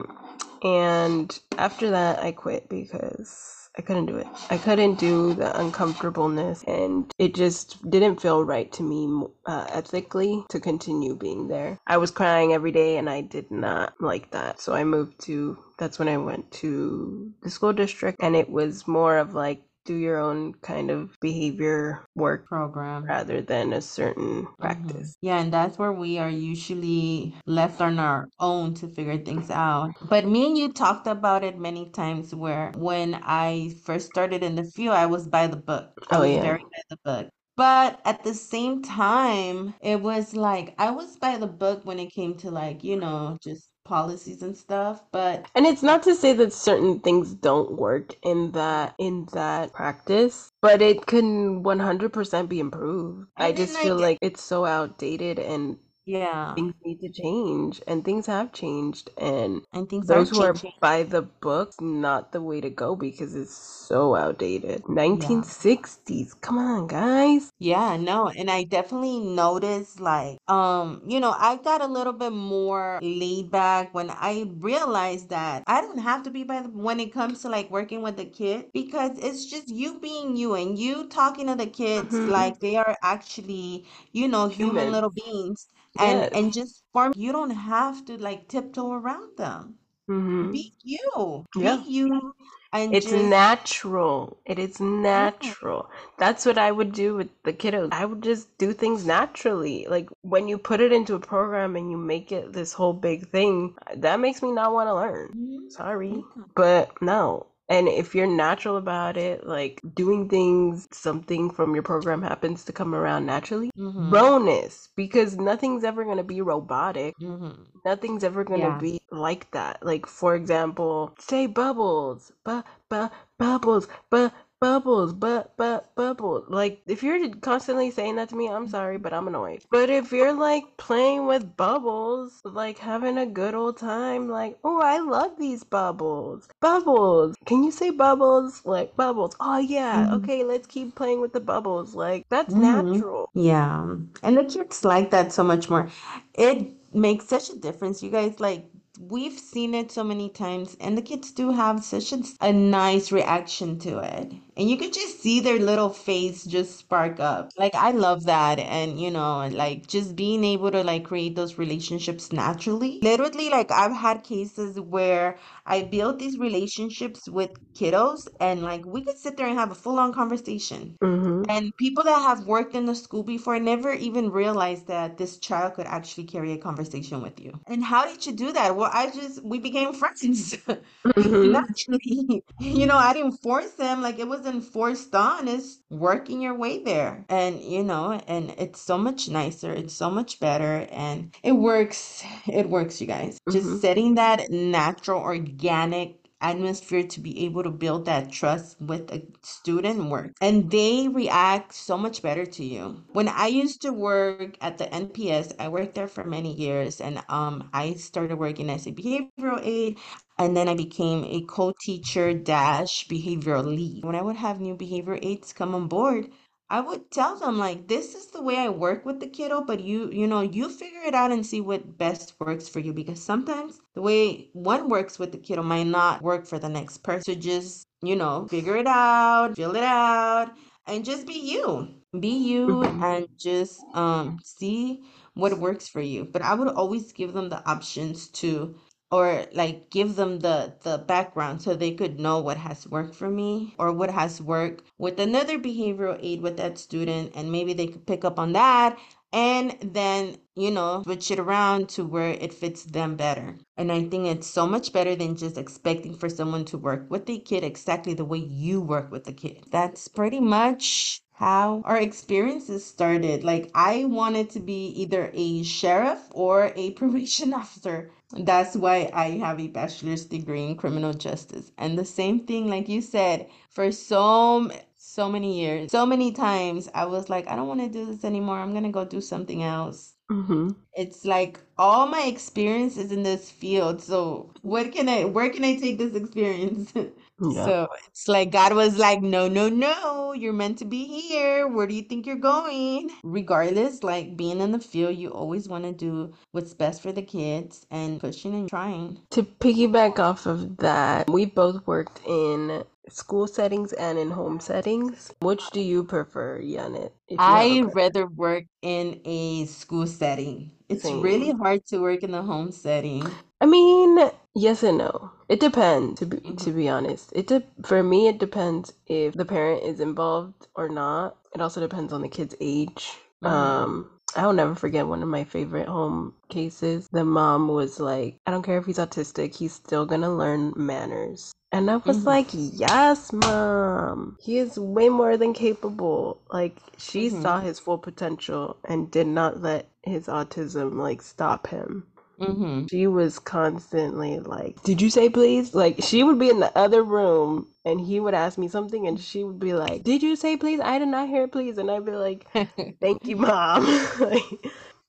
and 0.63 1.39
after 1.57 1.89
that 1.91 2.19
i 2.19 2.31
quit 2.31 2.69
because 2.69 3.68
I 3.79 3.81
couldn't 3.81 4.07
do 4.07 4.17
it. 4.17 4.27
I 4.49 4.57
couldn't 4.57 4.99
do 4.99 5.33
the 5.33 5.57
uncomfortableness, 5.57 6.65
and 6.65 7.09
it 7.17 7.33
just 7.33 7.89
didn't 7.89 8.19
feel 8.19 8.43
right 8.43 8.69
to 8.73 8.83
me 8.83 9.25
uh, 9.45 9.67
ethically 9.69 10.43
to 10.49 10.59
continue 10.59 11.15
being 11.15 11.47
there. 11.47 11.77
I 11.87 11.95
was 11.95 12.11
crying 12.11 12.51
every 12.51 12.73
day, 12.73 12.97
and 12.97 13.09
I 13.09 13.21
did 13.21 13.49
not 13.49 13.93
like 14.01 14.31
that. 14.31 14.59
So 14.59 14.73
I 14.73 14.83
moved 14.83 15.21
to. 15.27 15.57
That's 15.77 15.97
when 15.97 16.09
I 16.09 16.17
went 16.17 16.51
to 16.63 17.31
the 17.41 17.49
school 17.49 17.71
district, 17.71 18.17
and 18.21 18.35
it 18.35 18.49
was 18.49 18.85
more 18.85 19.17
of 19.17 19.33
like 19.33 19.61
do 19.89 19.95
your 19.95 20.17
own 20.19 20.53
kind 20.61 20.91
of 20.91 21.17
behavior 21.19 22.05
work 22.15 22.45
Program. 22.45 23.03
rather 23.07 23.41
than 23.41 23.73
a 23.73 23.81
certain 23.81 24.47
Mhm. 24.61 24.61
practice. 24.61 25.17
Yeah, 25.21 25.39
and 25.39 25.51
that's 25.53 25.77
where 25.77 25.91
we 25.91 26.17
are 26.17 26.29
usually 26.29 27.35
left 27.45 27.81
on 27.81 27.99
our 27.99 28.29
own 28.39 28.73
to 28.75 28.87
figure 28.87 29.17
things 29.17 29.49
out. 29.49 29.91
But 30.01 30.25
me 30.25 30.45
and 30.47 30.57
you 30.57 30.71
talked 30.73 31.07
about 31.07 31.43
it 31.43 31.57
many 31.57 31.89
times 31.91 32.33
where 32.35 32.71
when 32.75 33.15
I 33.15 33.69
first 33.85 34.07
started 34.07 34.43
in 34.43 34.55
the 34.55 34.63
field, 34.65 34.95
I 34.95 35.05
was 35.07 35.27
by 35.27 35.47
the 35.47 35.57
book. 35.57 35.91
I 36.09 36.17
Oh, 36.17 36.21
was 36.21 36.35
yeah. 36.35 36.41
very 36.41 36.59
by 36.59 36.81
the 36.89 36.97
book. 37.03 37.29
But 37.57 37.99
at 38.05 38.23
the 38.23 38.33
same 38.33 38.81
time, 38.81 39.75
it 39.81 40.01
was 40.01 40.35
like 40.35 40.75
I 40.79 40.91
was 40.91 41.17
by 41.17 41.37
the 41.37 41.47
book 41.47 41.85
when 41.85 41.99
it 41.99 42.11
came 42.13 42.35
to 42.37 42.51
like, 42.51 42.83
you 42.83 42.95
know, 42.97 43.37
just 43.43 43.68
policies 43.89 44.41
and 44.43 44.55
stuff. 44.57 45.03
But 45.11 45.47
And 45.55 45.65
it's 45.65 45.83
not 45.83 46.03
to 46.03 46.15
say 46.15 46.33
that 46.33 46.53
certain 46.53 46.99
things 47.01 47.33
don't 47.33 47.73
work 47.73 48.15
in 48.23 48.51
that 48.53 48.95
in 48.99 49.27
that 49.33 49.73
practice, 49.73 50.51
but 50.61 50.81
it 50.81 51.07
can 51.07 51.63
100% 51.63 52.49
be 52.49 52.59
improved. 52.61 53.27
I 53.37 53.51
just 53.53 53.77
feel 53.77 53.95
like- 53.95 54.03
like 54.03 54.19
it's 54.21 54.43
so 54.43 54.65
outdated 54.65 55.39
and 55.39 55.77
yeah, 56.09 56.55
things 56.55 56.73
need 56.83 56.99
to 57.01 57.09
change 57.11 57.81
and 57.87 58.03
things 58.05 58.25
have 58.27 58.51
changed 58.53 59.09
and 59.17 59.63
and 59.73 59.89
things 59.89 60.09
those 60.09 60.29
who 60.29 60.39
are 60.41 60.55
by 60.81 61.03
the 61.03 61.21
book 61.21 61.73
not 61.81 62.31
the 62.31 62.41
way 62.41 62.61
to 62.61 62.69
go 62.69 62.95
because 62.95 63.35
it's 63.35 63.53
so 63.55 64.15
outdated. 64.15 64.87
1960s 64.89 66.33
come 66.33 66.57
on 66.57 66.87
guys. 66.87 67.51
Yeah, 67.61 67.97
no, 67.97 68.29
and 68.29 68.49
I 68.49 68.63
definitely 68.63 69.19
noticed 69.19 69.99
like 69.99 70.37
um, 70.47 71.01
you 71.07 71.19
know, 71.19 71.35
I 71.37 71.57
got 71.57 71.81
a 71.81 71.87
little 71.87 72.13
bit 72.13 72.31
more 72.31 72.99
laid 73.01 73.51
back 73.51 73.93
when 73.93 74.09
I 74.09 74.51
realized 74.57 75.29
that 75.29 75.63
I 75.67 75.81
don't 75.81 75.99
have 75.99 76.23
to 76.23 76.31
be 76.31 76.43
by 76.43 76.61
the 76.61 76.69
when 76.69 76.99
it 76.99 77.13
comes 77.13 77.41
to 77.41 77.49
like 77.49 77.69
working 77.69 78.01
with 78.01 78.17
the 78.17 78.25
kid 78.25 78.69
because 78.73 79.17
it's 79.19 79.45
just 79.45 79.69
you 79.69 79.99
being 79.99 80.35
you 80.37 80.53
and 80.55 80.77
you 80.79 81.07
talking 81.07 81.47
to 81.47 81.55
the 81.55 81.67
kids 81.67 82.21
Mhm. 82.21 82.27
like 82.27 82.59
they 82.59 82.75
are 82.77 82.95
actually, 83.03 83.85
you 84.11 84.27
know, 84.27 84.47
human 84.47 84.89
Humans. 84.89 84.91
little 84.91 85.11
beings 85.11 85.67
and 85.99 86.19
Yes. 86.21 86.29
and 86.33 86.53
just 86.53 86.83
form 86.93 87.13
you 87.15 87.31
don't 87.31 87.51
have 87.51 88.05
to 88.05 88.17
like 88.17 88.47
tiptoe 88.47 88.91
around 88.93 89.37
them 89.37 89.75
Mm-hmm. 90.09 90.51
be 90.51 90.73
you 90.83 91.45
Yeah. 91.55 91.77
be 91.77 91.91
you 91.91 92.33
and 92.73 92.93
It's 92.95 93.11
just 93.11 93.15
natural. 93.15 94.37
It 94.45 94.59
is 94.59 94.79
yeah 94.79 94.87
natural. 95.01 95.89
That's 96.17 96.45
what 96.45 96.57
I 96.57 96.71
would 96.71 96.91
do 96.93 97.15
with 97.15 97.29
the 97.43 97.53
kiddos. 97.53 97.89
I 97.91 98.05
would 98.05 98.23
just 98.23 98.57
do 98.57 98.73
things 98.73 99.05
naturally. 99.05 99.85
Like 99.89 100.09
when 100.21 100.47
you 100.47 100.57
put 100.57 100.81
it 100.81 100.91
into 100.91 101.15
a 101.15 101.19
program 101.19 101.75
and 101.75 101.91
you 101.91 101.97
make 101.97 102.31
it 102.31 102.53
this 102.53 102.73
whole 102.73 102.93
big 102.93 103.29
thing, 103.29 103.75
that 103.95 104.19
makes 104.19 104.41
me 104.41 104.51
not 104.51 104.73
want 104.73 104.87
to 104.87 104.95
learn. 104.95 105.35
Mhm. 105.35 105.71
Sorry. 105.71 106.23
Yeah. 106.35 106.43
But 106.55 107.01
no. 107.01 107.47
And 107.69 107.87
if 107.87 108.15
you're 108.15 108.25
natural 108.27 108.77
about 108.77 109.15
it, 109.15 109.45
like 109.45 109.79
doing 109.93 110.27
things, 110.27 110.87
something 110.91 111.51
from 111.51 111.75
your 111.75 111.83
program 111.83 112.23
happens 112.23 112.65
to 112.65 112.73
come 112.73 112.95
around 112.95 113.25
naturally, 113.27 113.69
Mhm. 113.77 114.09
bonus, 114.11 114.89
because 114.95 115.37
nothing's 115.37 115.83
ever 115.83 116.03
going 116.03 116.17
to 116.17 116.23
be 116.23 116.41
robotic. 116.41 117.13
Mhm. 117.21 117.67
Nothing's 117.85 118.23
ever 118.23 118.43
going 118.43 118.61
to 118.61 118.67
Yeah. 118.67 118.77
be 118.79 119.01
like 119.11 119.51
that. 119.51 119.85
Like, 119.85 120.07
for 120.07 120.35
example, 120.35 121.13
say 121.19 121.45
bubbles, 121.45 122.31
bu- 122.43 122.63
bu- 122.89 123.09
bubbles, 123.37 123.87
bu- 124.09 124.31
bubbles, 124.59 125.13
but 125.13 125.53
but 125.57 125.93
bubbles. 125.95 126.45
Like, 126.49 126.81
if 126.87 127.03
you're 127.03 127.29
constantly 127.35 127.91
saying 127.91 128.15
that 128.17 128.29
to 128.29 128.35
me, 128.35 128.47
I'm 128.49 128.67
sorry, 128.67 128.97
but 128.97 129.13
I'm 129.13 129.27
annoyed. 129.27 129.63
But 129.71 129.89
if 129.89 130.11
you're 130.11 130.33
like 130.33 130.77
playing 130.77 131.25
with 131.27 131.55
bubbles, 131.57 132.41
like 132.43 132.77
having 132.79 133.17
a 133.17 133.25
good 133.25 133.55
old 133.55 133.77
time, 133.77 134.29
like, 134.29 134.57
oh, 134.63 134.81
I 134.81 134.99
love 134.99 135.37
these 135.37 135.63
bubbles. 135.63 136.47
Bubbles. 136.61 137.35
Can 137.45 137.63
you 137.63 137.71
say 137.71 137.89
bubbles? 137.91 138.61
Like, 138.65 138.95
bubbles. 138.95 139.35
Oh, 139.39 139.57
yeah. 139.59 140.07
Mhm. 140.07 140.13
Okay, 140.17 140.43
let's 140.43 140.67
keep 140.67 140.95
playing 140.95 141.21
with 141.21 141.33
the 141.33 141.39
bubbles. 141.39 141.95
Like, 141.95 142.25
that's 142.29 142.53
Mhm. 142.53 142.61
natural. 142.61 143.29
Yeah. 143.33 143.95
And 144.23 144.37
the 144.37 144.43
kids 144.45 144.83
like 144.85 145.11
that 145.11 145.31
so 145.33 145.43
much 145.43 145.69
more. 145.69 145.89
It 146.33 146.73
makes 146.93 147.27
such 147.27 147.49
a 147.49 147.55
difference. 147.57 148.01
You 148.03 148.09
guys 148.09 148.39
like 148.39 148.65
we've 148.99 149.39
seen 149.39 149.73
it 149.73 149.91
so 149.91 150.03
many 150.03 150.29
times 150.29 150.75
and 150.81 150.97
the 150.97 151.01
kids 151.01 151.31
do 151.31 151.51
have 151.51 151.83
such 151.83 152.11
a, 152.11 152.21
a 152.41 152.51
nice 152.51 153.11
reaction 153.11 153.79
to 153.79 153.99
it. 153.99 154.33
And 154.59 154.69
you 154.69 154.77
could 154.77 154.93
just 154.93 155.21
see 155.21 155.39
their 155.39 155.57
little 155.57 155.89
face 155.89 156.45
just 156.45 156.77
spark 156.77 157.19
up. 157.19 157.49
Like 157.57 157.73
I 157.73 157.91
love 157.91 158.25
that 158.25 158.59
and 158.59 158.99
you 158.99 159.09
know, 159.09 159.47
like 159.47 159.87
just 159.87 160.15
being 160.15 160.43
able 160.43 160.69
to 160.71 160.83
like 160.83 161.05
create 161.05 161.35
those 161.35 161.57
relationships 161.57 162.31
naturally. 162.31 162.99
Literally 163.01 163.49
like 163.49 163.71
I've 163.71 163.93
had 163.95 164.23
cases 164.23 164.79
where 164.79 165.37
I 165.65 165.83
built 165.83 166.19
these 166.19 166.37
relationships 166.37 167.27
with 167.29 167.51
kiddos 167.75 168.27
and 168.39 168.61
like 168.61 168.85
we 168.85 169.03
could 169.03 169.17
sit 169.17 169.37
there 169.37 169.47
and 169.47 169.57
have 169.57 169.71
a 169.71 169.75
full-on 169.75 170.13
conversation. 170.13 170.97
Mm-hmm. 171.01 171.43
And 171.49 171.75
people 171.77 172.03
that 172.03 172.21
have 172.21 172.45
worked 172.45 172.75
in 172.75 172.85
the 172.85 172.95
school 172.95 173.23
before 173.23 173.59
never 173.59 173.93
even 173.93 174.29
realized 174.29 174.87
that 174.87 175.17
this 175.17 175.39
child 175.39 175.73
could 175.75 175.87
actually 175.87 176.25
carry 176.25 176.51
a 176.51 176.57
conversation 176.57 177.21
with 177.23 177.39
you. 177.39 177.59
And 177.65 177.83
how 177.83 178.05
did 178.05 178.25
you 178.25 178.33
do 178.33 178.51
that? 178.51 178.75
Well, 178.75 178.91
I 178.93 179.09
just, 179.09 179.43
we 179.43 179.57
became 179.59 179.93
friends 180.01 180.57
Mm-hmm. 181.05 181.51
naturally. 181.51 182.43
You 182.61 182.85
know, 182.87 182.97
I 182.97 183.13
didn't 183.13 183.37
force 183.41 183.71
them, 183.71 184.01
like 184.01 184.19
it 184.19 184.27
wasn't 184.49 184.73
forced 184.73 185.13
on. 185.15 185.47
It's 185.47 185.79
working 185.89 186.41
your 186.41 186.55
way 186.55 186.83
there. 186.83 187.25
And, 187.29 187.61
you 187.61 187.83
know, 187.83 188.13
and 188.27 188.53
it's 188.57 188.81
so 188.81 188.97
much 188.97 189.29
nicer, 189.29 189.71
it's 189.73 189.93
so 189.93 190.09
much 190.09 190.39
better, 190.39 190.87
and 190.91 191.35
it 191.43 191.53
works. 191.53 192.23
It 192.47 192.69
works, 192.69 192.99
you 193.01 193.07
guys. 193.07 193.37
Mhm. 193.47 193.53
Just 193.53 193.81
setting 193.81 194.15
that 194.15 194.49
natural, 194.49 195.21
organic 195.21 196.18
atmosphere 196.41 197.03
to 197.03 197.19
be 197.19 197.45
able 197.45 197.63
to 197.63 197.69
build 197.71 198.05
that 198.05 198.31
trust 198.31 198.79
with 198.81 199.11
a 199.11 199.23
student 199.41 200.09
work. 200.09 200.31
And 200.41 200.69
they 200.71 201.07
react 201.07 201.73
so 201.73 201.97
much 201.97 202.21
better 202.21 202.45
to 202.45 202.63
you. 202.63 203.03
When 203.13 203.27
i 203.27 203.47
used 203.47 203.81
to 203.81 203.91
work 203.91 204.57
at 204.61 204.77
the 204.77 204.85
nps 204.85 205.53
i 205.59 205.67
worked 205.67 205.95
there 205.95 206.07
for 206.07 206.23
many 206.23 206.53
years 206.53 207.01
and 207.01 207.21
um 207.29 207.69
i 207.73 207.93
started 207.93 208.37
working 208.37 208.69
as 208.69 208.87
a 208.87 208.91
behavioral 208.91 209.59
aide 209.63 209.97
and 210.37 210.55
then 210.55 210.67
i 210.69 210.75
became 210.75 211.23
a 211.25 211.41
co-teacher 211.45 212.33
dash 212.33 213.07
behavioral 213.07 213.65
lead. 213.65 214.03
When 214.03 214.15
i 214.15 214.21
would 214.21 214.35
have 214.37 214.59
new 214.59 214.75
behavior 214.75 215.19
aides 215.21 215.53
come 215.53 215.75
on 215.75 215.87
board 215.87 216.29
I 216.71 216.81
would 216.81 217.09
tell 217.11 217.35
them 217.35 217.57
like 217.57 217.87
this 217.87 218.15
is 218.15 218.27
the 218.27 218.41
way 218.41 218.57
I 218.57 218.69
work 218.69 219.05
with 219.05 219.19
the 219.19 219.27
kiddo, 219.27 219.61
but 219.61 219.79
you 219.81 220.09
you 220.11 220.27
know, 220.27 220.41
you 220.41 220.69
figure 220.69 221.01
it 221.01 221.13
out 221.15 221.31
and 221.31 221.45
see 221.45 221.61
what 221.61 221.97
best 221.97 222.33
works 222.39 222.67
for 222.69 222.79
you 222.79 222.93
because 222.93 223.21
sometimes 223.21 223.79
the 223.95 224.01
way 224.01 224.49
one 224.53 224.89
works 224.89 225.17
with 225.19 225.31
the 225.31 225.37
kiddo 225.37 225.63
might 225.63 225.87
not 225.87 226.21
work 226.21 226.45
for 226.45 226.59
the 226.59 226.69
next 226.69 226.99
person. 226.99 227.23
So 227.35 227.39
just, 227.39 227.87
you 228.01 228.15
know, 228.15 228.47
figure 228.47 228.77
it 228.77 228.87
out, 228.87 229.55
fill 229.55 229.75
it 229.75 229.83
out, 229.83 230.53
and 230.87 231.03
just 231.05 231.25
be 231.27 231.33
you. 231.39 231.87
Be 232.19 232.29
you 232.37 232.67
Mhm. 232.67 233.03
and 233.03 233.27
just 233.37 233.85
um 233.93 234.39
see 234.43 235.03
what 235.35 235.57
works 235.59 235.87
for 235.87 236.01
you. 236.01 236.25
But 236.25 236.41
I 236.41 236.53
would 236.55 236.67
always 236.69 237.11
give 237.13 237.33
them 237.33 237.49
the 237.49 237.63
options 237.69 238.29
to 238.41 238.75
or 239.11 239.45
like 239.53 239.89
give 239.89 240.15
them 240.15 240.39
the 240.39 240.73
the 240.83 240.97
background 240.97 241.61
so 241.61 241.73
they 241.75 241.91
could 241.93 242.19
know 242.19 242.39
what 242.39 242.57
has 242.57 242.87
worked 242.87 243.15
for 243.15 243.29
me 243.29 243.73
or 243.79 243.91
what 243.91 244.11
has 244.11 244.41
worked 244.41 244.83
with 244.97 245.19
another 245.19 245.57
behavioral 245.59 246.17
aide 246.21 246.41
with 246.41 246.57
that 246.57 246.77
student 246.77 247.31
and 247.35 247.51
maybe 247.51 247.73
they 247.73 247.87
could 247.87 248.05
pick 248.07 248.23
up 248.25 248.37
on 248.39 248.53
that 248.53 248.97
and 249.31 249.77
then 249.81 250.35
you 250.55 250.71
know 250.71 251.01
switch 251.03 251.29
it 251.31 251.39
around 251.39 251.87
to 251.89 252.03
where 252.03 252.31
it 252.31 252.53
fits 252.53 252.83
them 252.83 253.15
better. 253.15 253.55
And 253.77 253.91
i 253.91 254.03
think 254.03 254.25
it's 254.25 254.47
so 254.47 254.65
much 254.67 254.91
better 254.93 255.15
than 255.15 255.35
just 255.35 255.57
expecting 255.57 256.15
for 256.15 256.29
someone 256.29 256.65
to 256.65 256.77
work 256.77 257.09
with 257.09 257.25
the 257.25 257.39
kid 257.39 257.63
exactly 257.63 258.13
the 258.13 258.25
way 258.25 258.39
you 258.39 258.81
work 258.81 259.11
with 259.11 259.25
the 259.25 259.33
kid. 259.33 259.65
That's 259.71 260.07
pretty 260.07 260.39
much 260.39 261.21
how 261.39 261.81
our 261.85 261.97
experiences 261.97 262.85
started 262.85 263.43
like 263.43 263.71
i 263.73 264.05
wanted 264.05 264.49
to 264.49 264.59
be 264.59 264.87
either 265.01 265.31
a 265.33 265.63
sheriff 265.63 266.19
or 266.31 266.71
a 266.75 266.91
probation 266.99 267.53
officer 267.53 268.11
that's 268.37 268.75
why 268.75 269.09
I 269.11 269.31
have 269.39 269.59
a 269.59 269.67
bachelor's 269.67 270.25
degree 270.25 270.63
in 270.65 270.75
criminal 270.75 271.13
justice. 271.13 271.71
And 271.79 271.97
the 271.97 272.05
same 272.05 272.41
thing, 272.41 272.69
like 272.69 272.87
you 272.87 273.01
said, 273.01 273.49
for 273.69 273.91
so 273.91 274.69
so 274.97 275.29
many 275.29 275.59
years, 275.59 275.91
so 275.91 276.05
many 276.05 276.31
times, 276.31 276.89
I 276.93 277.05
was 277.05 277.29
like, 277.29 277.47
I 277.47 277.55
don't 277.55 277.67
want 277.67 277.81
to 277.81 277.89
do 277.89 278.05
this 278.05 278.23
anymore. 278.23 278.59
I'm 278.59 278.73
gonna 278.73 278.91
go 278.91 279.03
do 279.03 279.21
something 279.21 279.63
else. 279.63 280.13
Mm-hmm. 280.29 280.69
It's 280.93 281.25
like 281.25 281.59
all 281.77 282.05
my 282.05 282.21
experience 282.21 282.97
is 282.97 283.11
in 283.11 283.23
this 283.23 283.49
field. 283.49 284.01
So 284.01 284.53
what 284.61 284.91
can 284.91 285.09
I, 285.09 285.25
where 285.25 285.49
can 285.49 285.63
I 285.63 285.75
take 285.77 285.97
this 285.97 286.13
experience? 286.13 286.93
Yeah. 287.41 287.65
So 287.65 287.87
it's 288.07 288.27
like 288.27 288.51
God 288.51 288.73
was 288.73 288.97
like, 288.97 289.21
no, 289.21 289.47
no, 289.47 289.69
no, 289.69 290.33
you're 290.33 290.53
meant 290.53 290.79
to 290.79 290.85
be 290.85 291.05
here. 291.05 291.67
Where 291.67 291.87
do 291.87 291.95
you 291.95 292.03
think 292.03 292.25
you're 292.25 292.35
going? 292.37 293.11
Regardless, 293.23 294.03
like 294.03 294.37
being 294.37 294.61
in 294.61 294.71
the 294.71 294.79
field, 294.79 295.15
you 295.15 295.29
always 295.29 295.67
want 295.67 295.85
to 295.85 295.91
do 295.91 296.33
what's 296.51 296.73
best 296.73 297.01
for 297.01 297.11
the 297.11 297.21
kids 297.21 297.85
and 297.91 298.19
pushing 298.19 298.53
and 298.53 298.69
trying. 298.69 299.19
To 299.31 299.43
piggyback 299.43 300.19
off 300.19 300.45
of 300.45 300.77
that, 300.77 301.29
we 301.29 301.45
both 301.45 301.85
worked 301.87 302.21
in 302.27 302.83
school 303.09 303.47
settings 303.47 303.93
and 303.93 304.17
in 304.19 304.31
home 304.31 304.59
settings. 304.59 305.31
Which 305.41 305.71
do 305.71 305.81
you 305.81 306.03
prefer, 306.03 306.61
Janet? 306.61 307.13
If 307.27 307.39
you 307.47 307.55
have 307.55 307.65
a 307.71 307.77
I 307.77 307.81
rather 307.93 308.27
work 308.27 308.65
in 308.81 309.21
a 309.25 309.65
school 309.65 310.07
setting. 310.07 310.71
It's 310.89 311.05
really 311.05 311.51
hard 311.51 311.85
to 311.87 311.99
work 311.99 312.23
in 312.23 312.31
the 312.31 312.41
home 312.41 312.71
setting. 312.71 313.23
I 313.61 313.65
mean, 313.65 314.31
yes 314.55 314.83
and 314.83 314.97
no. 314.99 315.31
It 315.49 315.61
depends. 315.61 316.19
To 316.21 316.27
be 316.27 316.37
Mhm. 316.37 316.57
to 316.65 316.71
be 316.71 316.89
honest, 316.89 317.31
it 317.35 317.47
de- 317.47 317.63
for 317.83 318.03
me 318.03 318.27
it 318.29 318.39
depends 318.39 318.93
if 319.07 319.35
the 319.35 319.45
parent 319.45 319.83
is 319.83 320.01
involved 320.01 320.67
or 320.75 320.89
not. 320.89 321.37
It 321.55 321.61
also 321.61 321.81
depends 321.81 322.13
on 322.13 322.23
the 322.23 322.29
kid's 322.29 322.55
age. 322.61 323.19
Mhm. 323.43 323.49
Um, 323.51 324.11
I'll 324.35 324.53
never 324.53 324.75
forget 324.75 325.07
one 325.07 325.23
of 325.23 325.29
my 325.29 325.45
favorite 325.45 325.87
home 325.89 326.35
cases. 326.49 327.07
The 327.13 327.25
mom 327.25 327.69
was 327.69 327.99
like, 327.99 328.37
"I 328.47 328.51
don't 328.51 328.63
care 328.63 328.79
if 328.79 328.87
he's 328.87 328.99
autistic, 328.99 329.55
he's 329.55 329.73
still 329.73 330.05
gonna 330.07 330.35
learn 330.35 330.73
manners." 330.77 331.53
And 331.71 331.91
I 331.91 331.97
was 331.97 332.23
Mhm. 332.23 332.27
like, 332.27 332.49
"Yes, 332.53 333.33
mom. 333.33 334.37
He 334.41 334.57
is 334.59 334.79
way 334.79 335.09
more 335.09 335.37
than 335.37 335.53
capable." 335.53 336.39
Like 336.51 336.77
she 336.97 337.29
Mhm. 337.29 337.41
saw 337.43 337.61
his 337.61 337.79
full 337.79 337.99
potential 337.99 338.77
and 338.85 339.11
did 339.11 339.27
not 339.27 339.61
let 339.61 339.89
his 340.03 340.27
autism 340.27 340.97
like 340.99 341.21
stop 341.23 341.67
him. 341.67 342.07
Mm-hmm. 342.39 342.85
She 342.89 343.07
was 343.07 343.39
constantly 343.39 344.39
like, 344.39 344.81
Did 344.83 345.01
you 345.01 345.09
say 345.09 345.29
please? 345.29 345.73
Like, 345.75 346.01
she 346.03 346.23
would 346.23 346.39
be 346.39 346.49
in 346.49 346.59
the 346.59 346.75
other 346.77 347.03
room 347.03 347.67
and 347.85 347.99
he 347.99 348.19
would 348.19 348.33
ask 348.33 348.57
me 348.57 348.67
something 348.67 349.07
and 349.07 349.19
she 349.19 349.43
would 349.43 349.59
be 349.59 349.73
like, 349.73 350.03
Did 350.03 350.23
you 350.23 350.35
say 350.35 350.57
please? 350.57 350.79
I 350.79 350.99
did 350.99 351.07
not 351.09 351.27
hear 351.29 351.47
please. 351.47 351.77
And 351.77 351.89
I'd 351.91 352.05
be 352.05 352.11
like, 352.13 352.47
Thank 353.01 353.25
you, 353.25 353.35
mom. 353.37 353.85
like, 354.19 354.43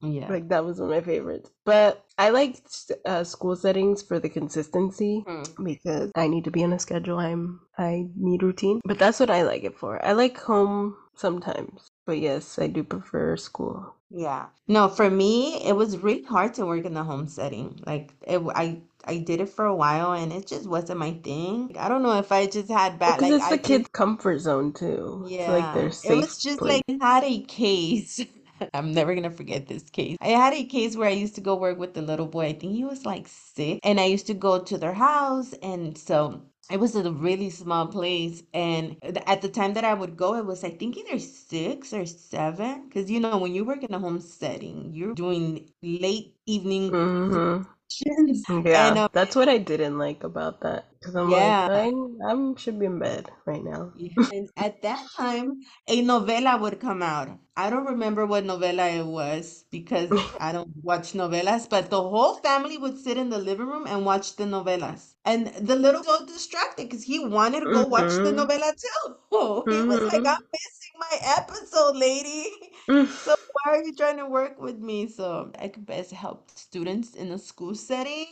Yeah. 0.03 0.29
like, 0.31 0.49
that 0.49 0.65
was 0.65 0.81
one 0.81 0.89
of 0.91 0.95
my 0.97 1.01
favorites. 1.03 1.51
But 1.65 2.05
I 2.19 2.31
like 2.31 2.57
uh, 3.05 3.23
school 3.25 3.55
settings 3.57 4.03
for 4.03 4.19
the 4.19 4.29
consistency 4.29 5.25
Mhm. 5.27 5.65
because 5.65 6.11
I 6.17 6.27
need 6.29 6.45
to 6.45 6.51
be 6.51 6.65
on 6.65 6.73
a 6.73 6.79
schedule. 6.79 7.19
I'm, 7.19 7.61
I 7.79 8.07
need 8.17 8.43
routine. 8.43 8.81
But 8.85 8.99
that's 8.99 9.21
what 9.21 9.31
I 9.31 9.43
like 9.43 9.63
it 9.65 9.77
for. 9.79 10.05
I 10.05 10.13
like 10.13 10.39
home 10.39 10.97
sometimes. 11.15 11.89
But 12.07 12.19
yes, 12.19 12.59
I 12.59 12.67
do 12.67 12.83
prefer 12.83 13.37
school. 13.37 13.95
Yeah. 14.11 14.49
No, 14.69 14.89
for 14.89 15.09
me, 15.11 15.63
it 15.65 15.75
was 15.75 15.99
really 15.99 16.23
hard 16.23 16.55
to 16.55 16.67
work 16.67 16.85
in 16.85 16.95
the 16.95 17.05
home 17.05 17.29
setting. 17.29 17.81
Like 17.87 18.13
it, 18.27 18.41
I 18.55 18.83
I 19.05 19.19
did 19.19 19.41
it 19.41 19.49
for 19.49 19.65
a 19.65 19.75
while 19.75 20.13
and 20.13 20.33
it 20.33 20.47
just 20.47 20.67
wasn't 20.69 20.99
my 21.01 21.13
thing. 21.15 21.75
I 21.79 21.89
don't 21.89 22.03
know 22.03 22.19
if 22.19 22.31
I 22.33 22.47
just 22.47 22.71
had 22.71 22.99
bad 22.99 23.21
Because 23.21 23.23
like 23.23 23.39
it's 23.39 23.49
I 23.49 23.51
the 23.51 23.59
just 23.59 23.59
kid's 23.59 23.89
comfort 23.89 24.39
zone 24.39 24.73
too. 24.73 25.35
It's 25.37 25.47
like 25.49 25.73
yeah. 25.73 25.73
their 25.73 25.91
It 26.03 26.15
safe 26.15 26.17
was 26.17 26.39
just 26.39 26.65
place. 26.65 26.65
like 26.65 26.83
I 26.89 26.97
had 27.01 27.25
a 27.25 27.43
case 27.43 28.21
I'm 28.75 28.93
never 28.93 29.15
gonna 29.15 29.31
forget 29.31 29.67
this 29.67 29.85
case. 29.91 30.17
I 30.21 30.29
had 30.29 30.53
a 30.55 30.65
case 30.65 30.97
where 30.97 31.09
I 31.09 31.13
used 31.13 31.35
to 31.37 31.41
go 31.41 31.57
work 31.57 31.79
with 31.79 31.95
the 31.95 32.03
little 32.03 32.27
boy. 32.27 32.47
I 32.47 32.53
think 32.53 32.73
he 32.75 32.85
was 32.85 33.07
like 33.07 33.27
six, 33.29 33.81
and 33.83 33.99
I 34.01 34.05
used 34.05 34.27
to 34.27 34.35
go 34.35 34.63
to 34.63 34.79
their 34.79 34.93
house, 34.95 35.53
and 35.63 35.97
so 35.97 36.43
it 36.71 36.79
was 36.81 36.95
a 36.97 37.11
really 37.13 37.51
small 37.51 37.87
place. 37.89 38.43
And 38.55 38.97
at 39.27 39.43
the 39.43 39.49
time 39.49 39.75
that 39.75 39.85
I 39.85 39.95
would 39.95 40.17
go, 40.17 40.35
it 40.37 40.47
was 40.47 40.65
I 40.65 40.71
think 40.71 40.97
either 40.97 41.19
six 41.19 41.93
or 41.93 42.07
seven, 42.07 42.89
because 42.89 43.11
you 43.11 43.21
know 43.21 43.35
when 43.39 43.55
you 43.55 43.65
work 43.65 43.83
in 43.85 43.93
a 43.95 43.99
home 43.99 44.21
setting, 44.21 44.91
you're 44.95 45.15
doing 45.15 45.71
late 45.83 46.37
evening 46.47 46.91
hmm 46.91 47.63
sessions, 47.89 48.49
and 48.73 48.99
Yeah, 48.99 48.99
um, 48.99 49.09
that's 49.13 49.37
what 49.37 49.49
I 49.49 49.59
didn't 49.59 49.99
like 49.99 50.23
about 50.25 50.61
that. 50.63 50.87
Because 50.99 51.15
I'm 51.17 51.31
like, 51.31 51.59
yeah. 51.61 51.69
I 51.73 51.91
I 52.27 52.55
should 52.57 52.79
be 52.79 52.87
in 52.87 52.99
bed 52.99 53.31
right 53.47 53.63
now. 53.65 53.93
And 54.31 54.49
at 54.57 54.83
that 54.83 55.11
time, 55.17 55.61
a 55.89 56.03
novela 56.03 56.61
would 56.61 56.81
come 56.81 57.03
out. 57.03 57.39
I 57.57 57.71
don't 57.71 57.85
remember 57.87 58.25
what 58.27 58.45
novela 58.45 58.99
it 58.99 59.07
was 59.07 59.65
because 59.71 60.31
I 60.39 60.53
don't 60.53 60.73
watch 60.83 61.13
novelas, 61.15 61.69
but 61.69 61.91
the 61.91 62.01
whole 62.03 62.35
family 62.37 62.79
would 62.79 62.99
sit 62.99 63.17
in 63.19 63.31
the 63.31 63.39
living 63.39 63.67
room 63.67 63.87
and 63.87 64.05
watch 64.07 64.37
the 64.37 64.45
novelas. 64.45 65.10
And 65.25 65.49
the 65.49 65.77
little 65.77 66.03
so 66.03 66.25
distracted 66.27 66.89
because 66.89 67.05
he 67.05 67.19
wanted 67.25 67.61
to 67.61 67.67
go 67.67 67.87
watch 67.87 68.21
the 68.23 68.31
hmm 68.31 68.33
novela 68.33 68.73
too. 68.75 69.67
He 69.71 69.83
was 69.85 70.03
like, 70.13 70.23
hmm 70.23 70.27
I'm 70.27 70.43
missing 70.53 70.95
my 70.99 71.19
episode, 71.39 71.97
lady. 71.97 72.47
So 73.25 73.35
why 73.53 73.73
are 73.73 73.83
you 73.85 73.95
trying 73.95 74.17
to 74.19 74.27
work 74.27 74.59
with 74.61 74.79
me? 74.79 75.07
So 75.09 75.53
I 75.59 75.69
could 75.69 75.87
best 75.87 76.11
help 76.13 76.51
students 76.51 77.15
in 77.15 77.31
a 77.33 77.39
school 77.39 77.75
setting. 77.75 78.27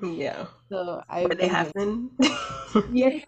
Yeah. 0.00 0.46
So 0.70 1.02
Where 1.22 1.34
I've 1.34 1.38
they 1.38 1.46
been 1.46 1.56
doing, 1.56 1.72
happen. 1.72 2.10
yeah. 2.86 3.20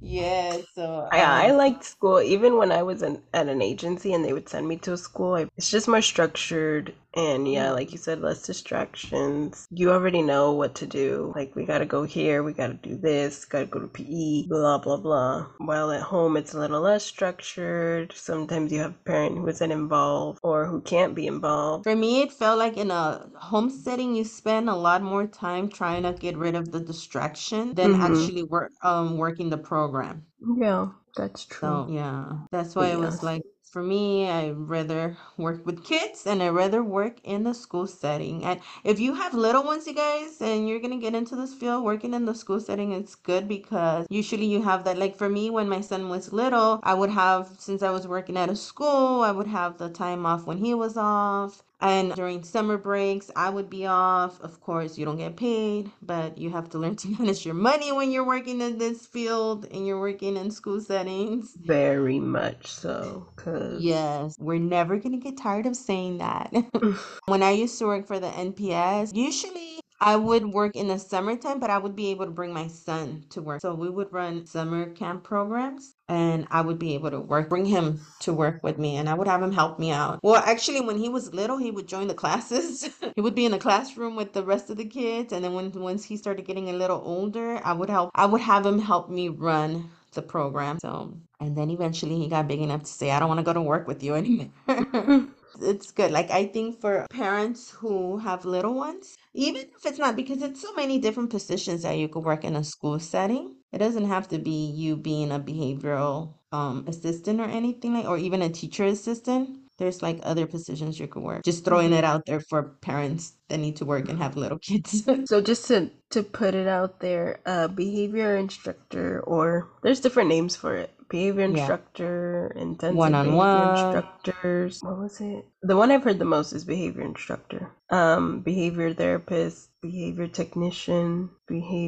Yeah, 0.00 0.62
so 0.74 1.10
Yeah, 1.12 1.32
I 1.32 1.50
um 1.50 1.52
liked 1.52 1.84
school 1.84 2.20
even 2.20 2.56
when 2.56 2.70
I 2.72 2.82
was 2.82 3.02
in, 3.02 3.22
at 3.32 3.48
an 3.48 3.62
agency 3.62 4.12
and 4.12 4.24
they 4.24 4.32
would 4.32 4.48
send 4.48 4.66
me 4.68 4.76
to 4.78 4.92
a 4.92 4.96
school. 4.96 5.34
I, 5.34 5.48
it's 5.56 5.70
just 5.70 5.88
more 5.88 6.02
structured 6.02 6.94
and 7.14 7.50
yeah, 7.50 7.70
like 7.72 7.92
you 7.92 7.98
said, 7.98 8.20
less 8.20 8.42
distractions. 8.46 9.66
You 9.70 9.90
already 9.90 10.22
know 10.22 10.52
what 10.52 10.74
to 10.76 10.86
do. 10.86 11.32
Like 11.34 11.54
we 11.56 11.64
gotta 11.66 11.86
go 11.86 12.04
here, 12.04 12.42
we 12.42 12.52
gotta 12.52 12.74
do 12.74 12.96
this, 12.96 13.44
gotta 13.44 13.66
go 13.66 13.80
to 13.80 13.88
PE, 13.88 14.46
blah 14.48 14.78
blah 14.78 14.96
blah. 14.98 15.46
While 15.58 15.90
at 15.92 16.02
home, 16.02 16.36
it's 16.36 16.54
a 16.54 16.58
little 16.60 16.80
less 16.82 17.04
structured. 17.04 18.12
Sometimes 18.14 18.72
you 18.72 18.78
have 18.80 18.92
a 18.92 19.04
parent 19.04 19.38
who 19.38 19.48
isn't 19.48 19.70
involved 19.72 20.40
or 20.42 20.66
who 20.66 20.80
can't 20.82 21.14
be 21.14 21.26
involved. 21.26 21.84
For 21.84 21.94
me, 21.94 22.22
it 22.22 22.32
felt 22.32 22.58
like 22.58 22.78
in 22.78 22.90
a 22.90 23.28
home 23.36 23.68
setting, 23.68 24.14
you 24.14 24.24
spend 24.24 24.70
a 24.70 24.74
lot 24.74 25.02
more 25.02 25.26
time 25.26 25.68
trying 25.68 26.04
to 26.04 26.14
get 26.14 26.38
rid 26.38 26.54
of 26.54 26.72
the 26.72 26.80
distraction 26.80 27.74
than 27.74 27.90
Mm-hmm. 27.90 27.94
actually 27.94 28.44
work 28.44 28.72
um 28.82 29.18
working 29.18 29.50
the 29.50 29.58
program. 29.58 30.24
Yeah, 30.58 30.90
that's 31.16 31.44
true. 31.46 31.82
So 31.82 31.86
yeah, 31.90 32.46
that's 32.50 32.74
why 32.76 32.88
it 32.88 32.98
was 32.98 33.22
like 33.22 33.42
for 33.70 33.82
me, 33.82 34.28
I'd 34.28 34.56
rather 34.68 35.16
work 35.36 35.64
with 35.64 35.84
kids 35.84 36.26
and 36.26 36.42
I'd 36.42 36.50
rather 36.50 36.82
work 36.82 37.20
in 37.22 37.44
the 37.44 37.54
school 37.54 37.86
setting. 37.86 38.44
And 38.44 38.60
if 38.82 38.98
you 38.98 39.14
have 39.14 39.32
little 39.32 39.62
ones, 39.62 39.86
you 39.86 39.94
guys, 39.94 40.40
and 40.40 40.68
you're 40.68 40.80
gonna 40.80 40.98
get 40.98 41.14
into 41.14 41.36
this 41.36 41.54
field, 41.54 41.84
working 41.84 42.12
in 42.12 42.24
the 42.24 42.34
school 42.34 42.58
setting, 42.58 42.90
it's 42.92 43.14
good 43.14 43.46
because 43.46 44.06
usually 44.10 44.46
you 44.46 44.62
have 44.62 44.84
that. 44.84 44.98
Like 44.98 45.16
for 45.16 45.28
me, 45.28 45.50
when 45.50 45.68
my 45.68 45.80
son 45.80 46.08
was 46.08 46.32
little, 46.32 46.80
I 46.82 46.94
would 46.94 47.10
have, 47.10 47.48
since 47.58 47.82
I 47.82 47.90
was 47.90 48.08
working 48.08 48.36
at 48.36 48.50
a 48.50 48.56
school, 48.56 49.22
I 49.22 49.30
would 49.30 49.46
have 49.46 49.78
the 49.78 49.88
time 49.88 50.26
off 50.26 50.46
when 50.46 50.58
he 50.58 50.74
was 50.74 50.96
off. 50.96 51.62
And 51.80 52.14
during 52.14 52.44
summer 52.44 52.76
breaks, 52.76 53.30
I 53.36 53.50
would 53.50 53.70
be 53.70 53.86
off. 53.86 54.40
Of 54.40 54.60
course, 54.60 54.98
you 54.98 55.04
don't 55.04 55.16
get 55.18 55.36
paid, 55.36 55.90
but 56.02 56.38
you 56.38 56.50
have 56.50 56.68
to 56.70 56.78
learn 56.78 56.96
to 56.96 57.08
manage 57.18 57.44
your 57.46 57.54
money 57.54 57.92
when 57.92 58.10
you're 58.10 58.26
working 58.26 58.60
in 58.60 58.78
this 58.78 59.06
field 59.06 59.66
and 59.70 59.86
you're 59.86 60.00
working 60.00 60.36
in 60.36 60.50
school 60.50 60.80
settings. 60.80 61.54
very 61.56 62.20
much 62.20 62.66
so. 62.68 63.26
Cause 63.36 63.80
Yes, 63.82 64.36
we're 64.38 64.58
never 64.58 64.96
going 64.98 65.12
to 65.12 65.18
get 65.18 65.36
tired 65.38 65.66
of 65.66 65.76
saying 65.76 66.18
that. 66.18 66.52
When 67.26 67.42
I 67.42 67.52
used 67.52 67.78
to 67.78 67.86
work 67.86 68.06
for 68.06 68.18
the 68.20 68.28
NPS, 68.28 69.14
usually 69.14 69.79
I 70.00 70.16
would 70.16 70.46
work 70.46 70.76
in 70.76 70.88
the 70.88 70.98
summertime, 70.98 71.60
but 71.60 71.70
I 71.70 71.78
would 71.78 71.94
be 71.94 72.10
able 72.10 72.24
to 72.24 72.30
bring 72.30 72.52
my 72.52 72.68
son 72.68 73.24
to 73.30 73.42
work. 73.42 73.60
So 73.60 73.74
we 73.74 73.90
would 73.90 74.12
run 74.12 74.46
summer 74.46 74.90
camp 74.90 75.24
programs 75.24 75.94
and 76.08 76.46
I 76.50 76.62
would 76.62 76.78
be 76.78 76.94
able 76.94 77.10
to 77.10 77.20
work, 77.20 77.48
bring 77.50 77.66
him 77.66 78.00
to 78.20 78.32
work 78.32 78.62
with 78.62 78.78
me 78.78 78.96
and 78.96 79.08
I 79.08 79.14
would 79.14 79.28
have 79.28 79.42
him 79.42 79.52
help 79.52 79.78
me 79.78 79.90
out. 79.90 80.20
Well, 80.22 80.42
actually, 80.44 80.80
when 80.80 80.96
he 80.98 81.08
was 81.08 81.34
little, 81.34 81.58
he 81.58 81.70
would 81.70 81.86
join 81.88 82.08
the 82.08 82.14
classes. 82.14 82.88
He 83.16 83.22
would 83.22 83.34
be 83.34 83.44
in 83.44 83.52
the 83.52 83.58
classroom 83.58 84.16
with 84.16 84.32
the 84.32 84.42
rest 84.44 84.70
of 84.70 84.76
the 84.76 84.84
kids. 84.84 85.32
And 85.32 85.44
then 85.44 85.52
when 85.52 85.72
once 85.72 86.04
he 86.04 86.16
started 86.16 86.46
getting 86.46 86.70
a 86.70 86.72
little 86.72 87.02
older, 87.04 87.60
I 87.64 87.72
would 87.72 87.90
help, 87.90 88.10
I 88.14 88.24
would 88.26 88.40
have 88.40 88.64
him 88.64 88.78
help 88.78 89.10
me 89.10 89.28
run 89.28 89.90
the 90.12 90.22
program. 90.22 90.78
So, 90.80 91.14
and 91.40 91.56
then 91.56 91.70
eventually 91.70 92.16
he 92.16 92.28
got 92.28 92.48
big 92.48 92.60
enough 92.60 92.84
to 92.84 92.92
say, 92.92 93.10
I 93.10 93.18
don't 93.18 93.28
want 93.28 93.38
to 93.40 93.44
go 93.44 93.52
to 93.52 93.62
work 93.62 93.86
with 93.86 94.02
you 94.02 94.14
anymore. 94.14 94.50
It's 95.60 95.90
good. 95.92 96.10
Like 96.10 96.30
I 96.30 96.46
think 96.46 96.80
for 96.80 97.06
parents 97.10 97.70
who 97.70 98.18
have 98.18 98.44
little 98.44 98.74
ones, 98.74 99.16
even 99.34 99.62
if 99.62 99.84
it's 99.86 99.98
not 99.98 100.16
because 100.16 100.42
it's 100.42 100.60
so 100.62 100.72
many 100.74 100.98
different 100.98 101.30
positions 101.30 101.82
that 101.82 101.98
you 101.98 102.08
could 102.08 102.24
work 102.24 102.44
in 102.44 102.56
a 102.56 102.64
school 102.64 102.98
setting. 102.98 103.56
It 103.72 103.78
doesn't 103.78 104.06
have 104.06 104.26
to 104.28 104.38
be 104.38 104.66
you 104.70 104.96
being 104.96 105.30
a 105.30 105.38
behavioral 105.38 106.34
um 106.52 106.84
assistant 106.88 107.40
or 107.40 107.44
anything 107.44 107.94
like 107.94 108.06
or 108.06 108.18
even 108.18 108.42
a 108.42 108.48
teacher 108.48 108.84
assistant. 108.84 109.58
There's 109.78 110.02
like 110.02 110.18
other 110.22 110.46
positions 110.46 110.98
you 111.00 111.06
could 111.08 111.22
work. 111.22 111.44
Just 111.44 111.64
throwing 111.64 111.92
it 111.92 112.04
Mhm. 112.04 112.04
out 112.04 112.26
there 112.26 112.40
for 112.40 112.62
parents 112.82 113.34
that 113.48 113.58
need 113.58 113.76
to 113.76 113.84
work 113.84 114.08
and 114.08 114.18
have 114.18 114.36
little 114.36 114.58
kids. 114.58 115.06
So 115.24 115.40
just 115.40 115.66
to 115.68 115.90
to 116.10 116.22
put 116.22 116.54
it 116.54 116.66
out 116.68 117.00
there, 117.00 117.40
uh, 117.46 117.68
behavior 117.68 118.36
instructor, 118.36 119.20
or 119.20 119.70
there's 119.82 120.00
different 120.00 120.28
names 120.28 120.56
for 120.56 120.76
it. 120.76 120.90
Behavior 121.10 121.44
Yeah. 121.46 121.74
instructor, 121.74 122.52
intensive 122.56 122.98
One 122.98 123.14
on 123.14 123.34
behavior 123.34 123.36
one. 123.36 123.64
instructors. 123.64 124.82
What 124.82 124.98
was 124.98 125.20
it? 125.20 125.46
The 125.62 125.76
one 125.76 125.90
I've 125.92 126.04
heard 126.04 126.18
the 126.20 126.24
most 126.26 126.52
is 126.54 126.64
behavior 126.64 127.02
instructor. 127.02 127.72
Um, 127.90 128.40
behavior 128.42 128.94
therapist, 128.94 129.70
behavior 129.82 130.28
technician, 130.28 131.30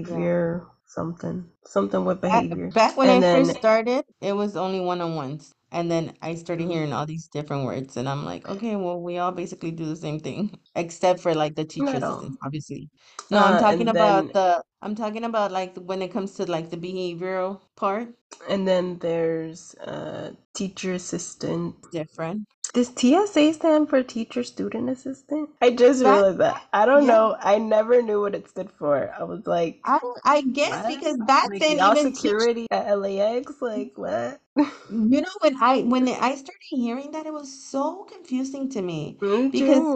Yeah. 0.07 0.29
behavior 0.29 0.67
something, 0.87 1.51
something 1.67 2.05
with 2.05 2.21
Back, 2.23 2.47
back 2.75 2.97
when 2.97 3.11
I 3.11 3.21
And 3.21 3.23
first 3.23 3.53
started, 3.55 4.05
it 4.21 4.35
was 4.35 4.57
only 4.57 4.81
one-on-ones. 4.81 5.53
And 5.73 5.91
then 5.91 6.15
I 6.23 6.35
started 6.37 6.67
mm, 6.67 6.69
hearing 6.69 6.93
all 6.93 7.07
these 7.07 7.29
different 7.29 7.67
words, 7.67 7.97
and 7.97 8.09
I'm 8.09 8.25
like, 8.25 8.49
okay, 8.49 8.77
well, 8.77 9.01
we 9.03 9.19
all 9.19 9.33
basically 9.33 9.73
do 9.73 9.87
the 9.87 9.97
same 9.97 10.21
thing, 10.21 10.59
except 10.77 11.21
for 11.21 11.35
like 11.35 11.57
the 11.57 11.65
teacher 11.65 11.99
assistants, 11.99 12.37
obviously. 12.45 12.91
No, 13.31 13.43
I'm 13.43 13.57
Uh, 13.57 13.59
talking 13.59 13.89
about 13.89 14.27
then 14.27 14.33
the, 14.33 14.63
I'm 14.83 14.95
talking 14.95 15.25
about 15.25 15.53
like 15.53 15.77
when 15.77 16.03
it 16.03 16.13
comes 16.13 16.35
to 16.35 16.45
like 16.51 16.71
the 16.71 16.77
behavioral 16.77 17.61
part, 17.77 18.09
and 18.49 18.67
then 18.69 18.99
there's 18.99 19.75
uh 19.77 20.33
teacher 20.55 20.93
assistant 20.93 21.77
different. 21.91 22.47
Does 22.75 22.89
TSA 22.89 23.55
stand 23.55 23.89
for 23.89 24.03
teacher 24.03 24.43
student 24.45 24.91
assistant? 24.91 25.51
I 25.63 25.71
just 25.71 26.03
realized 26.03 26.39
that. 26.39 26.63
I 26.73 26.87
don't 26.87 27.07
yeah, 27.07 27.07
know. 27.07 27.37
I 27.41 27.59
never 27.59 28.03
knew 28.03 28.21
what 28.21 28.35
it 28.35 28.49
stood 28.49 28.71
for. 28.71 29.11
I 29.19 29.25
was 29.25 29.47
like, 29.47 29.85
I 29.85 30.01
I 30.25 30.43
guess 30.43 30.83
what? 30.83 30.87
because 30.87 31.19
back 31.19 31.51
Like 31.51 31.61
then 31.61 31.81
even 31.81 32.13
teach, 32.13 32.43
security 32.43 32.67
at 32.71 32.99
LAX? 32.99 33.63
Like 33.63 33.93
what? 33.97 34.41
you 34.89 35.21
know, 35.21 35.31
when 35.41 35.57
I 35.63 35.83
when 35.83 36.09
I 36.09 36.35
started 36.37 36.63
hearing 36.71 37.13
that, 37.13 37.27
it 37.27 37.33
was 37.33 37.53
so 37.65 38.05
confusing 38.05 38.71
to 38.71 38.83
me 38.83 39.19
Me 39.21 39.49
because 39.51 39.87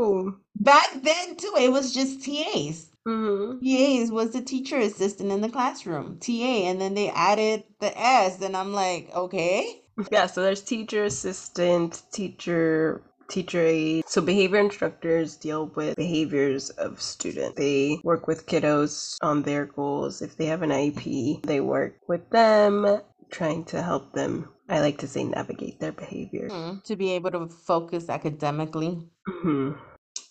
back 0.57 0.89
then 1.03 1.37
too, 1.37 1.55
it 1.59 1.71
was 1.73 1.93
just 1.95 2.25
TAs. 2.25 2.91
Hmm 3.07 3.59
TAs 3.61 4.11
was 4.11 4.33
the 4.33 4.43
teacher 4.43 4.79
assistant 4.79 5.31
in 5.31 5.41
the 5.41 5.49
classroom, 5.49 6.19
TA, 6.19 6.67
and 6.69 6.81
then 6.81 6.95
they 6.95 7.09
added 7.11 7.63
the 7.81 7.97
S, 7.97 8.43
and 8.43 8.57
I'm 8.57 8.73
like, 8.73 9.11
okay. 9.15 9.83
Yeah, 10.13 10.27
so 10.27 10.43
there's 10.43 10.63
teacher 10.63 11.05
assistant, 11.05 12.03
teacher 12.13 13.03
teacher 13.29 13.61
aide. 13.63 14.05
So 14.07 14.21
behavior 14.21 14.59
instructors 14.61 15.37
deal 15.37 15.67
with 15.75 15.97
behaviors 15.97 16.71
of 16.71 17.01
students. 17.01 17.57
They 17.57 17.99
work 18.05 18.27
with 18.27 18.47
kiddos 18.47 19.17
on 19.23 19.43
their 19.43 19.65
goals. 19.67 20.21
If 20.23 20.37
they 20.37 20.47
have 20.47 20.63
an 20.63 20.71
IEP, 20.71 21.43
they 21.43 21.61
work 21.61 21.97
with 22.09 22.29
them, 22.31 23.01
trying 23.31 23.65
to 23.67 23.83
help 23.83 24.13
them. 24.13 24.51
I 24.69 24.81
like 24.81 24.99
to 24.99 25.09
say 25.09 25.25
navigate 25.25 25.81
their 25.81 25.93
behavior. 25.93 26.49
Hmm, 26.51 26.79
To 26.85 26.97
be 26.97 27.13
able 27.13 27.31
to 27.31 27.47
focus 27.49 28.09
academically. 28.09 29.09
hmm 29.27 29.73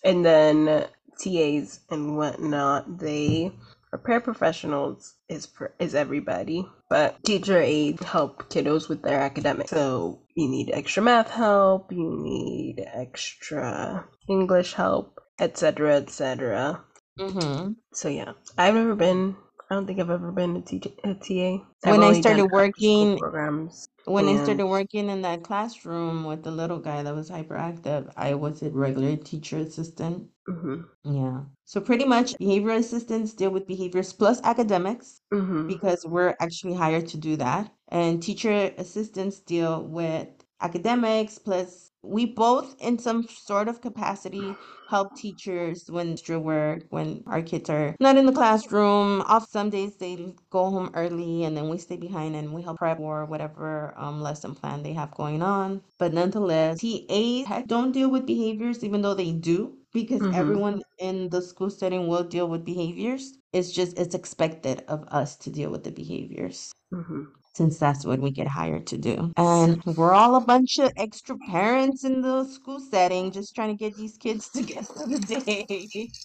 And 0.04 0.24
then 0.24 0.86
TAs 1.18 1.80
and 1.90 2.16
whatnot, 2.16 2.98
they 2.98 3.52
are 3.92 3.98
paraprofessionals 3.98 5.12
is 5.28 5.46
for, 5.46 5.74
is 5.78 5.94
everybody, 5.94 6.66
but 6.90 7.22
teacher 7.24 7.58
aides 7.58 8.02
help 8.02 8.48
kiddos 8.50 8.88
with 8.88 9.02
their 9.02 9.20
academics. 9.20 9.70
So 9.70 10.20
you 10.34 10.48
need 10.48 10.70
extra 10.72 11.02
math 11.02 11.30
help, 11.30 11.92
you 11.92 12.18
need 12.22 12.84
extra 12.92 14.06
English 14.28 14.74
help, 14.74 15.20
etc., 15.38 15.96
etc. 15.96 16.84
hmm 17.18 17.72
So 17.92 18.08
yeah, 18.08 18.32
I've 18.58 18.74
never 18.74 18.94
been. 18.94 19.36
I 19.70 19.74
don't 19.74 19.86
think 19.86 20.00
I've 20.00 20.10
ever 20.10 20.32
been 20.32 20.56
a, 20.56 20.60
teacher, 20.62 20.90
a 21.04 21.14
TA. 21.14 21.66
I've 21.84 21.92
When 21.92 22.02
I 22.02 22.12
started 22.12 22.46
working, 22.46 23.18
programs 23.18 23.88
when 24.04 24.28
I 24.28 24.36
started 24.36 24.66
working 24.66 25.08
in 25.10 25.22
that 25.22 25.42
classroom 25.44 26.24
with 26.24 26.42
the 26.44 26.50
little 26.50 26.78
guy 26.80 27.02
that 27.02 27.14
was 27.14 27.30
hyperactive, 27.30 28.12
I 28.16 28.34
was 28.34 28.62
a 28.62 28.70
regular 28.70 29.16
teacher 29.16 29.58
assistant. 29.58 30.30
hmm 30.46 30.80
Yeah. 31.04 31.44
So 31.64 31.80
pretty 31.80 32.04
much 32.06 32.38
behavior 32.38 32.70
assistants 32.72 33.34
deal 33.34 33.50
with 33.50 33.66
behaviors 33.66 34.12
plus 34.12 34.40
academics 34.42 35.20
hmm 35.32 35.66
because 35.66 36.06
we're 36.06 36.34
actually 36.40 36.74
hired 36.74 37.08
to 37.08 37.18
do 37.18 37.36
that. 37.36 37.72
And 37.88 38.22
teacher 38.22 38.72
assistants 38.78 39.40
deal 39.40 39.82
with 39.84 40.28
academics, 40.60 41.38
plus 41.38 41.90
we 42.06 42.26
both, 42.26 42.74
in 42.80 42.98
some 42.98 43.26
sort 43.28 43.68
of 43.68 43.80
capacity, 43.80 44.58
help 44.86 45.14
teachers 45.16 45.90
when 45.90 46.12
extra 46.12 46.38
work, 46.38 46.84
when 46.90 47.22
our 47.26 47.42
kids 47.42 47.68
are 47.70 47.96
not 48.00 48.16
in 48.16 48.26
the 48.26 48.32
classroom. 48.32 49.20
Off 49.22 49.48
some 49.48 49.70
days 49.70 49.96
they 49.96 50.34
go 50.50 50.70
home 50.70 50.90
early 50.94 51.44
and 51.44 51.56
then 51.56 51.68
we 51.68 51.78
stay 51.78 51.96
behind 51.96 52.36
and 52.36 52.52
we 52.54 52.62
help 52.62 52.78
prep 52.78 53.00
or 53.00 53.24
whatever 53.26 53.92
um, 53.96 54.22
lesson 54.22 54.54
plan 54.54 54.82
they 54.82 54.92
have 54.92 55.10
going 55.12 55.42
on. 55.42 55.82
But 55.98 56.12
nonetheless, 56.14 56.78
TAs 56.80 57.64
don't 57.66 57.92
deal 57.92 58.10
with 58.10 58.26
behaviors, 58.26 58.84
even 58.84 59.02
though 59.02 59.14
they 59.14 59.32
do 59.32 59.76
because 59.92 60.26
Mhm. 60.26 60.32
everyone 60.32 60.82
in 60.98 61.28
the 61.30 61.42
school 61.42 61.70
setting 61.70 62.06
will 62.08 62.24
deal 62.24 62.48
with 62.48 62.64
behaviors. 62.64 63.32
It's 63.52 63.72
just 63.72 63.98
it's 63.98 64.14
expected 64.14 64.84
of 64.88 65.04
us 65.08 65.36
to 65.38 65.50
deal 65.50 65.70
with 65.70 65.84
the 65.84 65.90
behaviors 65.92 66.72
Mhm. 66.90 67.32
Since 67.56 67.78
that's 67.78 68.04
what 68.04 68.20
we 68.20 68.30
get 68.30 68.46
hired 68.46 68.86
to 68.88 68.98
do. 68.98 69.32
And 69.36 69.82
we're 69.84 70.12
all 70.12 70.36
a 70.36 70.40
bunch 70.40 70.78
of 70.78 70.92
extra 70.96 71.36
parents 71.38 72.04
in 72.04 72.20
the 72.20 72.44
school 72.44 72.80
setting 72.80 73.30
just 73.32 73.54
trying 73.54 73.68
to 73.70 73.74
get 73.84 73.96
these 73.96 74.16
kids 74.18 74.48
to 74.54 74.62
get 74.62 74.84
through 74.86 75.16
the 75.18 75.40
day 75.40 75.66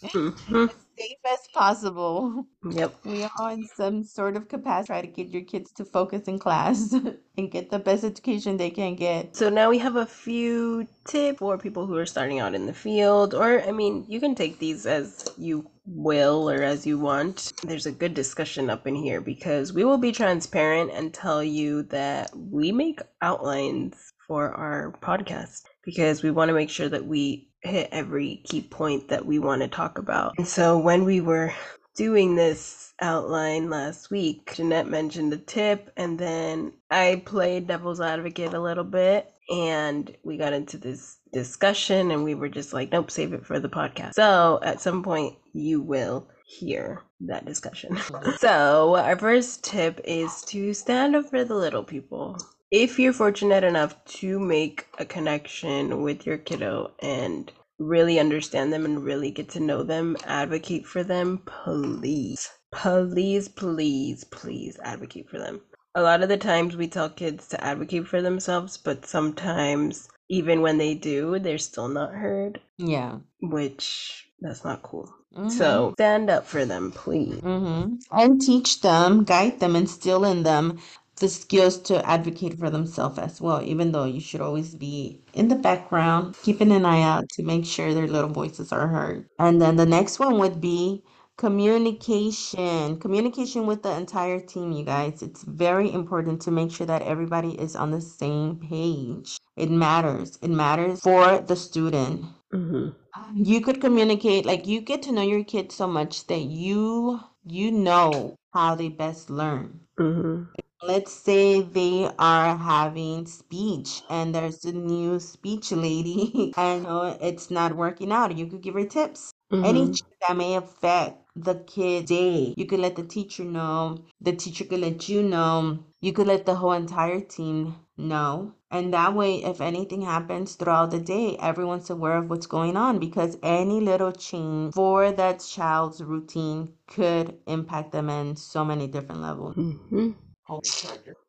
Mhm. 0.03 0.69
as 0.69 0.75
safe 0.99 1.17
as 1.31 1.39
possible. 1.53 2.45
Yep. 2.69 2.95
We 3.05 3.23
all 3.23 3.47
in 3.49 3.65
some 3.75 4.03
sort 4.03 4.35
of 4.35 4.49
capacity 4.49 4.87
try 4.87 5.01
to 5.01 5.07
get 5.07 5.29
your 5.29 5.43
kids 5.43 5.71
to 5.73 5.85
focus 5.85 6.23
in 6.27 6.37
class 6.37 6.93
and 7.37 7.49
get 7.49 7.69
the 7.69 7.79
best 7.79 8.03
education 8.03 8.57
they 8.57 8.69
can 8.69 8.95
get. 8.95 9.35
So 9.35 9.49
now 9.49 9.69
we 9.69 9.77
have 9.79 9.95
a 9.95 10.05
few 10.05 10.87
tips 11.07 11.39
for 11.39 11.57
people 11.57 11.87
who 11.87 11.95
are 11.95 12.05
starting 12.05 12.39
out 12.39 12.53
in 12.53 12.65
the 12.65 12.73
field, 12.73 13.33
or 13.33 13.61
I 13.61 13.71
mean, 13.71 14.05
you 14.09 14.19
can 14.19 14.35
take 14.35 14.59
these 14.59 14.85
as 14.85 15.25
you 15.37 15.70
will 15.85 16.49
or 16.49 16.61
as 16.61 16.85
you 16.85 16.99
want. 16.99 17.53
There's 17.63 17.85
a 17.85 17.91
good 17.91 18.13
discussion 18.13 18.69
up 18.69 18.87
in 18.87 18.95
here 18.95 19.21
because 19.21 19.73
we 19.73 19.83
will 19.83 19.97
be 19.97 20.11
transparent 20.11 20.91
and 20.91 21.13
tell 21.13 21.43
you 21.43 21.83
that 21.83 22.31
we 22.35 22.71
make 22.71 22.99
outlines 23.21 24.13
for 24.27 24.51
our 24.51 24.93
podcast 25.01 25.63
because 25.83 26.23
we 26.23 26.31
want 26.31 26.49
to 26.49 26.53
make 26.53 26.69
sure 26.69 26.89
that 26.89 27.05
we 27.05 27.49
hit 27.61 27.89
every 27.91 28.41
key 28.45 28.61
point 28.61 29.09
that 29.09 29.25
we 29.25 29.39
want 29.39 29.61
to 29.61 29.67
talk 29.67 29.97
about. 29.97 30.33
And 30.37 30.47
so 30.47 30.77
when 30.77 31.05
we 31.05 31.21
were 31.21 31.53
doing 31.95 32.35
this 32.35 32.93
outline 33.01 33.69
last 33.69 34.09
week, 34.09 34.53
Jeanette 34.55 34.87
mentioned 34.87 35.31
the 35.31 35.37
tip, 35.37 35.91
and 35.97 36.17
then 36.17 36.73
I 36.89 37.21
played 37.25 37.67
devil's 37.67 38.01
advocate 38.01 38.53
a 38.53 38.61
little 38.61 38.83
bit, 38.83 39.31
and 39.51 40.15
we 40.23 40.37
got 40.37 40.53
into 40.53 40.77
this 40.77 41.17
discussion, 41.33 42.11
and 42.11 42.23
we 42.23 42.35
were 42.35 42.49
just 42.49 42.73
like, 42.73 42.91
nope, 42.91 43.11
save 43.11 43.33
it 43.33 43.45
for 43.45 43.59
the 43.59 43.69
podcast. 43.69 44.13
So 44.13 44.59
at 44.63 44.81
some 44.81 45.03
point, 45.03 45.35
you 45.53 45.81
will 45.81 46.27
hear 46.45 47.03
that 47.21 47.45
discussion. 47.45 47.97
so, 48.37 48.95
our 48.95 49.17
first 49.17 49.63
tip 49.63 49.99
is 50.05 50.41
to 50.43 50.73
stand 50.73 51.15
up 51.15 51.29
for 51.29 51.43
the 51.43 51.55
little 51.55 51.83
people. 51.83 52.37
If 52.71 52.97
you're 52.97 53.11
fortunate 53.11 53.65
enough 53.65 54.03
to 54.05 54.39
make 54.39 54.87
a 54.97 55.05
connection 55.05 56.01
with 56.01 56.25
your 56.25 56.37
kiddo 56.37 56.91
and 56.99 57.51
really 57.77 58.19
understand 58.19 58.71
them 58.71 58.85
and 58.85 59.03
really 59.03 59.31
get 59.31 59.49
to 59.49 59.59
know 59.59 59.83
them, 59.83 60.15
advocate 60.25 60.85
for 60.85 61.03
them, 61.03 61.41
please. 61.45 62.49
Please, 62.71 63.49
please, 63.49 64.23
please 64.23 64.79
advocate 64.83 65.29
for 65.29 65.39
them. 65.39 65.61
A 65.95 66.01
lot 66.01 66.23
of 66.23 66.29
the 66.29 66.37
times 66.37 66.75
we 66.75 66.87
tell 66.87 67.09
kids 67.09 67.47
to 67.49 67.63
advocate 67.63 68.07
for 68.07 68.21
themselves, 68.21 68.77
but 68.77 69.05
sometimes 69.05 70.07
even 70.29 70.61
when 70.61 70.77
they 70.77 70.95
do, 70.95 71.37
they're 71.39 71.57
still 71.57 71.87
not 71.89 72.13
heard, 72.13 72.61
Yeah. 72.77 73.19
which 73.41 74.29
that's 74.39 74.63
not 74.63 74.83
cool. 74.83 75.13
Mhm. 75.35 75.51
So 75.51 75.93
stand 75.97 76.29
up 76.29 76.45
for 76.45 76.65
them, 76.65 76.91
please. 76.91 77.41
Mm-hmm. 77.41 77.95
And 78.11 78.41
teach 78.41 78.81
them, 78.81 79.23
guide 79.23 79.59
them, 79.59 79.75
instill 79.75 80.23
in 80.25 80.43
them 80.43 80.79
the 81.17 81.27
skills 81.29 81.77
to 81.77 82.03
advocate 82.09 82.57
for 82.57 82.69
themselves 82.69 83.19
as 83.19 83.39
well, 83.41 83.61
even 83.61 83.91
though 83.91 84.05
you 84.05 84.19
should 84.19 84.41
always 84.41 84.73
be 84.75 85.21
in 85.33 85.49
the 85.49 85.55
background, 85.55 86.35
keeping 86.41 86.71
an 86.71 86.85
eye 86.85 87.01
out 87.03 87.29
to 87.29 87.43
make 87.43 87.65
sure 87.65 87.93
their 87.93 88.07
little 88.07 88.29
voices 88.29 88.71
are 88.71 88.87
heard. 88.87 89.27
And 89.37 89.61
then 89.61 89.75
the 89.75 89.85
next 89.85 90.19
one 90.19 90.39
would 90.39 90.59
be 90.61 91.03
communication. 91.41 92.99
Communication 92.99 93.65
with 93.65 93.81
the 93.81 93.91
entire 93.91 94.39
team, 94.39 94.71
you 94.71 94.85
guys. 94.85 95.23
It's 95.23 95.43
very 95.43 95.91
important 95.91 96.39
to 96.43 96.51
make 96.51 96.71
sure 96.71 96.85
that 96.85 97.01
everybody 97.01 97.59
is 97.59 97.75
on 97.75 97.89
the 97.89 97.99
same 97.99 98.57
page. 98.59 99.37
It 99.57 99.71
matters. 99.71 100.37
It 100.43 100.51
matters 100.51 100.99
for 101.01 101.39
the 101.39 101.55
student 101.55 102.25
hmm 102.51 102.89
you 103.35 103.59
could 103.61 103.81
communicate 103.81 104.45
like 104.45 104.67
you 104.67 104.79
get 104.81 105.01
to 105.01 105.11
know 105.11 105.21
your 105.21 105.43
kid 105.43 105.71
so 105.71 105.87
much 105.87 106.27
that 106.27 106.43
you 106.43 107.19
you 107.45 107.71
know 107.71 108.35
how 108.53 108.75
they 108.75 108.87
best 108.87 109.29
learn 109.29 109.79
hmm 109.97 110.43
let's 110.83 111.11
say 111.11 111.61
they 111.61 112.09
are 112.19 112.55
having 112.57 113.25
speech 113.25 114.01
and 114.09 114.33
there's 114.35 114.63
a 114.65 114.71
new 114.71 115.19
speech 115.19 115.71
lady 115.71 116.53
and 116.57 116.85
it's 117.21 117.51
not 117.51 117.75
working 117.75 118.11
out 118.11 118.37
you 118.37 118.45
could 118.47 118.61
give 118.61 118.75
her 118.75 118.85
tips 118.85 119.31
any 119.61 119.85
hmm 119.85 119.91
change 119.91 120.03
that 120.27 120.37
may 120.37 120.55
affect 120.55 121.17
the 121.35 121.55
kid 121.55 122.05
day. 122.05 122.53
You 122.57 122.65
could 122.65 122.79
let 122.79 122.95
the 122.95 123.03
teacher 123.03 123.43
know. 123.43 123.97
The 124.21 124.33
teacher 124.33 124.65
could 124.65 124.79
let 124.79 125.09
you 125.09 125.23
know. 125.23 125.79
You 126.01 126.13
could 126.13 126.27
let 126.27 126.45
the 126.45 126.55
whole 126.55 126.73
entire 126.73 127.21
team 127.21 127.75
know. 127.97 128.53
And 128.69 128.93
that 128.93 129.13
way 129.15 129.43
if 129.43 129.61
anything 129.61 130.01
happens 130.01 130.55
throughout 130.55 130.91
the 130.91 130.99
day 130.99 131.37
everyone's 131.37 131.89
aware 131.89 132.17
of 132.17 132.29
what's 132.29 132.47
going 132.47 132.77
on 132.77 132.99
because 132.99 133.37
any 133.43 133.79
little 133.79 134.11
change 134.11 134.73
for 134.73 135.11
that 135.11 135.39
child's 135.39 136.01
routine 136.03 136.73
could 136.87 137.37
impact 137.47 137.91
them 137.91 138.09
in 138.09 138.35
so 138.35 138.63
many 138.65 138.87
different 138.87 139.21
levels. 139.21 139.55
Hmm 139.55 140.11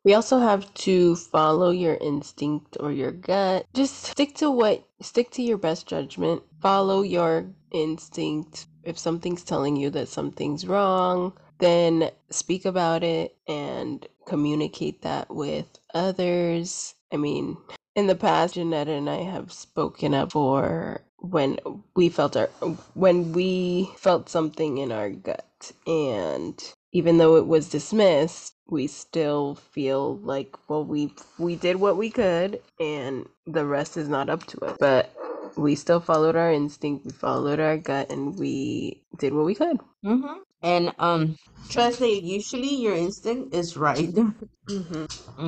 We 0.03 0.13
also 0.13 0.39
have 0.39 0.73
to 0.73 1.15
follow 1.15 1.71
your 1.71 1.95
instinct 1.95 2.77
or 2.79 2.91
your 2.91 3.11
gut. 3.11 3.65
Just 3.73 4.03
stick 4.03 4.35
to 4.35 4.51
what, 4.51 4.83
stick 5.01 5.31
to 5.31 5.41
your 5.41 5.57
best 5.57 5.87
judgment. 5.87 6.43
Follow 6.61 7.01
your 7.01 7.45
instinct. 7.71 8.67
If 8.83 8.99
something's 8.99 9.43
telling 9.43 9.77
you 9.77 9.89
that 9.91 10.09
something's 10.09 10.67
wrong, 10.67 11.33
then 11.59 12.11
speak 12.29 12.65
about 12.65 13.03
it 13.03 13.37
and 13.47 14.05
communicate 14.27 15.01
that 15.03 15.33
with 15.33 15.67
others. 15.93 16.95
I 17.11 17.17
mean, 17.17 17.57
in 17.95 18.07
the 18.07 18.15
past, 18.15 18.55
Janetta 18.55 18.91
and 18.91 19.09
I 19.09 19.23
have 19.23 19.53
spoken 19.53 20.13
up 20.13 20.33
for 20.33 21.01
when 21.17 21.59
we 21.95 22.09
felt 22.09 22.35
our 22.35 22.47
when 22.95 23.31
we 23.31 23.89
felt 23.97 24.27
something 24.27 24.77
in 24.77 24.91
our 24.91 25.09
gut 25.09 25.71
and 25.87 26.61
even 26.93 27.17
though 27.19 27.35
it 27.37 27.47
was 27.47 27.69
dismissed 27.69 28.55
we 28.67 28.87
still 28.87 29.55
feel 29.55 30.17
like 30.19 30.57
well 30.69 30.85
we 30.85 31.13
we 31.39 31.55
did 31.55 31.77
what 31.77 31.97
we 31.97 32.09
could 32.09 32.61
and 32.79 33.27
the 33.47 33.65
rest 33.65 33.97
is 33.97 34.09
not 34.09 34.29
up 34.29 34.45
to 34.45 34.59
us 34.65 34.77
but 34.79 35.13
we 35.57 35.75
still 35.75 35.99
followed 35.99 36.35
our 36.35 36.51
instinct 36.51 37.05
we 37.05 37.11
followed 37.11 37.59
our 37.59 37.77
gut 37.77 38.09
and 38.11 38.39
we 38.39 39.03
did 39.19 39.33
what 39.33 39.45
we 39.45 39.55
could 39.55 39.79
Mm-hmm. 40.05 40.39
And 40.61 40.93
um, 40.99 41.37
trust 41.69 42.01
me, 42.01 42.19
usually 42.19 42.75
your 42.75 42.95
instinct 42.95 43.53
is 43.55 43.77
right. 43.77 44.13
mm-hmm. 44.69 45.05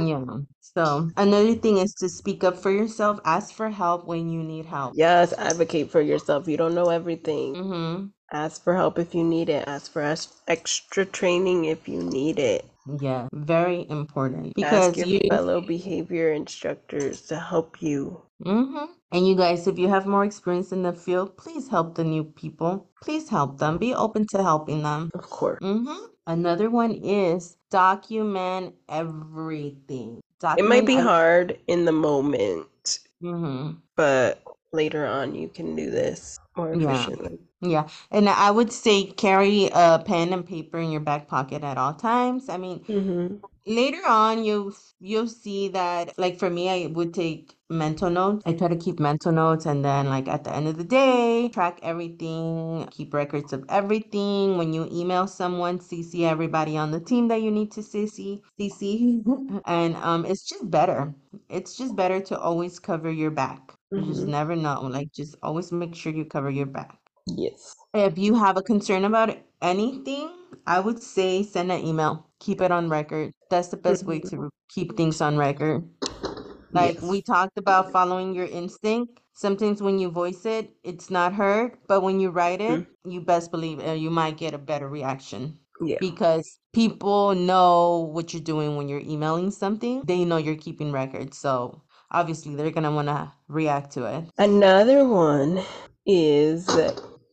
Yeah. 0.08 0.26
So 0.62 1.10
another 1.18 1.56
thing 1.56 1.78
is 1.78 1.94
to 1.96 2.10
speak 2.10 2.44
up 2.44 2.58
for 2.58 2.72
yourself. 2.72 3.20
Ask 3.26 3.54
for 3.54 3.70
help 3.70 4.06
when 4.06 4.30
you 4.30 4.44
need 4.44 4.66
help. 4.66 4.96
yes 4.96 5.34
advocate 5.34 5.90
for 5.92 6.02
yourself 6.02 6.48
you 6.48 6.58
don't 6.58 6.76
know 6.76 6.90
everything 6.90 7.56
Mm-hmm. 7.56 8.06
Ask 8.32 8.64
for 8.64 8.76
help 8.76 8.98
if 9.00 9.14
you 9.16 9.24
need 9.24 9.50
it 9.50 9.68
ask 9.68 9.92
for 9.92 10.02
ex- 10.02 10.42
extra 10.48 11.06
training 11.06 11.66
if 11.66 11.88
you 11.88 12.02
need 12.04 12.40
it 12.40 12.66
Yeah, 13.02 13.28
very 13.34 13.86
important 13.90 14.48
ask 14.48 14.56
because 14.56 14.98
your 14.98 15.08
you. 15.08 15.30
fellow 15.30 15.62
behavior 15.62 16.32
instructors 16.32 17.22
to 17.28 17.40
help 17.40 17.82
you 17.82 18.22
Mm-hmm. 18.44 18.92
And 19.14 19.26
you 19.26 19.34
guys, 19.38 19.66
if 19.66 19.80
you 19.80 19.88
have 19.88 20.06
more 20.06 20.26
experience 20.26 20.74
in 20.74 20.84
the 20.84 20.92
field, 20.92 21.38
please 21.38 21.70
help 21.70 21.96
the 21.96 22.04
new 22.04 22.26
people. 22.26 22.90
Please 23.02 23.30
help 23.30 23.60
them. 23.60 23.78
Be 23.78 23.94
open 23.96 24.28
to 24.36 24.44
helping 24.44 24.84
them. 24.84 25.10
of 25.16 25.30
course 25.30 25.60
Mm-hmm. 25.64 26.06
Another 26.28 26.70
one 26.70 26.92
is 26.92 27.56
document 27.72 28.76
everything. 28.90 30.20
it 30.58 30.66
might 30.66 30.86
be 30.86 30.96
hard 30.98 31.58
in 31.68 31.86
the 31.86 31.92
moment 31.94 33.00
Mhm. 33.24 33.78
but 33.96 34.44
later 34.74 35.06
on 35.06 35.34
you 35.34 35.48
can 35.48 35.76
do 35.76 35.90
this 35.90 36.38
more 36.58 36.72
efficiently 36.74 37.40
Yeah, 37.40 37.46
and 37.74 38.30
I 38.30 38.52
would 38.52 38.72
say 38.72 39.06
carry 39.06 39.70
a 39.74 40.02
pen 40.06 40.34
and 40.34 40.46
paper 40.46 40.78
in 40.80 40.92
your 40.92 41.02
back 41.02 41.28
pocket 41.28 41.64
at 41.64 41.78
all 41.78 41.94
times. 41.94 42.50
I 42.50 42.58
mean, 42.58 42.84
mm-hmm. 42.90 43.36
later 43.66 44.02
on 44.08 44.44
you'll 44.44 44.74
you'll 45.00 45.28
see 45.28 45.68
that 45.70 46.18
like 46.18 46.38
for 46.40 46.50
me, 46.50 46.70
I 46.70 46.88
would 46.88 47.14
take 47.14 47.56
mental 47.70 48.10
notes. 48.10 48.44
I 48.46 48.54
try 48.54 48.68
to 48.68 48.76
keep 48.76 49.00
mental 49.00 49.32
notes 49.32 49.66
and 49.66 49.84
then 49.84 50.08
like 50.10 50.28
at 50.28 50.44
the 50.44 50.54
end 50.56 50.68
of 50.68 50.78
the 50.78 50.84
day, 50.84 51.50
track 51.54 51.80
everything, 51.84 52.88
keep 52.92 53.14
records 53.14 53.54
of 53.54 53.66
everything. 53.70 54.58
When 54.58 54.74
you 54.74 54.88
email 54.92 55.28
someone, 55.28 55.80
CC 55.80 56.24
everybody 56.26 56.78
on 56.78 56.92
the 56.92 57.00
team 57.00 57.28
that 57.30 57.42
you 57.42 57.52
need 57.52 57.72
to 57.74 57.82
CC, 57.82 58.42
CC. 58.58 59.26
And 59.66 59.96
um 59.98 60.26
it's 60.26 60.44
just 60.48 60.70
better. 60.70 61.14
It's 61.50 61.78
just 61.78 61.96
better 61.96 62.20
to 62.22 62.40
always 62.40 62.80
cover 62.80 63.12
your 63.12 63.32
back. 63.32 63.74
You 63.96 64.06
just 64.06 64.26
Mm-hmm. 64.26 64.28
never 64.28 64.56
know. 64.56 64.82
Like 64.84 65.12
just 65.12 65.36
always 65.44 65.72
make 65.72 65.96
sure 65.96 66.14
you 66.14 66.26
cover 66.26 66.50
your 66.50 66.66
back. 66.68 66.98
Yes 67.28 67.76
If 67.94 68.18
you 68.18 68.36
have 68.36 68.58
a 68.58 68.62
concern 68.62 69.06
about 69.06 69.38
anything, 69.62 70.30
I 70.68 70.80
would 70.80 71.02
say 71.02 71.44
send 71.44 71.72
an 71.72 71.84
email. 71.86 72.28
Keep 72.40 72.62
it 72.62 72.72
on 72.72 72.90
record. 72.90 73.32
That's 73.50 73.70
the 73.70 73.78
best 73.78 74.06
way 74.06 74.20
to 74.20 74.50
keep 74.70 74.98
things 74.98 75.22
on 75.22 75.38
record. 75.38 75.88
Like 76.74 76.96
Yes. 76.96 77.02
we 77.02 77.22
talked 77.22 77.58
about 77.58 77.92
following 77.92 78.36
your 78.36 78.46
instinct. 78.48 79.20
Sometimes 79.34 79.82
when 79.82 80.00
you 80.00 80.10
voice 80.10 80.46
it, 80.46 80.76
it's 80.84 81.10
not 81.10 81.34
heard, 81.34 81.78
but 81.88 82.02
when 82.02 82.20
you 82.20 82.30
write 82.32 82.62
it, 82.62 82.82
Mhm. 82.82 82.88
you 83.06 83.22
best 83.22 83.52
believe 83.52 83.80
uh, 83.86 83.92
you 83.92 84.10
might 84.10 84.38
get 84.38 84.54
a 84.54 84.58
better 84.58 84.88
reaction 84.90 85.60
Yeah. 85.82 85.98
because 86.00 86.60
people 86.74 87.36
know 87.36 88.10
what 88.12 88.34
you're 88.34 88.44
doing 88.44 88.76
when 88.76 88.90
you're 88.90 89.02
emailing 89.02 89.52
something. 89.52 90.04
They 90.06 90.26
know 90.26 90.38
you're 90.38 90.56
keeping 90.56 90.92
records, 90.92 91.38
so 91.38 91.82
obviously 92.12 92.56
they're 92.56 92.72
gonna 92.72 92.92
want 92.92 93.08
to 93.08 93.32
react 93.48 93.92
to 93.94 94.06
it. 94.06 94.24
Another 94.38 95.08
one 95.08 95.62
is 96.06 96.68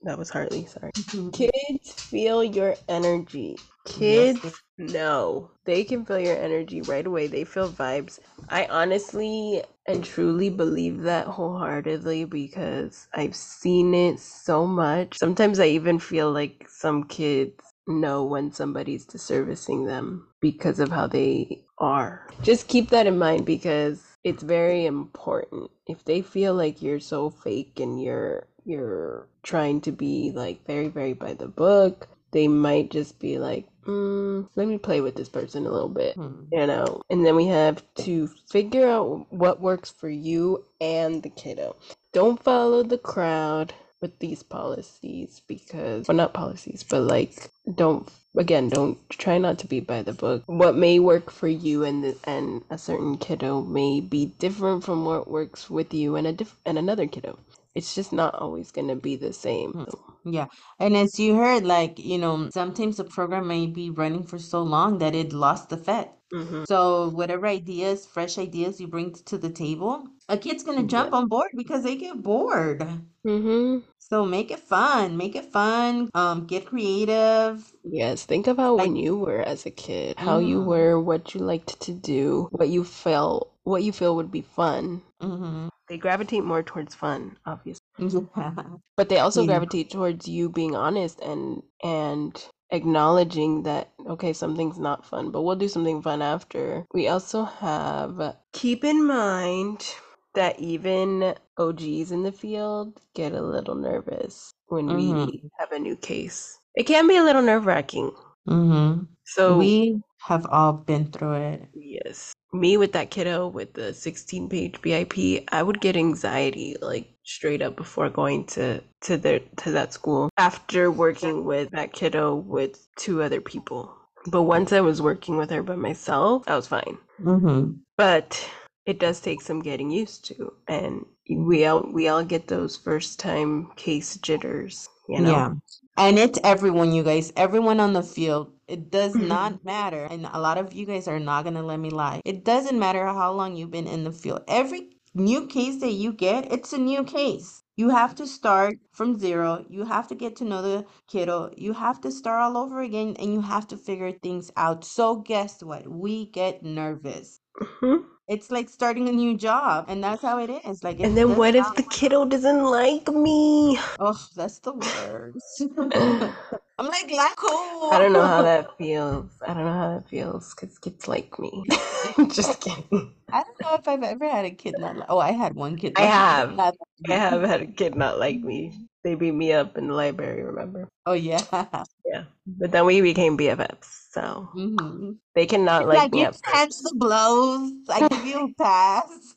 that 0.05 0.19
was 0.19 0.31
Hartley, 0.31 0.67
sorry. 0.67 0.91
Mm-hmm. 0.97 1.31
Kids 1.31 1.93
feel 1.93 2.43
your 2.43 2.77
energy. 2.89 3.57
Kids 3.85 4.63
know. 4.79 5.51
They 5.65 5.85
can 5.85 6.05
feel 6.05 6.19
your 6.19 6.37
energy 6.37 6.83
right 6.83 7.07
away. 7.07 7.27
They 7.27 7.45
feel 7.45 7.71
vibes. 7.71 8.19
I 8.49 8.67
honestly 8.67 9.63
and 9.87 10.05
truly 10.05 10.51
believe 10.51 11.03
that 11.03 11.27
wholeheartedly 11.27 12.25
because 12.27 13.09
I've 13.15 13.35
seen 13.35 13.95
it 13.95 14.21
so 14.21 14.67
much. 14.67 15.19
Sometimes 15.19 15.59
I 15.59 15.67
even 15.67 15.99
feel 15.99 16.33
like 16.33 16.67
some 16.69 17.05
kids 17.05 17.73
know 17.87 18.23
when 18.25 18.53
somebody's 18.53 19.07
disservicing 19.07 19.87
them 19.87 20.29
because 20.41 20.79
of 20.79 20.91
how 20.91 21.07
they 21.07 21.65
are. 21.79 22.29
Just 22.43 22.69
keep 22.69 22.91
that 22.91 23.07
in 23.07 23.19
mind 23.19 23.45
because 23.45 24.05
it's 24.25 24.43
very 24.43 24.87
important. 24.87 25.71
If 25.89 26.05
they 26.05 26.23
feel 26.23 26.55
like 26.55 26.81
you're 26.81 27.01
so 27.01 27.31
fake 27.31 27.81
and 27.81 28.01
you're 28.01 28.47
you're 28.65 29.29
trying 29.43 29.81
to 29.83 29.93
be 29.93 30.33
like 30.35 30.67
very 30.67 30.89
very 30.89 31.15
by 31.15 31.35
the 31.35 31.49
book, 31.49 32.09
they 32.33 32.49
might 32.49 32.91
just 32.91 33.19
be 33.21 33.39
like, 33.39 33.67
mm, 33.87 34.49
let 34.57 34.69
me 34.69 34.79
play 34.79 35.01
with 35.01 35.17
this 35.17 35.29
person 35.29 35.67
a 35.67 35.71
little 35.71 35.89
bit 35.89 36.17
Hmm. 36.17 36.45
you 36.53 36.67
know? 36.67 37.03
And 37.11 37.25
then 37.27 37.37
we 37.37 37.47
have 37.47 37.83
to 37.97 38.29
figure 38.51 38.89
out 38.89 39.27
what 39.33 39.61
works 39.61 39.91
for 39.91 40.09
you 40.11 40.65
and 40.81 41.23
the 41.23 41.31
kiddo. 41.31 41.77
Don't 42.13 42.43
follow 42.43 42.83
the 42.83 42.99
crowd 42.99 43.75
with 44.01 44.19
these 44.21 44.43
policies 44.43 45.43
because 45.47 46.09
well 46.09 46.17
not 46.17 46.35
policies 46.35 46.83
but 46.83 47.03
like 47.03 47.51
don't 47.77 48.11
again 48.37 48.69
don't 48.69 48.99
try 49.11 49.39
not 49.39 49.59
to 49.61 49.67
be 49.69 49.81
by 49.81 50.03
the 50.03 50.13
book. 50.13 50.43
What 50.47 50.77
may 50.77 50.99
work 50.99 51.31
for 51.31 51.49
you 51.49 51.85
and 51.85 52.05
the, 52.05 52.17
and 52.25 52.63
a 52.71 52.79
certain 52.79 53.19
kiddo 53.19 53.63
may 53.63 54.01
be 54.01 54.27
different 54.27 54.85
from 54.85 55.05
what 55.05 55.29
works 55.31 55.71
with 55.71 55.95
you 55.95 56.17
and 56.17 56.27
a 56.27 56.33
diff- 56.33 56.57
and 56.67 56.79
another 56.79 57.07
kiddo 57.07 57.39
it's 57.75 57.95
just 57.95 58.13
not 58.13 58.35
always 58.35 58.71
going 58.71 58.89
to 58.89 58.97
be 58.97 59.17
the 59.17 59.33
same 59.33 59.73
Hmm. 59.73 59.85
Yeah. 60.25 60.47
And 60.79 60.97
as 60.97 61.19
you 61.19 61.37
heard, 61.37 61.65
like, 61.65 61.99
you 61.99 62.19
know, 62.19 62.51
sometimes 62.51 62.97
the 62.97 63.05
program 63.05 63.49
may 63.49 63.67
be 63.67 63.91
running 63.91 64.25
for 64.25 64.39
so 64.39 64.63
long 64.63 64.99
that 64.99 65.15
it 65.15 65.33
lost 65.33 65.69
the 65.71 65.77
effect. 65.77 66.15
Mm-hmm. 66.35 66.65
So 66.65 67.09
whatever 67.11 67.47
ideas, 67.47 68.07
fresh 68.07 68.39
ideas 68.39 68.81
you 68.81 68.89
bring 68.89 69.13
to 69.27 69.39
the 69.39 69.51
table, 69.51 70.07
a 70.29 70.37
kid's 70.39 70.65
gonna 70.65 70.83
Yeah. 70.83 70.87
jump 70.87 71.13
on 71.13 71.29
board 71.29 71.51
because 71.57 71.83
they 71.85 71.97
get 71.97 72.23
bored. 72.23 72.83
Mm-hmm. 73.27 73.79
So 73.99 74.27
make 74.27 74.51
it 74.51 74.61
fun, 74.61 75.17
make 75.17 75.35
it 75.37 75.53
fun. 75.53 76.11
Um, 76.15 76.47
get 76.47 76.67
creative. 76.67 77.73
Yes, 77.85 78.25
think 78.25 78.49
about 78.49 78.79
Like, 78.79 78.87
when 78.89 78.97
you 78.97 79.17
were 79.17 79.41
as 79.41 79.67
a 79.67 79.71
kid, 79.71 80.17
how 80.19 80.39
you 80.39 80.61
mm-hmm, 80.61 80.67
were, 80.67 80.99
what 81.01 81.33
you 81.33 81.41
liked 81.41 81.81
to 81.83 81.93
do, 81.93 82.49
what 82.51 82.69
you 82.69 82.83
felt, 82.83 83.55
what 83.63 83.85
you 83.85 83.93
feel 83.93 84.17
would 84.17 84.33
be 84.33 84.43
fun. 84.43 85.03
mm-hmm. 85.23 85.69
They 85.89 85.99
gravitate 85.99 86.45
more 86.45 86.63
towards 86.63 86.95
fun, 86.95 87.37
obviously, 87.47 87.83
Yeah. 88.37 88.53
but 88.97 89.09
they 89.09 89.19
also 89.19 89.43
Yeah. 89.43 89.47
gravitate 89.47 89.91
towards 89.91 90.29
you 90.29 90.49
being 90.49 90.75
honest 90.77 91.21
and 91.21 91.63
and 91.83 92.33
acknowledging 92.73 93.65
that 93.65 93.93
okay, 94.09 94.35
something's 94.35 94.79
not 94.81 95.07
fun, 95.07 95.33
but 95.33 95.43
we'll 95.43 95.57
do 95.57 95.69
something 95.69 96.03
fun 96.03 96.23
after. 96.23 96.87
We 96.95 97.09
also 97.09 97.45
have 97.45 98.37
keep 98.53 98.85
in 98.85 99.07
mind 99.07 99.87
that 100.35 100.61
even 100.61 101.37
OGs 101.59 102.13
in 102.13 102.25
the 102.25 102.33
field 102.33 103.01
get 103.15 103.33
a 103.35 103.43
little 103.43 103.77
nervous 103.77 104.53
when 104.69 104.93
Mm-hmm. 104.93 105.27
we 105.35 105.45
have 105.59 105.73
a 105.73 105.81
new 105.81 105.97
case. 105.97 106.59
It 106.77 106.85
can 106.85 107.09
be 107.09 107.19
a 107.19 107.25
little 107.25 107.43
nerve 107.43 107.67
wracking. 107.67 108.13
Mm-hmm. 108.49 109.05
So 109.27 109.59
We 109.59 110.03
have 110.21 110.47
all 110.47 110.73
been 110.75 111.13
through 111.13 111.35
it. 111.35 111.69
Yes. 111.75 112.35
Me 112.53 112.77
with 112.77 112.93
that 112.93 113.11
kiddo 113.11 113.49
with 113.49 113.73
the 113.75 113.95
16 113.95 114.49
page 114.49 114.81
BIP, 114.83 115.45
I 115.51 115.63
would 115.63 115.81
get 115.81 115.97
anxiety 115.97 116.77
like 116.81 117.09
straight 117.25 117.63
up 117.63 117.77
before 117.77 118.11
going 118.11 118.45
to 118.45 118.83
to 119.03 119.17
the 119.17 119.43
to 119.57 119.71
that 119.73 119.93
school 119.93 120.29
after 120.37 120.91
working 120.91 121.45
with 121.45 121.71
that 121.71 121.93
kiddo 121.93 122.35
with 122.35 122.87
two 122.97 123.23
other 123.23 123.41
people. 123.41 123.95
But 124.27 124.43
once 124.43 124.73
I 124.73 124.81
was 124.81 125.01
working 125.01 125.37
with 125.37 125.51
her 125.51 125.63
by 125.63 125.77
myself, 125.77 126.45
I 126.47 126.57
was 126.57 126.67
fine. 126.67 126.99
Mm-hmm. 127.21 127.73
But 127.97 128.49
it 128.85 128.99
does 128.99 129.21
take 129.21 129.41
some 129.41 129.61
getting 129.61 129.91
used 129.91 130.25
to 130.27 130.53
and 130.69 131.05
we 131.31 131.65
all 131.65 131.89
we 131.93 132.09
all 132.09 132.25
get 132.25 132.49
those 132.49 132.77
first 132.77 133.19
time 133.19 133.71
case 133.77 134.17
jitters, 134.17 134.89
you 135.09 135.21
know. 135.21 135.31
Yeah. 135.31 135.53
And 135.97 136.19
it's 136.19 136.39
everyone, 136.43 136.93
you 136.93 137.03
guys, 137.03 137.33
everyone 137.37 137.81
on 137.81 137.93
the 137.93 138.03
field. 138.03 138.51
It 138.73 138.91
does 138.91 139.21
not 139.21 139.65
matter. 139.65 140.05
And 140.11 140.27
a 140.33 140.41
lot 140.41 140.59
of 140.59 140.73
you 140.75 140.87
guys 140.87 141.09
are 141.09 141.21
not 141.21 141.45
going 141.45 141.55
to 141.57 141.63
let 141.63 141.81
me 141.81 141.91
lie. 141.91 142.23
It 142.25 142.45
doesn't 142.45 142.79
matter 142.81 143.07
how 143.07 143.33
long 143.33 143.57
you've 143.57 143.71
been 143.71 143.87
in 143.89 144.05
the 144.05 144.13
field. 144.13 144.43
Every 144.49 144.91
new 145.15 145.47
case 145.47 145.81
that 145.83 145.93
you 145.93 146.13
get, 146.13 146.53
it's 146.53 146.73
a 146.73 146.79
new 146.79 147.05
case. 147.05 147.63
You 147.77 147.91
have 147.91 148.15
to 148.17 148.27
start 148.27 148.79
from 148.93 149.19
zero. 149.19 149.67
You 149.71 149.85
have 149.85 150.09
to 150.09 150.17
get 150.17 150.37
to 150.39 150.45
know 150.45 150.63
the 150.63 150.87
kiddo. 151.09 151.53
You 151.57 151.75
have 151.75 152.01
to 152.03 152.11
start 152.11 152.43
all 152.43 152.59
over 152.59 152.81
again 152.83 153.17
and 153.21 153.35
you 153.35 153.43
have 153.43 153.69
to 153.69 153.77
figure 153.77 154.13
things 154.13 154.51
out. 154.57 154.85
So, 154.85 155.17
guess 155.17 155.63
what? 155.63 155.89
We 155.89 156.27
get 156.27 156.63
nervous. 156.65 157.41
Mhm. 157.61 158.05
It's 158.29 158.51
like 158.51 158.71
starting 158.71 159.09
a 159.09 159.13
new 159.13 159.37
job, 159.37 159.87
and 159.89 160.03
that's 160.03 160.23
how 160.23 160.39
it 160.39 160.51
is. 160.51 160.83
Like, 160.85 161.01
And 161.01 161.17
then 161.17 161.37
what 161.37 161.55
if 161.57 161.75
the 161.77 161.83
kiddo 161.83 162.25
doesn't 162.25 162.65
like 162.65 163.09
me? 163.09 163.79
Oh, 163.99 164.19
that's 164.37 164.61
the 164.61 164.73
worst. 164.73 165.63
I'm 166.83 166.89
like, 166.89 167.11
like, 167.13 167.37
cool. 167.37 167.93
I 167.93 167.99
don't 167.99 168.13
know 168.13 168.27
how 168.27 168.43
that 168.43 168.77
feels. 168.77 169.31
I 169.47 169.55
don't 169.55 169.65
know 169.65 169.73
how 169.73 169.95
that 169.95 170.09
feels 170.09 170.53
because 170.53 170.79
kids 170.79 171.07
like 171.07 171.39
me. 171.39 171.65
I'm 172.19 172.29
just 172.29 172.61
kidding. 172.61 173.13
I 173.31 173.43
don't 173.45 173.57
know 173.63 173.75
if 173.77 173.87
I've 173.87 174.03
ever 174.03 174.29
had 174.29 174.45
a 174.47 174.51
kid 174.51 174.79
not 174.79 174.97
like. 174.97 175.07
Oh, 175.09 175.19
I 175.19 175.31
had 175.31 175.55
one 175.55 175.77
kid 175.77 175.95
I 175.97 176.03
have. 176.03 176.51
not 176.57 176.75
I 177.09 177.15
have 177.15 177.43
had 177.43 177.63
a 177.63 177.67
kid 177.67 177.95
not 177.95 178.19
like 178.19 178.43
me. 178.43 178.73
They 179.05 179.15
beat 179.15 179.33
me 179.33 179.53
up 179.53 179.79
in 179.79 179.89
the 179.89 179.95
library, 179.95 180.43
remember? 180.43 180.89
Oh 181.07 181.13
yeah. 181.15 181.45
Yeah. 182.05 182.25
But 182.47 182.73
then 182.73 182.85
we 182.85 183.01
became 183.01 183.39
BFFs, 183.39 184.11
so 184.11 184.49
hmm 184.53 185.13
they 185.35 185.47
cannot 185.47 185.87
like 185.89 186.01
like 186.01 186.13
me 186.13 186.23
you 186.23 186.27
at 186.27 186.37
catch 186.45 186.77
the 186.83 186.95
blows. 186.97 187.73
I 187.89 188.03
give 188.03 188.25
you 188.25 188.45
a 188.47 188.55
pass. 188.55 189.37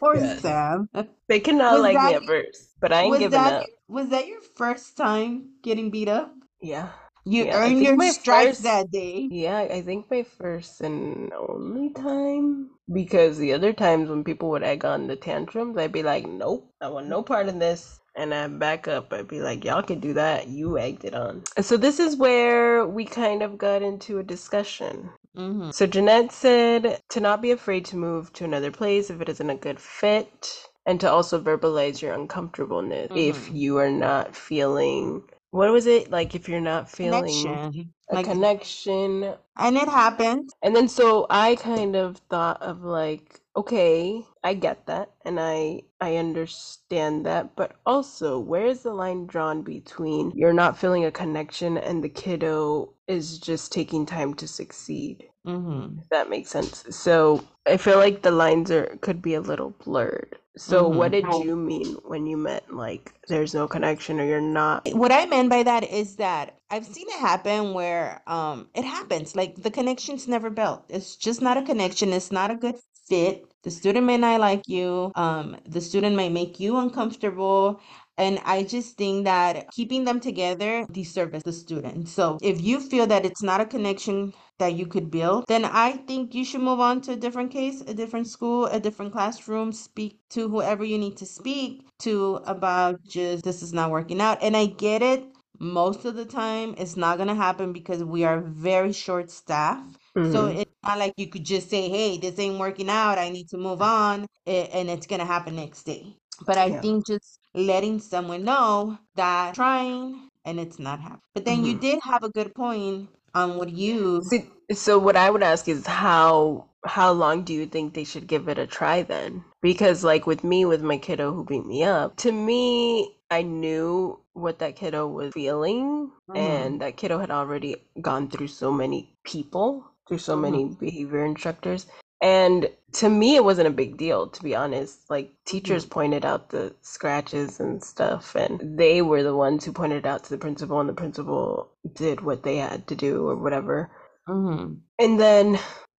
Poor 0.00 0.20
yes. 0.20 0.40
Sam. 0.40 0.88
They 1.28 1.40
cannot 1.40 1.74
Was 1.74 1.82
like 1.82 2.02
me 2.02 2.14
at 2.14 2.24
first, 2.26 2.74
but 2.80 2.92
I 2.92 3.02
ain't 3.02 3.18
giving 3.18 3.40
that 3.40 3.46
up. 3.46 3.70
was 3.88 4.08
that 4.10 4.26
your 4.26 4.40
first 4.56 4.96
time 4.96 5.50
getting 5.62 5.90
beat 5.90 6.08
up? 6.08 6.34
Yeah. 6.62 6.90
You 7.26 7.46
Yeah. 7.46 7.52
Earned 7.52 7.82
your 7.82 7.96
stripes 8.00 8.58
first 8.58 8.62
that 8.62 8.90
day. 8.90 9.30
Yeah, 9.30 9.58
I 9.58 9.82
think 9.82 10.10
my 10.10 10.22
first 10.24 10.80
and 10.82 11.32
only 11.34 11.90
time 11.90 12.70
because 12.92 13.38
the 13.38 13.52
other 13.54 13.72
times 13.74 14.08
when 14.10 14.24
people 14.24 14.50
would 14.50 14.62
egg 14.64 14.84
on 14.84 15.08
the 15.08 15.16
tantrums, 15.16 15.76
I'd 15.78 15.92
be 15.92 16.04
like, 16.04 16.26
"Nope, 16.28 16.70
I 16.80 16.88
want 16.90 17.08
no 17.08 17.22
part 17.24 17.48
in 17.48 17.58
this," 17.58 18.00
and 18.16 18.34
I'd 18.34 18.58
back 18.60 18.88
up. 18.88 19.12
I'd 19.12 19.28
be 19.28 19.40
like, 19.40 19.64
"Y'all 19.64 19.82
can 19.82 20.00
do 20.00 20.14
that. 20.14 20.48
You 20.48 20.78
egged 20.78 21.04
it 21.04 21.14
on." 21.14 21.44
So 21.60 21.76
this 21.76 22.00
is 22.00 22.16
where 22.16 22.86
we 22.86 23.04
kind 23.06 23.42
of 23.42 23.58
got 23.58 23.82
into 23.82 24.18
a 24.18 24.24
discussion. 24.24 25.10
hmm 25.36 25.70
So 25.72 25.86
Jeanette 25.86 26.32
said 26.32 27.00
to 27.10 27.20
not 27.20 27.42
be 27.42 27.50
afraid 27.52 27.84
to 27.86 27.96
move 27.96 28.32
to 28.34 28.44
another 28.44 28.70
place 28.72 29.10
if 29.10 29.20
it 29.20 29.28
isn't 29.30 29.50
a 29.50 29.56
good 29.56 29.80
fit, 29.80 30.68
and 30.86 31.00
to 31.00 31.10
also 31.10 31.40
verbalize 31.40 32.02
your 32.02 32.14
uncomfortableness 32.14 33.10
if 33.14 33.50
hmm 33.50 33.52
you 33.52 33.78
are 33.78 33.90
not 33.90 34.36
feeling. 34.36 35.24
What 35.50 35.72
was 35.72 35.86
it 35.86 36.10
like? 36.10 36.34
If 36.34 36.48
you're 36.48 36.60
not 36.60 36.88
feeling 36.90 37.58
Connection. 37.62 37.94
a 38.10 38.16
Like, 38.16 38.26
connection 38.26 39.34
and 39.56 39.76
it 39.76 39.88
happened. 39.88 40.50
and 40.62 40.74
then 40.76 40.88
so 40.88 41.26
I 41.30 41.56
kind 41.56 41.96
of 41.96 42.18
thought 42.30 42.62
of 42.62 42.82
like, 42.84 43.40
okay, 43.58 44.24
I 44.44 44.54
get 44.54 44.86
that 44.86 45.12
and 45.24 45.40
I 45.40 45.82
I 46.00 46.16
understand 46.16 47.26
that, 47.26 47.56
but 47.56 47.76
also 47.86 48.38
where 48.40 48.66
is 48.66 48.82
the 48.84 48.94
line 48.94 49.26
drawn 49.26 49.62
between 49.62 50.32
you're 50.34 50.52
not 50.54 50.78
feeling 50.78 51.04
a 51.04 51.12
connection 51.12 51.78
and 51.78 52.04
the 52.04 52.08
kiddo 52.10 52.94
is 53.08 53.38
just 53.38 53.72
taking 53.72 54.06
time 54.06 54.34
to 54.36 54.48
succeed? 54.48 55.24
hmm 55.44 55.98
If 55.98 56.08
that 56.10 56.30
makes 56.30 56.50
sense. 56.50 56.84
So 56.90 57.44
I 57.66 57.76
feel 57.78 57.98
like 57.98 58.22
the 58.22 58.30
lines 58.32 58.70
are 58.70 58.98
could 59.02 59.22
be 59.22 59.34
a 59.34 59.40
little 59.40 59.70
blurred. 59.70 60.36
So 60.56 60.88
what 60.88 61.10
hmm 61.10 61.12
did 61.12 61.34
you 61.34 61.56
mean 61.56 61.96
when 62.04 62.26
you 62.26 62.36
meant 62.36 62.74
like 62.74 63.14
there's 63.28 63.54
no 63.54 63.68
connection 63.68 64.20
or 64.20 64.24
you're 64.26 64.40
not 64.40 64.88
What 64.92 65.12
I 65.12 65.26
meant 65.26 65.50
by 65.50 65.62
that 65.64 65.84
is 65.84 66.16
that 66.16 66.58
I've 66.70 66.86
seen 66.86 67.08
it 67.08 67.20
happen 67.20 67.74
where 67.74 68.22
um 68.26 68.68
it 68.74 68.84
happens. 68.84 69.36
Like 69.36 69.62
the 69.62 69.70
connection's 69.70 70.26
never 70.28 70.50
built. 70.50 70.84
It's 70.88 71.16
just 71.16 71.40
not 71.42 71.56
a 71.58 71.62
connection. 71.62 72.12
It's 72.12 72.32
not 72.32 72.50
a 72.50 72.56
good 72.56 72.76
fit. 73.08 73.44
The 73.62 73.70
student 73.70 74.06
may 74.06 74.16
not 74.18 74.40
like 74.40 74.62
you. 74.68 75.12
Um, 75.14 75.56
the 75.66 75.80
student 75.80 76.16
may 76.16 76.28
make 76.28 76.60
you 76.60 76.76
uncomfortable. 76.76 77.80
And 78.16 78.40
I 78.44 78.64
just 78.64 78.96
think 78.96 79.24
that 79.24 79.70
keeping 79.70 80.04
them 80.04 80.18
together 80.20 80.86
deserves 80.90 81.44
the 81.44 81.52
student. 81.52 82.08
So 82.08 82.38
if 82.42 82.60
you 82.60 82.80
feel 82.80 83.06
that 83.06 83.24
it's 83.24 83.42
not 83.42 83.60
a 83.60 83.66
connection 83.66 84.34
that 84.58 84.74
you 84.74 84.86
could 84.86 85.08
build, 85.10 85.44
then 85.46 85.64
I 85.64 85.92
think 85.92 86.34
you 86.34 86.44
should 86.44 86.62
move 86.62 86.80
on 86.80 87.00
to 87.02 87.12
a 87.12 87.16
different 87.16 87.52
case, 87.52 87.80
a 87.82 87.94
different 87.94 88.26
school, 88.26 88.66
a 88.66 88.80
different 88.80 89.12
classroom, 89.12 89.72
speak 89.72 90.18
to 90.30 90.48
whoever 90.48 90.84
you 90.84 90.98
need 90.98 91.16
to 91.18 91.26
speak 91.26 91.86
to 92.00 92.40
about 92.44 93.00
just 93.04 93.44
this 93.44 93.62
is 93.62 93.72
not 93.72 93.92
working 93.92 94.20
out. 94.20 94.42
And 94.42 94.56
I 94.56 94.66
get 94.66 95.00
it. 95.02 95.24
Most 95.58 96.04
of 96.04 96.14
the 96.16 96.24
time, 96.24 96.74
it's 96.78 96.96
not 96.96 97.16
going 97.16 97.28
to 97.28 97.34
happen 97.34 97.72
because 97.72 98.04
we 98.04 98.24
are 98.24 98.40
very 98.40 98.92
short 98.92 99.30
staffed. 99.30 99.98
So 100.22 100.46
Mhm. 100.46 100.46
it's 100.46 100.72
not 100.84 100.98
like 100.98 101.14
you 101.16 101.28
could 101.28 101.44
just 101.44 101.70
say, 101.70 101.88
hey, 101.88 102.18
this 102.18 102.38
ain't 102.38 102.58
working 102.58 102.88
out. 102.90 103.18
I 103.18 103.30
need 103.30 103.48
to 103.50 103.56
move 103.58 103.82
on. 103.82 104.26
And 104.46 104.90
it's 104.90 105.06
going 105.06 105.20
to 105.20 105.26
happen 105.26 105.56
next 105.56 105.84
day. 105.84 106.16
But 106.46 106.58
I 106.58 106.70
Yeah. 106.70 106.82
think 106.82 107.06
just 107.06 107.38
letting 107.54 107.98
someone 108.00 108.44
know 108.44 108.98
that 109.16 109.54
trying 109.54 110.28
and 110.44 110.60
it's 110.60 110.78
not 110.78 111.00
happening. 111.00 111.20
But 111.34 111.44
then 111.44 111.64
you 111.64 111.74
Mhm. 111.74 111.80
did 111.80 112.00
have 112.02 112.22
a 112.22 112.30
good 112.30 112.54
point 112.54 113.08
on 113.34 113.56
what 113.56 113.70
you. 113.70 114.22
See, 114.22 114.50
so 114.72 114.98
what 114.98 115.16
I 115.16 115.30
would 115.30 115.42
ask 115.42 115.68
is 115.68 115.86
how 115.86 116.67
how 116.86 117.12
long 117.12 117.44
do 117.44 117.52
you 117.54 117.66
think 117.66 117.94
they 117.94 118.04
should 118.04 118.26
give 118.26 118.48
it 118.48 118.58
a 118.58 118.66
try 118.66 119.02
then? 119.02 119.44
Because 119.62 120.04
like 120.04 120.26
with 120.26 120.44
me 120.44 120.64
with 120.64 120.82
my 120.82 120.98
kiddo 120.98 121.32
who 121.32 121.44
beat 121.44 121.66
me 121.66 121.84
up, 121.84 122.16
to 122.18 122.32
me 122.32 123.16
I 123.30 123.42
knew 123.42 124.20
what 124.34 124.60
that 124.60 124.76
kiddo 124.76 125.06
was 125.08 125.32
feeling 125.34 126.12
Mhm. 126.30 126.36
and 126.36 126.80
that 126.82 126.96
kiddo 126.96 127.18
had 127.18 127.30
already 127.30 127.76
gone 128.00 128.28
through 128.30 128.48
so 128.48 128.72
many 128.72 129.14
people, 129.24 129.84
through 130.08 130.18
so 130.18 130.36
Mhm. 130.36 130.42
many 130.42 130.64
behavior 130.80 131.24
instructors. 131.24 131.86
And 132.22 132.70
to 132.94 133.08
me 133.10 133.36
it 133.36 133.44
wasn't 133.44 133.68
a 133.68 133.72
big 133.82 133.96
deal 133.98 134.28
to 134.28 134.42
be 134.42 134.54
honest. 134.56 135.10
Like 135.10 135.32
teachers 135.46 135.86
pointed 135.86 136.24
out 136.24 136.50
the 136.50 136.74
scratches 136.82 137.60
and 137.60 137.82
stuff 137.84 138.34
and 138.36 138.78
they 138.78 139.02
were 139.02 139.22
the 139.22 139.36
ones 139.36 139.64
who 139.64 139.72
pointed 139.72 139.98
it 139.98 140.06
out 140.06 140.24
to 140.24 140.30
the 140.30 140.38
principal 140.38 140.80
and 140.80 140.88
the 140.88 140.94
principal 140.94 141.70
did 141.94 142.20
what 142.22 142.42
they 142.44 142.56
had 142.56 142.86
to 142.88 142.96
do 142.96 143.28
or 143.28 143.36
whatever. 143.36 143.90
hmm 144.26 144.74
And 144.98 145.20
then 145.20 145.58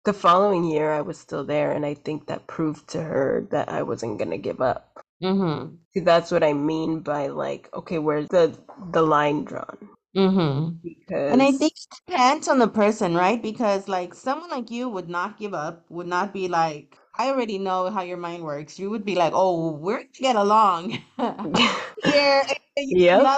the 0.08 0.14
following 0.14 0.64
year, 0.64 0.90
I 0.92 1.02
was 1.02 1.18
still 1.20 1.44
there, 1.44 1.70
and 1.72 1.84
I 1.84 1.92
think 1.94 2.26
that 2.28 2.46
proved 2.46 2.88
to 2.90 3.02
her 3.02 3.46
that 3.50 3.68
I 3.68 3.82
wasn't 3.82 4.18
gonna 4.18 4.38
give 4.38 4.60
up. 4.62 5.04
hmm 5.20 5.76
See, 5.92 6.00
that's 6.00 6.30
what 6.30 6.42
I 6.42 6.54
mean 6.54 7.00
by 7.00 7.26
like, 7.26 7.68
okay, 7.74 7.98
where's 7.98 8.28
the 8.28 8.58
the 8.92 9.02
line 9.02 9.44
drawn? 9.44 9.90
hmm 10.14 10.80
And 11.28 11.42
I 11.42 11.52
think 11.52 11.72
it 11.76 11.96
depends 12.06 12.48
on 12.48 12.58
the 12.58 12.68
person, 12.68 13.14
right? 13.14 13.40
Because 13.42 13.88
like 13.88 14.14
someone 14.14 14.50
like 14.50 14.70
you 14.70 14.88
would 14.88 15.10
not 15.10 15.38
give 15.38 15.54
up, 15.54 15.84
would 15.90 16.06
not 16.06 16.32
be 16.32 16.48
like, 16.48 16.96
I 17.18 17.28
already 17.28 17.58
know 17.58 17.90
how 17.90 18.02
your 18.02 18.16
mind 18.16 18.44
works. 18.44 18.78
You 18.78 18.90
would 18.90 19.04
be 19.04 19.14
like, 19.14 19.32
oh, 19.34 19.72
we're 19.72 19.98
gonna 19.98 20.08
get 20.20 20.36
along 20.36 20.98
yeah, 22.04 22.44
yep, 22.76 23.28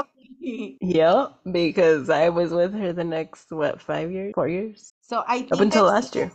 yep, 0.81 1.39
because 1.51 2.11
I 2.11 2.29
was 2.31 2.53
with 2.53 2.73
her 2.75 2.93
the 2.93 3.05
next 3.05 3.51
what 3.51 3.81
five 3.83 4.11
years, 4.13 4.33
four 4.35 4.49
years, 4.49 4.93
So 5.03 5.25
I 5.27 5.49
up 5.51 5.61
until 5.61 5.85
last 5.85 6.15
year. 6.15 6.33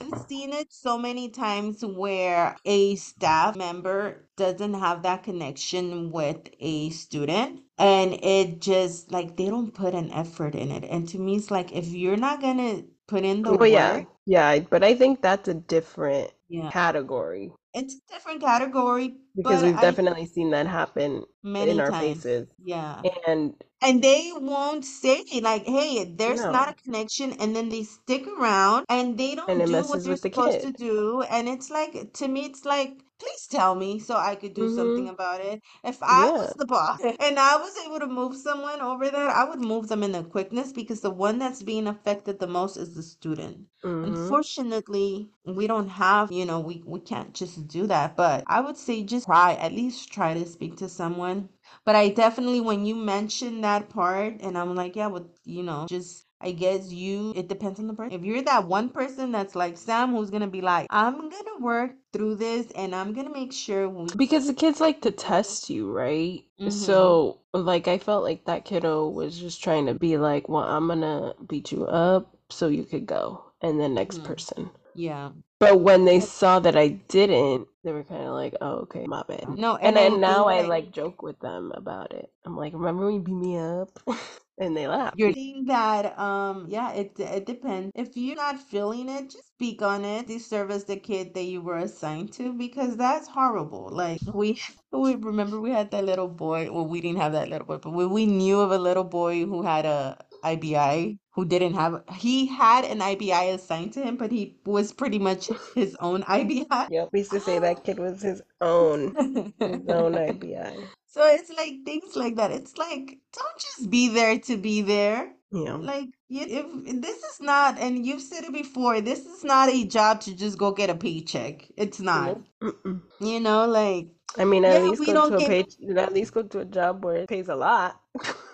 I've 0.00 0.14
seen 0.28 0.52
it 0.52 0.72
so 0.72 0.98
many 0.98 1.30
times 1.30 1.84
where 1.84 2.56
a 2.64 2.96
staff 2.96 3.56
member 3.56 4.28
doesn't 4.36 4.74
have 4.74 5.02
that 5.04 5.24
connection 5.24 6.10
with 6.12 6.50
a 6.60 6.90
student 6.90 7.62
and 7.78 8.14
it 8.14 8.60
just 8.60 9.12
like 9.12 9.36
they 9.36 9.46
don't 9.46 9.74
put 9.74 9.94
an 9.94 10.10
effort 10.12 10.54
in 10.54 10.70
it. 10.70 10.84
And 10.84 11.08
to 11.10 11.18
me, 11.18 11.36
it's 11.36 11.50
like 11.50 11.72
if 11.72 11.88
you're 11.88 12.16
not 12.18 12.40
gonna 12.42 12.84
put 13.08 13.24
in 13.24 13.44
the 13.44 13.54
Well, 13.58 13.68
yeah, 13.68 13.98
work, 13.98 14.06
yeah, 14.26 14.48
I- 14.48 14.60
but 14.60 14.84
I 14.84 14.94
think 14.94 15.22
that's 15.22 15.48
a 15.48 15.54
different 15.54 16.32
yeah, 16.48 16.70
category 16.70 17.52
it's 17.74 17.94
a 17.94 18.12
different 18.14 18.40
category, 18.40 19.16
because 19.36 19.62
we've 19.62 19.76
I 19.76 19.80
definitely 19.82 20.24
seen 20.24 20.50
that 20.52 20.66
happen 20.66 21.24
in 21.44 21.78
our 21.78 21.90
times, 21.90 22.22
faces, 22.22 22.48
yeah. 22.64 23.02
and 23.26 23.52
And 23.82 24.02
they 24.02 24.32
won't 24.34 24.84
say 24.84 25.22
like, 25.42 25.66
hey, 25.66 26.04
there's 26.04 26.40
not 26.40 26.70
a 26.70 26.74
connection, 26.74 27.34
and 27.34 27.54
then 27.54 27.68
they 27.68 27.82
stick 27.82 28.26
around 28.26 28.86
and 28.88 29.18
they 29.18 29.34
don't 29.34 29.50
it 29.50 29.66
do 29.66 29.72
what 29.82 30.02
they're 30.02 30.16
supposed 30.16 30.62
to 30.62 30.72
do. 30.72 31.22
And 31.22 31.48
it's 31.48 31.68
like, 31.68 32.14
to 32.14 32.28
me, 32.28 32.46
it's 32.46 32.64
like, 32.64 32.92
please 33.18 33.46
tell 33.46 33.74
me 33.74 33.98
so 33.98 34.16
I 34.16 34.34
could 34.36 34.54
do 34.54 34.68
something 34.68 35.06
Mm-hmm. 35.06 35.08
about 35.08 35.40
it. 35.40 35.60
If 35.84 36.02
I 36.02 36.30
Yeah. 36.32 36.32
was 36.32 36.54
the 36.54 36.66
boss 36.66 37.00
and 37.20 37.38
I 37.38 37.56
was 37.56 37.76
able 37.86 38.00
to 38.00 38.06
move 38.06 38.36
someone 38.36 38.80
over 38.80 39.10
there, 39.10 39.28
I 39.28 39.44
would 39.44 39.60
move 39.60 39.88
them 39.88 40.02
in 40.02 40.12
the 40.12 40.24
quickness 40.24 40.72
because 40.72 41.00
the 41.00 41.10
one 41.10 41.38
that's 41.38 41.62
being 41.62 41.86
affected 41.86 42.38
the 42.38 42.46
most 42.46 42.76
is 42.76 42.94
the 42.94 43.02
student. 43.02 43.66
Mm-hmm. 43.84 44.36
Unfortunately, 44.36 45.30
we 45.44 45.66
don't 45.66 45.88
have, 45.88 46.30
you 46.32 46.44
know, 46.44 46.60
we, 46.60 46.82
we 46.86 47.00
can't 47.00 47.34
just 47.34 47.66
do 47.68 47.86
that. 47.88 48.16
But 48.16 48.44
I 48.46 48.60
would 48.60 48.76
say 48.76 49.02
just 49.02 49.26
try, 49.26 49.54
at 49.54 49.72
least 49.72 50.12
try 50.12 50.34
to 50.34 50.46
speak 50.46 50.76
to 50.76 50.88
someone. 50.88 51.48
But 51.84 51.96
I 51.96 52.10
definitely, 52.10 52.60
when 52.60 52.86
you 52.86 52.94
mentioned 52.94 53.64
that 53.64 53.88
part, 53.88 54.40
and 54.40 54.56
I'm 54.56 54.74
like, 54.74 54.94
yeah, 54.96 55.08
well, 55.08 55.28
you 55.44 55.62
know, 55.62 55.86
just 55.88 56.25
I 56.40 56.52
guess 56.52 56.92
you, 56.92 57.32
it 57.34 57.48
depends 57.48 57.80
on 57.80 57.86
the 57.86 57.94
person. 57.94 58.18
If 58.18 58.24
you're 58.24 58.42
that 58.42 58.68
one 58.68 58.90
person 58.90 59.32
that's 59.32 59.54
like 59.54 59.76
Sam, 59.76 60.12
who's 60.12 60.30
gonna 60.30 60.46
be 60.46 60.60
like, 60.60 60.86
I'm 60.90 61.14
gonna 61.30 61.58
work 61.60 61.92
through 62.12 62.36
this 62.36 62.70
and 62.72 62.94
I'm 62.94 63.14
gonna 63.14 63.32
make 63.32 63.52
sure 63.52 63.88
we. 63.88 64.06
Because 64.16 64.46
the 64.46 64.54
kids 64.54 64.80
like 64.80 65.00
to 65.02 65.10
test 65.10 65.70
you, 65.70 65.90
right? 65.90 66.44
Mm-hmm. 66.60 66.70
So, 66.70 67.40
like, 67.52 67.88
I 67.88 67.98
felt 67.98 68.22
like 68.22 68.44
that 68.44 68.64
kiddo 68.64 69.08
was 69.08 69.38
just 69.38 69.62
trying 69.62 69.86
to 69.86 69.94
be 69.94 70.18
like, 70.18 70.48
well, 70.48 70.64
I'm 70.64 70.88
gonna 70.88 71.34
beat 71.48 71.72
you 71.72 71.86
up 71.86 72.36
so 72.50 72.68
you 72.68 72.84
could 72.84 73.06
go, 73.06 73.42
and 73.62 73.80
the 73.80 73.88
next 73.88 74.20
Mhm. 74.20 74.24
person. 74.24 74.70
Yeah. 74.94 75.30
But 75.58 75.80
when 75.80 76.04
they 76.04 76.20
saw 76.20 76.58
that 76.60 76.76
I 76.76 76.88
didn't, 76.88 77.66
they 77.82 77.92
were 77.92 78.04
kind 78.04 78.22
of 78.24 78.34
like, 78.34 78.54
"Oh, 78.60 78.80
okay, 78.84 79.06
my 79.06 79.22
bad." 79.26 79.58
No, 79.58 79.76
And 79.76 79.86
and 79.86 79.96
then 79.96 80.20
now 80.20 80.48
I 80.48 80.62
like 80.62 80.92
joke 80.92 81.22
with 81.22 81.38
them 81.40 81.72
about 81.74 82.12
it. 82.12 82.30
I'm 82.44 82.56
like, 82.56 82.74
"Remember 82.74 83.06
when 83.06 83.14
you 83.14 83.20
beat 83.20 83.34
me 83.34 83.58
up?" 83.58 83.88
And 84.58 84.76
they 84.76 84.86
laugh. 84.88 85.14
You're 85.16 85.32
seeing 85.32 85.64
that, 85.66 86.18
um, 86.18 86.66
yeah, 86.68 86.92
it 86.92 87.18
it 87.20 87.46
depends. 87.46 87.92
If 87.94 88.16
you're 88.16 88.36
not 88.36 88.58
feeling 88.58 89.08
it, 89.08 89.30
just 89.30 89.48
speak 89.48 89.82
on 89.82 90.04
it. 90.04 90.26
Deserve 90.28 90.70
as 90.70 90.84
the 90.84 90.96
kid 90.96 91.34
that 91.34 91.44
you 91.44 91.60
were 91.62 91.78
assigned 91.78 92.32
to 92.34 92.52
because 92.54 92.96
that's 92.96 93.28
horrible. 93.28 93.88
Like 93.90 94.20
we 94.34 94.60
we 94.92 95.14
remember 95.16 95.60
we 95.60 95.70
had 95.70 95.90
that 95.90 96.04
little 96.04 96.28
boy. 96.28 96.70
Well, 96.72 96.86
we 96.86 97.00
didn't 97.00 97.20
have 97.20 97.32
that 97.32 97.48
little 97.48 97.66
boy, 97.66 97.78
but 97.78 97.90
we, 97.92 98.06
we 98.06 98.26
knew 98.26 98.60
of 98.60 98.70
a 98.72 98.78
little 98.78 99.04
boy 99.04 99.44
who 99.44 99.62
had 99.62 99.84
a 99.86 100.18
IBI 100.44 101.18
who 101.34 101.44
didn't 101.44 101.74
have 101.74 102.02
he 102.14 102.46
had 102.46 102.84
an 102.84 103.00
IBI 103.00 103.54
assigned 103.54 103.92
to 103.94 104.02
him, 104.02 104.16
but 104.16 104.32
he 104.32 104.58
was 104.64 104.92
pretty 104.92 105.18
much 105.18 105.48
his 105.74 105.96
own 106.00 106.22
IBI. 106.24 106.88
Yep, 106.88 107.10
we 107.12 107.20
used 107.20 107.32
to 107.32 107.40
say 107.40 107.58
that 107.58 107.84
kid 107.84 107.98
was 107.98 108.22
his 108.22 108.42
own, 108.60 109.18
his 109.66 109.88
own 109.88 110.16
IBI. 110.16 110.88
So 111.16 111.26
it's 111.26 111.48
like 111.48 111.76
things 111.86 112.14
like 112.14 112.36
that. 112.36 112.50
It's 112.50 112.76
like 112.76 113.18
don't 113.32 113.58
just 113.58 113.88
be 113.88 114.10
there 114.10 114.38
to 114.38 114.58
be 114.58 114.82
there. 114.82 115.32
Yeah. 115.50 115.76
Like 115.76 116.08
you, 116.28 116.44
if 116.46 117.00
this 117.00 117.16
is 117.16 117.40
not, 117.40 117.78
and 117.78 118.04
you've 118.04 118.20
said 118.20 118.44
it 118.44 118.52
before, 118.52 119.00
this 119.00 119.24
is 119.24 119.42
not 119.42 119.70
a 119.70 119.86
job 119.86 120.20
to 120.22 120.36
just 120.36 120.58
go 120.58 120.72
get 120.72 120.90
a 120.90 120.94
paycheck. 120.94 121.68
It's 121.78 122.00
not. 122.00 122.38
Mm-mm. 122.62 123.00
You 123.18 123.40
know, 123.40 123.64
like 123.66 124.08
I 124.36 124.44
mean, 124.44 124.66
at 124.66 124.82
yeah, 124.82 124.90
least 124.90 125.06
go 125.06 125.30
to 125.30 125.36
a 125.36 125.62
get 125.62 125.96
at 125.96 126.12
least 126.12 126.34
go 126.34 126.42
to 126.42 126.58
a 126.58 126.66
job 126.66 127.02
where 127.02 127.16
it 127.16 127.30
pays 127.30 127.48
a 127.48 127.56
lot. 127.56 127.98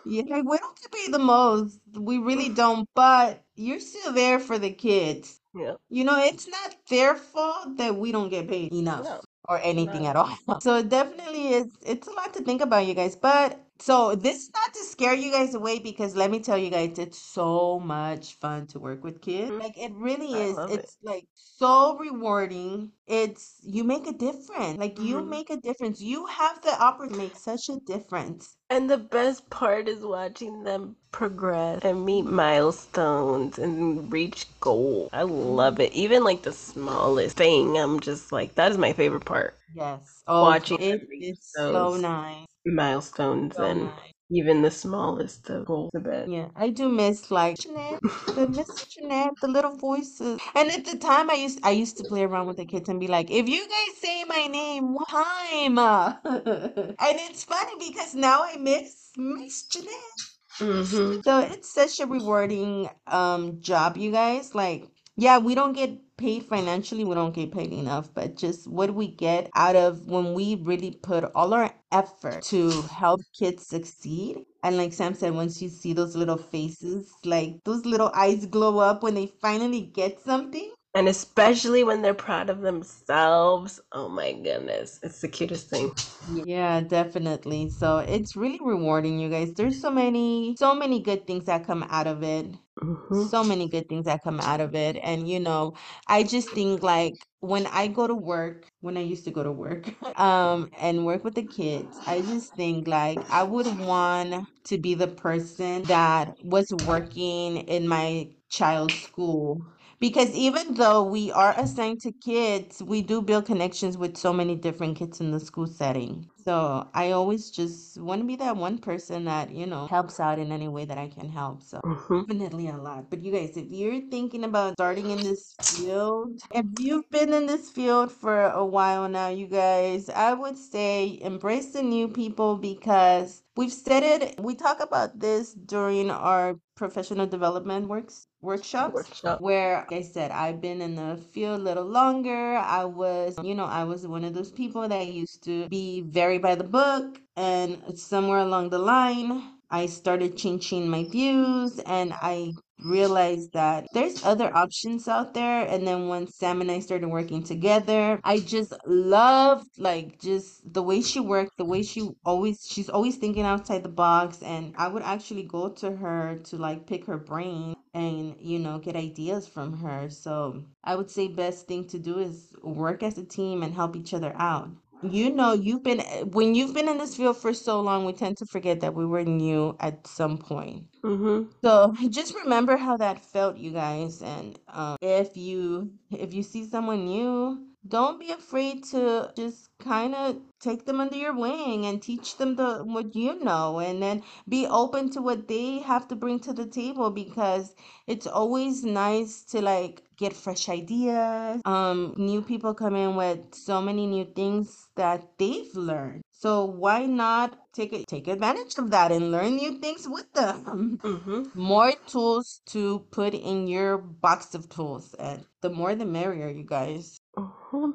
yeah, 0.07 0.23
like, 0.29 0.45
we 0.45 0.57
don't 0.57 0.81
get 0.81 0.93
paid 0.93 1.13
the 1.13 1.19
most. 1.19 1.81
We 1.99 2.19
really 2.19 2.49
don't, 2.63 2.89
but 2.95 3.43
you're 3.57 3.81
still 3.81 4.13
there 4.13 4.39
for 4.39 4.61
the 4.61 4.71
kids. 4.71 5.41
Yeah. 5.53 5.75
You 5.89 6.05
know, 6.05 6.23
it's 6.23 6.47
not 6.47 6.77
their 6.89 7.17
fault 7.17 7.77
that 7.79 7.97
we 7.97 8.13
don't 8.13 8.31
get 8.31 8.47
paid 8.47 8.73
enough 8.73 9.05
No. 9.05 9.21
Or 9.49 9.59
anything 9.62 10.07
at 10.07 10.16
all. 10.16 10.36
So 10.61 10.76
it 10.76 10.88
definitely 10.88 11.55
is 11.55 11.66
it's 11.84 12.07
a 12.09 12.12
lot 12.12 12.34
to 12.34 12.43
think 12.43 12.61
about 12.62 12.86
you 12.86 12.95
guys. 12.95 13.16
But 13.16 13.59
so 13.83 14.14
this 14.14 14.37
is 14.45 14.51
not 14.55 14.72
to 14.74 14.85
scare 14.85 15.14
you 15.14 15.30
guys 15.33 15.55
away 15.55 15.78
because 15.78 16.14
let 16.16 16.30
me 16.30 16.41
tell 16.41 16.59
you 16.59 16.70
guys, 16.70 16.99
it's 16.99 17.18
so 17.18 17.78
much 17.80 18.35
fun 18.35 18.66
to 18.68 18.78
work 18.80 19.03
with 19.05 19.20
kids. 19.20 19.51
Mhm. 19.51 19.61
Like 19.61 19.76
it 19.78 19.93
really 19.95 20.33
I 20.35 20.39
is. 20.41 20.57
love 20.57 20.76
it. 20.76 20.85
It's 20.85 20.99
like 21.03 21.26
so 21.35 21.99
rewarding. 21.99 22.93
It's 23.07 23.61
you 23.62 23.85
make 23.85 24.07
a 24.07 24.12
difference. 24.12 24.78
Like 24.78 24.99
you 24.99 25.22
Mhm. 25.22 25.28
make 25.28 25.51
a 25.51 25.57
difference. 25.57 26.01
You 26.01 26.26
have 26.26 26.62
the 26.62 26.70
opportunity 26.83 27.14
to 27.14 27.22
make 27.22 27.37
such 27.37 27.68
a 27.68 27.78
difference. 27.80 28.57
And 28.70 28.91
the 28.91 28.99
best 28.99 29.49
part 29.51 29.89
is 29.89 30.05
watching 30.05 30.64
them 30.64 30.97
progress 31.12 31.83
and 31.85 32.05
meet 32.05 32.22
milestones 32.24 33.59
and 33.59 34.11
reach 34.12 34.47
goals. 34.61 35.11
I 35.12 35.22
love 35.22 35.78
it. 35.80 35.93
Even 35.93 36.24
like 36.24 36.43
the 36.43 36.53
smallest 36.53 37.37
thing, 37.37 37.76
I'm 37.78 38.01
just 38.01 38.33
like, 38.33 38.55
that 38.57 38.70
is 38.72 38.78
my 38.78 38.93
favorite 38.93 39.24
part. 39.24 39.57
Yes. 39.74 40.22
Oh, 40.26 40.41
Watching 40.41 40.78
it 40.78 41.01
them 41.01 41.07
reach 41.09 41.37
is 41.37 41.39
so 41.41 41.97
those 41.97 41.97
nice. 41.97 42.47
Milestones 42.67 43.57
So 43.57 43.65
and 43.65 43.85
nice. 43.85 44.13
even 44.31 44.63
the 44.63 44.71
smallest 44.71 45.49
of 45.51 45.67
goals. 45.67 45.91
The 45.93 46.01
best. 46.01 46.31
Yeah, 46.31 46.49
I 46.57 46.71
do 46.71 46.89
miss 46.89 47.31
like 47.31 47.59
Jeanette, 47.59 48.01
the 48.35 48.49
Miss 48.57 48.85
Jeanette, 48.87 49.35
the 49.41 49.49
little 49.49 49.77
voices. 49.77 50.41
And 50.55 50.71
at 50.71 50.85
the 50.85 50.99
time, 50.99 51.31
I 51.31 51.35
used 51.35 51.61
I 51.65 51.71
used 51.71 51.97
to 51.99 52.05
play 52.05 52.23
around 52.23 52.47
with 52.47 52.57
the 52.57 52.65
kids 52.67 52.89
and 52.89 53.01
be 53.01 53.09
like, 53.09 53.31
"If 53.31 53.49
you 53.49 53.69
guys 53.69 53.97
say 53.99 54.25
my 54.25 54.47
name 54.47 54.95
one 54.95 55.07
time," 55.07 55.79
and 56.25 57.19
it's 57.29 57.45
funny 57.45 57.73
because 57.79 58.15
now 58.15 58.43
I 58.45 58.57
miss 58.57 59.11
Miss 59.17 59.65
Jeanette. 59.67 60.21
Mm-hmm. 60.61 61.21
So 61.25 61.41
it's 61.41 61.73
such 61.73 62.01
a 62.01 62.07
rewarding 62.07 62.89
um 63.07 63.61
job, 63.61 63.97
you 63.97 64.11
guys. 64.13 64.55
Like 64.55 64.89
yeah, 65.17 65.39
we 65.39 65.55
don't 65.55 65.73
get 65.75 66.17
paid 66.17 66.45
financially, 66.45 67.05
we 67.05 67.15
don't 67.15 67.35
get 67.35 67.53
paid 67.53 67.73
enough, 67.73 68.13
but 68.15 68.37
just 68.37 68.67
what 68.69 68.95
we 68.95 69.09
get 69.09 69.51
out 69.55 69.77
of 69.77 70.07
when 70.07 70.35
we 70.35 70.57
really 70.57 70.93
put 71.03 71.25
all 71.35 71.55
our 71.55 71.75
effort 71.91 72.43
to 72.45 72.83
help 72.83 73.21
kids 73.39 73.67
succeed. 73.67 74.39
And 74.63 74.77
like 74.77 74.93
Sam 74.93 75.15
said, 75.15 75.35
once 75.35 75.61
you 75.63 75.69
see 75.69 75.93
those 75.93 76.17
little 76.17 76.37
faces, 76.39 77.13
like 77.25 77.57
those 77.65 77.85
little 77.87 78.11
eyes 78.15 78.47
glow 78.47 78.79
up 78.79 79.03
when 79.03 79.15
they 79.15 79.27
finally 79.27 79.83
get 79.83 80.21
something. 80.21 80.73
And 80.95 81.09
especially 81.09 81.84
when 81.84 82.03
they're 82.03 82.14
proud 82.14 82.51
of 82.51 82.61
themselves. 82.61 83.80
Oh 83.93 84.09
my 84.09 84.32
goodness. 84.32 85.01
It's 85.03 85.20
the 85.20 85.28
cutest 85.28 85.68
thing. 85.70 85.93
Yeah, 86.24 86.80
definitely. 86.80 87.68
So 87.70 87.99
it's 87.99 88.36
really 88.36 88.61
rewarding, 88.62 89.18
you 89.18 89.28
guys. 89.28 89.53
There's 89.55 89.80
so 89.80 89.90
many, 89.90 90.55
so 90.57 90.74
many 90.74 91.01
good 91.01 91.26
things 91.26 91.47
that 91.47 91.66
come 91.66 91.82
out 91.90 92.07
of 92.07 92.22
it. 92.22 92.47
Mhm. 92.82 93.28
So 93.30 93.43
many 93.45 93.68
good 93.68 93.88
things 93.88 94.05
that 94.07 94.22
come 94.22 94.40
out 94.40 94.61
of 94.61 94.74
it. 94.74 94.97
And 95.03 95.28
you 95.28 95.40
know, 95.40 95.74
I 96.07 96.22
just 96.22 96.55
think 96.55 96.82
like 96.82 97.14
when 97.40 97.66
I 97.66 97.88
go 97.88 98.07
to 98.07 98.14
work, 98.14 98.68
when 98.80 98.97
I 98.97 99.01
used 99.01 99.24
to 99.24 99.30
go 99.32 99.43
to 99.43 99.53
work, 99.53 99.88
um, 100.18 100.70
and 100.78 101.05
work 101.05 101.24
with 101.24 101.34
the 101.34 101.43
kids, 101.47 102.01
I 102.07 102.22
just 102.22 102.55
think 102.55 102.86
like 102.86 103.26
I 103.28 103.43
would 103.43 103.66
want 103.66 104.47
to 104.64 104.78
be 104.78 104.95
the 104.95 105.09
person 105.09 105.86
that 105.86 106.36
was 106.43 106.72
working 106.72 107.59
in 107.68 107.88
my 107.88 108.30
child's 108.49 109.01
school. 109.03 109.66
Because 110.03 110.30
even 110.34 110.74
though 110.74 111.03
we 111.03 111.32
are 111.32 111.59
assigned 111.59 112.03
to 112.03 112.12
kids, 112.12 112.82
we 112.82 113.00
do 113.03 113.22
build 113.22 113.46
connections 113.46 113.96
with 113.96 114.18
so 114.18 114.34
many 114.34 114.55
different 114.55 114.98
kids 114.98 115.22
in 115.22 115.32
the 115.32 115.40
school 115.40 115.66
setting. 115.66 116.30
So 116.45 116.88
I 116.95 117.12
always 117.12 117.51
just 117.51 117.99
want 118.01 118.20
to 118.20 118.26
be 118.26 118.36
that 118.36 118.57
one 118.57 118.78
person 118.78 119.24
that, 119.26 119.51
you 119.51 119.66
know, 119.66 119.86
helps 119.86 120.18
out 120.20 120.38
in 120.38 120.51
any 120.53 120.68
way 120.68 120.84
that 120.84 120.99
I 120.99 121.09
can 121.09 121.28
help. 121.28 121.62
So 121.62 121.80
Mhm. 121.84 122.26
definitely 122.28 122.68
a 122.68 122.76
lot. 122.76 123.11
But 123.11 123.22
you 123.24 123.32
guys, 123.32 123.57
if 123.57 123.70
you're 123.70 124.01
thinking 124.11 124.45
about 124.45 124.74
starting 124.74 125.11
in 125.11 125.22
this 125.22 125.55
field, 125.68 126.40
if 126.51 126.66
you've 126.78 127.09
been 127.11 127.32
in 127.32 127.47
this 127.47 127.70
field 127.70 128.12
for 128.12 128.45
a 128.51 128.64
while 128.64 129.09
now, 129.09 129.28
you 129.28 129.47
guys, 129.47 130.09
I 130.09 130.32
would 130.34 130.57
say 130.57 131.18
embrace 131.22 131.72
the 131.72 131.82
new 131.82 132.09
people 132.09 132.57
because 132.57 133.43
we've 133.57 133.72
said 133.72 134.03
it, 134.03 134.40
we 134.40 134.55
talk 134.55 134.80
about 134.80 135.18
this 135.20 135.55
during 135.55 136.11
our 136.11 136.59
professional 136.76 137.26
development 137.26 137.88
works 137.88 138.26
workshops 138.40 138.95
Workshop. 138.95 139.38
where 139.38 139.76
like 139.90 139.93
I 139.93 140.03
said 140.03 140.30
I've 140.32 140.61
been 140.61 140.80
in 140.82 140.95
the 140.97 141.16
field 141.32 141.61
a 141.61 141.62
little 141.62 141.84
longer. 141.84 142.57
I 142.57 142.84
was, 142.84 143.36
you 143.43 143.55
know, 143.55 143.66
I 143.66 143.84
was 143.84 144.07
one 144.07 144.24
of 144.24 144.34
those 144.34 144.51
people 144.51 144.88
that 144.88 145.07
used 145.09 145.45
to 145.45 145.68
be 145.68 146.01
very 146.03 146.32
by 146.39 146.55
the 146.55 146.64
book 146.64 147.18
and 147.37 147.99
somewhere 147.99 148.39
along 148.39 148.70
the 148.70 148.78
line 148.78 149.53
I 149.72 149.87
started 149.87 150.37
changing 150.37 150.91
my 150.91 151.05
views 151.05 151.78
and 151.78 152.12
I 152.12 152.53
realized 152.85 153.55
that 153.55 153.87
there's 153.95 154.22
other 154.22 154.55
options 154.55 155.09
out 155.09 155.33
there. 155.33 155.66
And 155.66 155.87
then 155.87 156.09
once 156.09 156.37
Sam 156.37 156.61
and 156.61 156.70
I 156.70 156.80
started 156.80 157.09
working 157.09 157.43
together 157.43 158.20
I 158.22 158.41
just 158.41 158.74
loved 158.87 159.68
like 159.78 160.20
just 160.20 160.70
the 160.70 160.83
way 160.83 161.01
she 161.01 161.20
worked 161.20 161.57
the 161.57 161.64
way 161.64 161.83
she 161.83 162.11
always 162.22 162.66
she's 162.68 162.91
always 162.91 163.16
thinking 163.16 163.45
outside 163.47 163.83
the 163.83 163.89
box. 163.89 164.43
And 164.43 164.74
I 164.76 164.89
would 164.89 165.03
actually 165.03 165.45
go 165.45 165.70
to 165.70 165.97
her 165.97 166.39
to 166.45 166.57
like 166.59 166.87
pick 166.87 167.07
her 167.07 167.16
brain 167.16 167.74
and 167.95 168.37
you 168.39 168.59
know 168.59 168.78
get 168.78 168.95
ideas 168.95 169.49
from 169.49 169.78
her. 169.78 170.11
So 170.11 170.64
I 170.85 170.97
would 170.97 171.11
say 171.11 171.28
best 171.28 171.66
thing 171.66 171.87
to 171.89 171.99
do 171.99 172.18
is 172.18 172.55
work 172.62 173.03
as 173.03 173.16
a 173.16 173.24
team 173.24 173.62
and 173.62 173.72
help 173.72 173.97
each 173.97 174.12
other 174.12 174.35
out 174.37 174.68
you 175.03 175.30
know, 175.34 175.53
you've 175.53 175.82
been 175.82 176.00
when 176.30 176.55
you've 176.55 176.74
been 176.74 176.88
in 176.88 176.98
this 176.98 177.16
field 177.16 177.36
for 177.36 177.53
so 177.55 177.80
long, 177.80 178.05
we 178.05 178.12
tend 178.12 178.36
to 178.38 178.46
forget 178.46 178.80
that 178.80 178.94
we 178.94 179.07
were 179.07 179.24
new 179.24 179.76
at 179.80 180.07
some 180.07 180.38
point. 180.38 180.86
Mhm. 181.05 181.48
So 181.64 181.94
just 182.11 182.34
remember 182.34 182.76
how 182.76 182.96
that 182.98 183.20
felt, 183.24 183.57
you 183.59 183.72
guys. 183.72 184.22
And 184.22 184.59
um, 184.68 184.96
if 185.00 185.36
you 185.36 185.92
if 186.11 186.34
you 186.34 186.42
see 186.42 186.64
someone 186.66 187.07
new, 187.07 187.66
don't 187.87 188.20
be 188.20 188.30
afraid 188.30 188.85
to 188.85 189.33
just 189.37 189.68
kind 189.80 190.14
of 190.14 190.37
take 190.61 190.85
them 190.87 191.01
under 191.01 191.16
your 191.16 191.35
wing 191.37 191.85
and 191.87 192.01
teach 192.01 192.37
them 192.37 192.55
the 192.57 192.85
what 192.85 193.14
you 193.16 193.39
know, 193.43 193.80
and 193.80 194.03
then 194.03 194.22
be 194.49 194.66
open 194.66 195.11
to 195.11 195.20
what 195.22 195.49
they 195.49 195.78
have 195.80 196.07
to 196.09 196.16
bring 196.16 196.39
to 196.41 196.53
the 196.53 196.66
table 196.66 197.11
because 197.11 197.74
it's 198.07 198.26
always 198.26 198.85
nice 198.85 199.43
to 199.45 199.61
like 199.61 200.03
get 200.16 200.33
fresh 200.33 200.68
ideas. 200.68 201.61
Um, 201.64 202.14
new 202.16 202.43
people 202.43 202.74
come 202.74 202.95
in 202.95 203.16
with 203.16 203.55
so 203.55 203.80
many 203.83 204.07
new 204.07 204.24
things 204.24 204.89
that 204.97 205.39
they've 205.39 205.74
learned. 205.74 206.22
So 206.30 206.64
why 206.64 207.07
not 207.07 207.59
take 207.72 207.93
it 207.93 208.07
take 208.09 208.28
advantage 208.28 208.76
of 208.78 208.91
that 208.91 209.12
and 209.12 209.30
learn 209.33 209.57
new 209.57 209.78
things 209.78 210.09
with 210.09 210.33
them? 210.33 210.99
Mhm. 211.03 211.55
More 211.55 211.93
tools 212.07 212.61
to 212.66 213.01
put 213.11 213.35
in 213.35 213.66
your 213.66 213.99
box 213.99 214.55
of 214.55 214.68
tools, 214.68 215.14
and 215.14 215.45
the 215.61 215.70
more 215.70 215.95
the 215.95 216.05
merrier, 216.05 216.49
you 216.49 216.64
guys. 216.64 217.18
Mhm. 217.37 217.95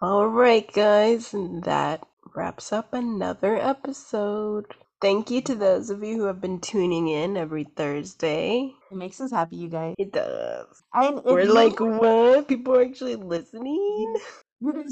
All 0.00 0.28
right, 0.28 0.72
guys, 0.72 1.34
and 1.34 1.64
that 1.64 2.06
wraps 2.34 2.72
up 2.72 2.94
another 2.94 3.56
episode. 3.56 4.66
Thank 5.00 5.30
you 5.30 5.42
to 5.42 5.54
those 5.56 5.90
of 5.90 6.04
you 6.04 6.16
who 6.18 6.24
have 6.24 6.40
been 6.40 6.60
tuning 6.60 7.08
in 7.08 7.36
every 7.36 7.64
Thursday. 7.64 8.74
It 8.90 8.96
makes 8.96 9.20
us 9.20 9.32
happy, 9.32 9.56
you 9.56 9.68
guys. 9.68 9.96
It 9.98 10.12
does. 10.12 10.82
And 10.94 11.18
if 11.18 11.24
We're 11.30 11.42
you 11.42 11.54
like, 11.54 11.80
what? 11.80 12.48
People 12.48 12.76
are 12.76 12.82
actually 12.82 13.16
listening? 13.16 14.14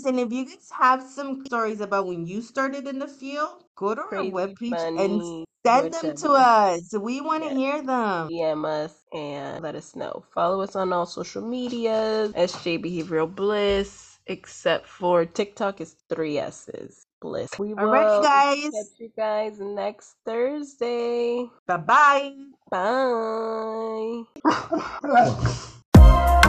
And 0.06 0.20
if 0.20 0.32
you 0.32 0.46
guys 0.46 0.70
have 0.78 1.02
some 1.02 1.44
stories 1.46 1.80
about 1.80 2.06
when 2.06 2.26
you 2.26 2.42
started 2.42 2.86
in 2.88 2.98
the 2.98 3.08
field, 3.08 3.64
go 3.76 3.94
to 3.94 4.02
our 4.02 4.08
Crazy, 4.08 4.32
webpage 4.32 4.84
and 4.96 5.22
send 5.66 5.92
them 5.92 6.16
to 6.16 6.30
us. 6.32 6.92
We 6.98 7.20
want 7.20 7.42
to 7.44 7.48
Yes. 7.50 7.56
hear 7.58 7.82
them. 7.82 8.28
DM 8.28 8.64
us 8.64 8.94
and 9.12 9.62
let 9.62 9.74
us 9.74 9.94
know. 9.96 10.24
Follow 10.34 10.60
us 10.62 10.76
on 10.76 10.92
all 10.92 11.06
social 11.06 11.42
medias, 11.42 12.32
SJ 12.32 12.78
Behavioral 12.82 13.32
Bliss, 13.34 14.18
except 14.26 14.86
for 14.88 15.24
TikTok 15.24 15.80
is 15.80 15.96
three 16.08 16.38
S's. 16.38 17.06
Bliss. 17.20 17.50
We 17.58 17.74
will 17.74 17.88
Alrighty, 17.88 18.22
guys. 18.22 18.70
catch 18.72 18.98
you 18.98 19.10
guys 19.14 19.58
next 19.60 20.14
Thursday. 20.24 21.46
Bye 21.66 21.76
bye. 22.70 24.24
Bye. 26.02 26.46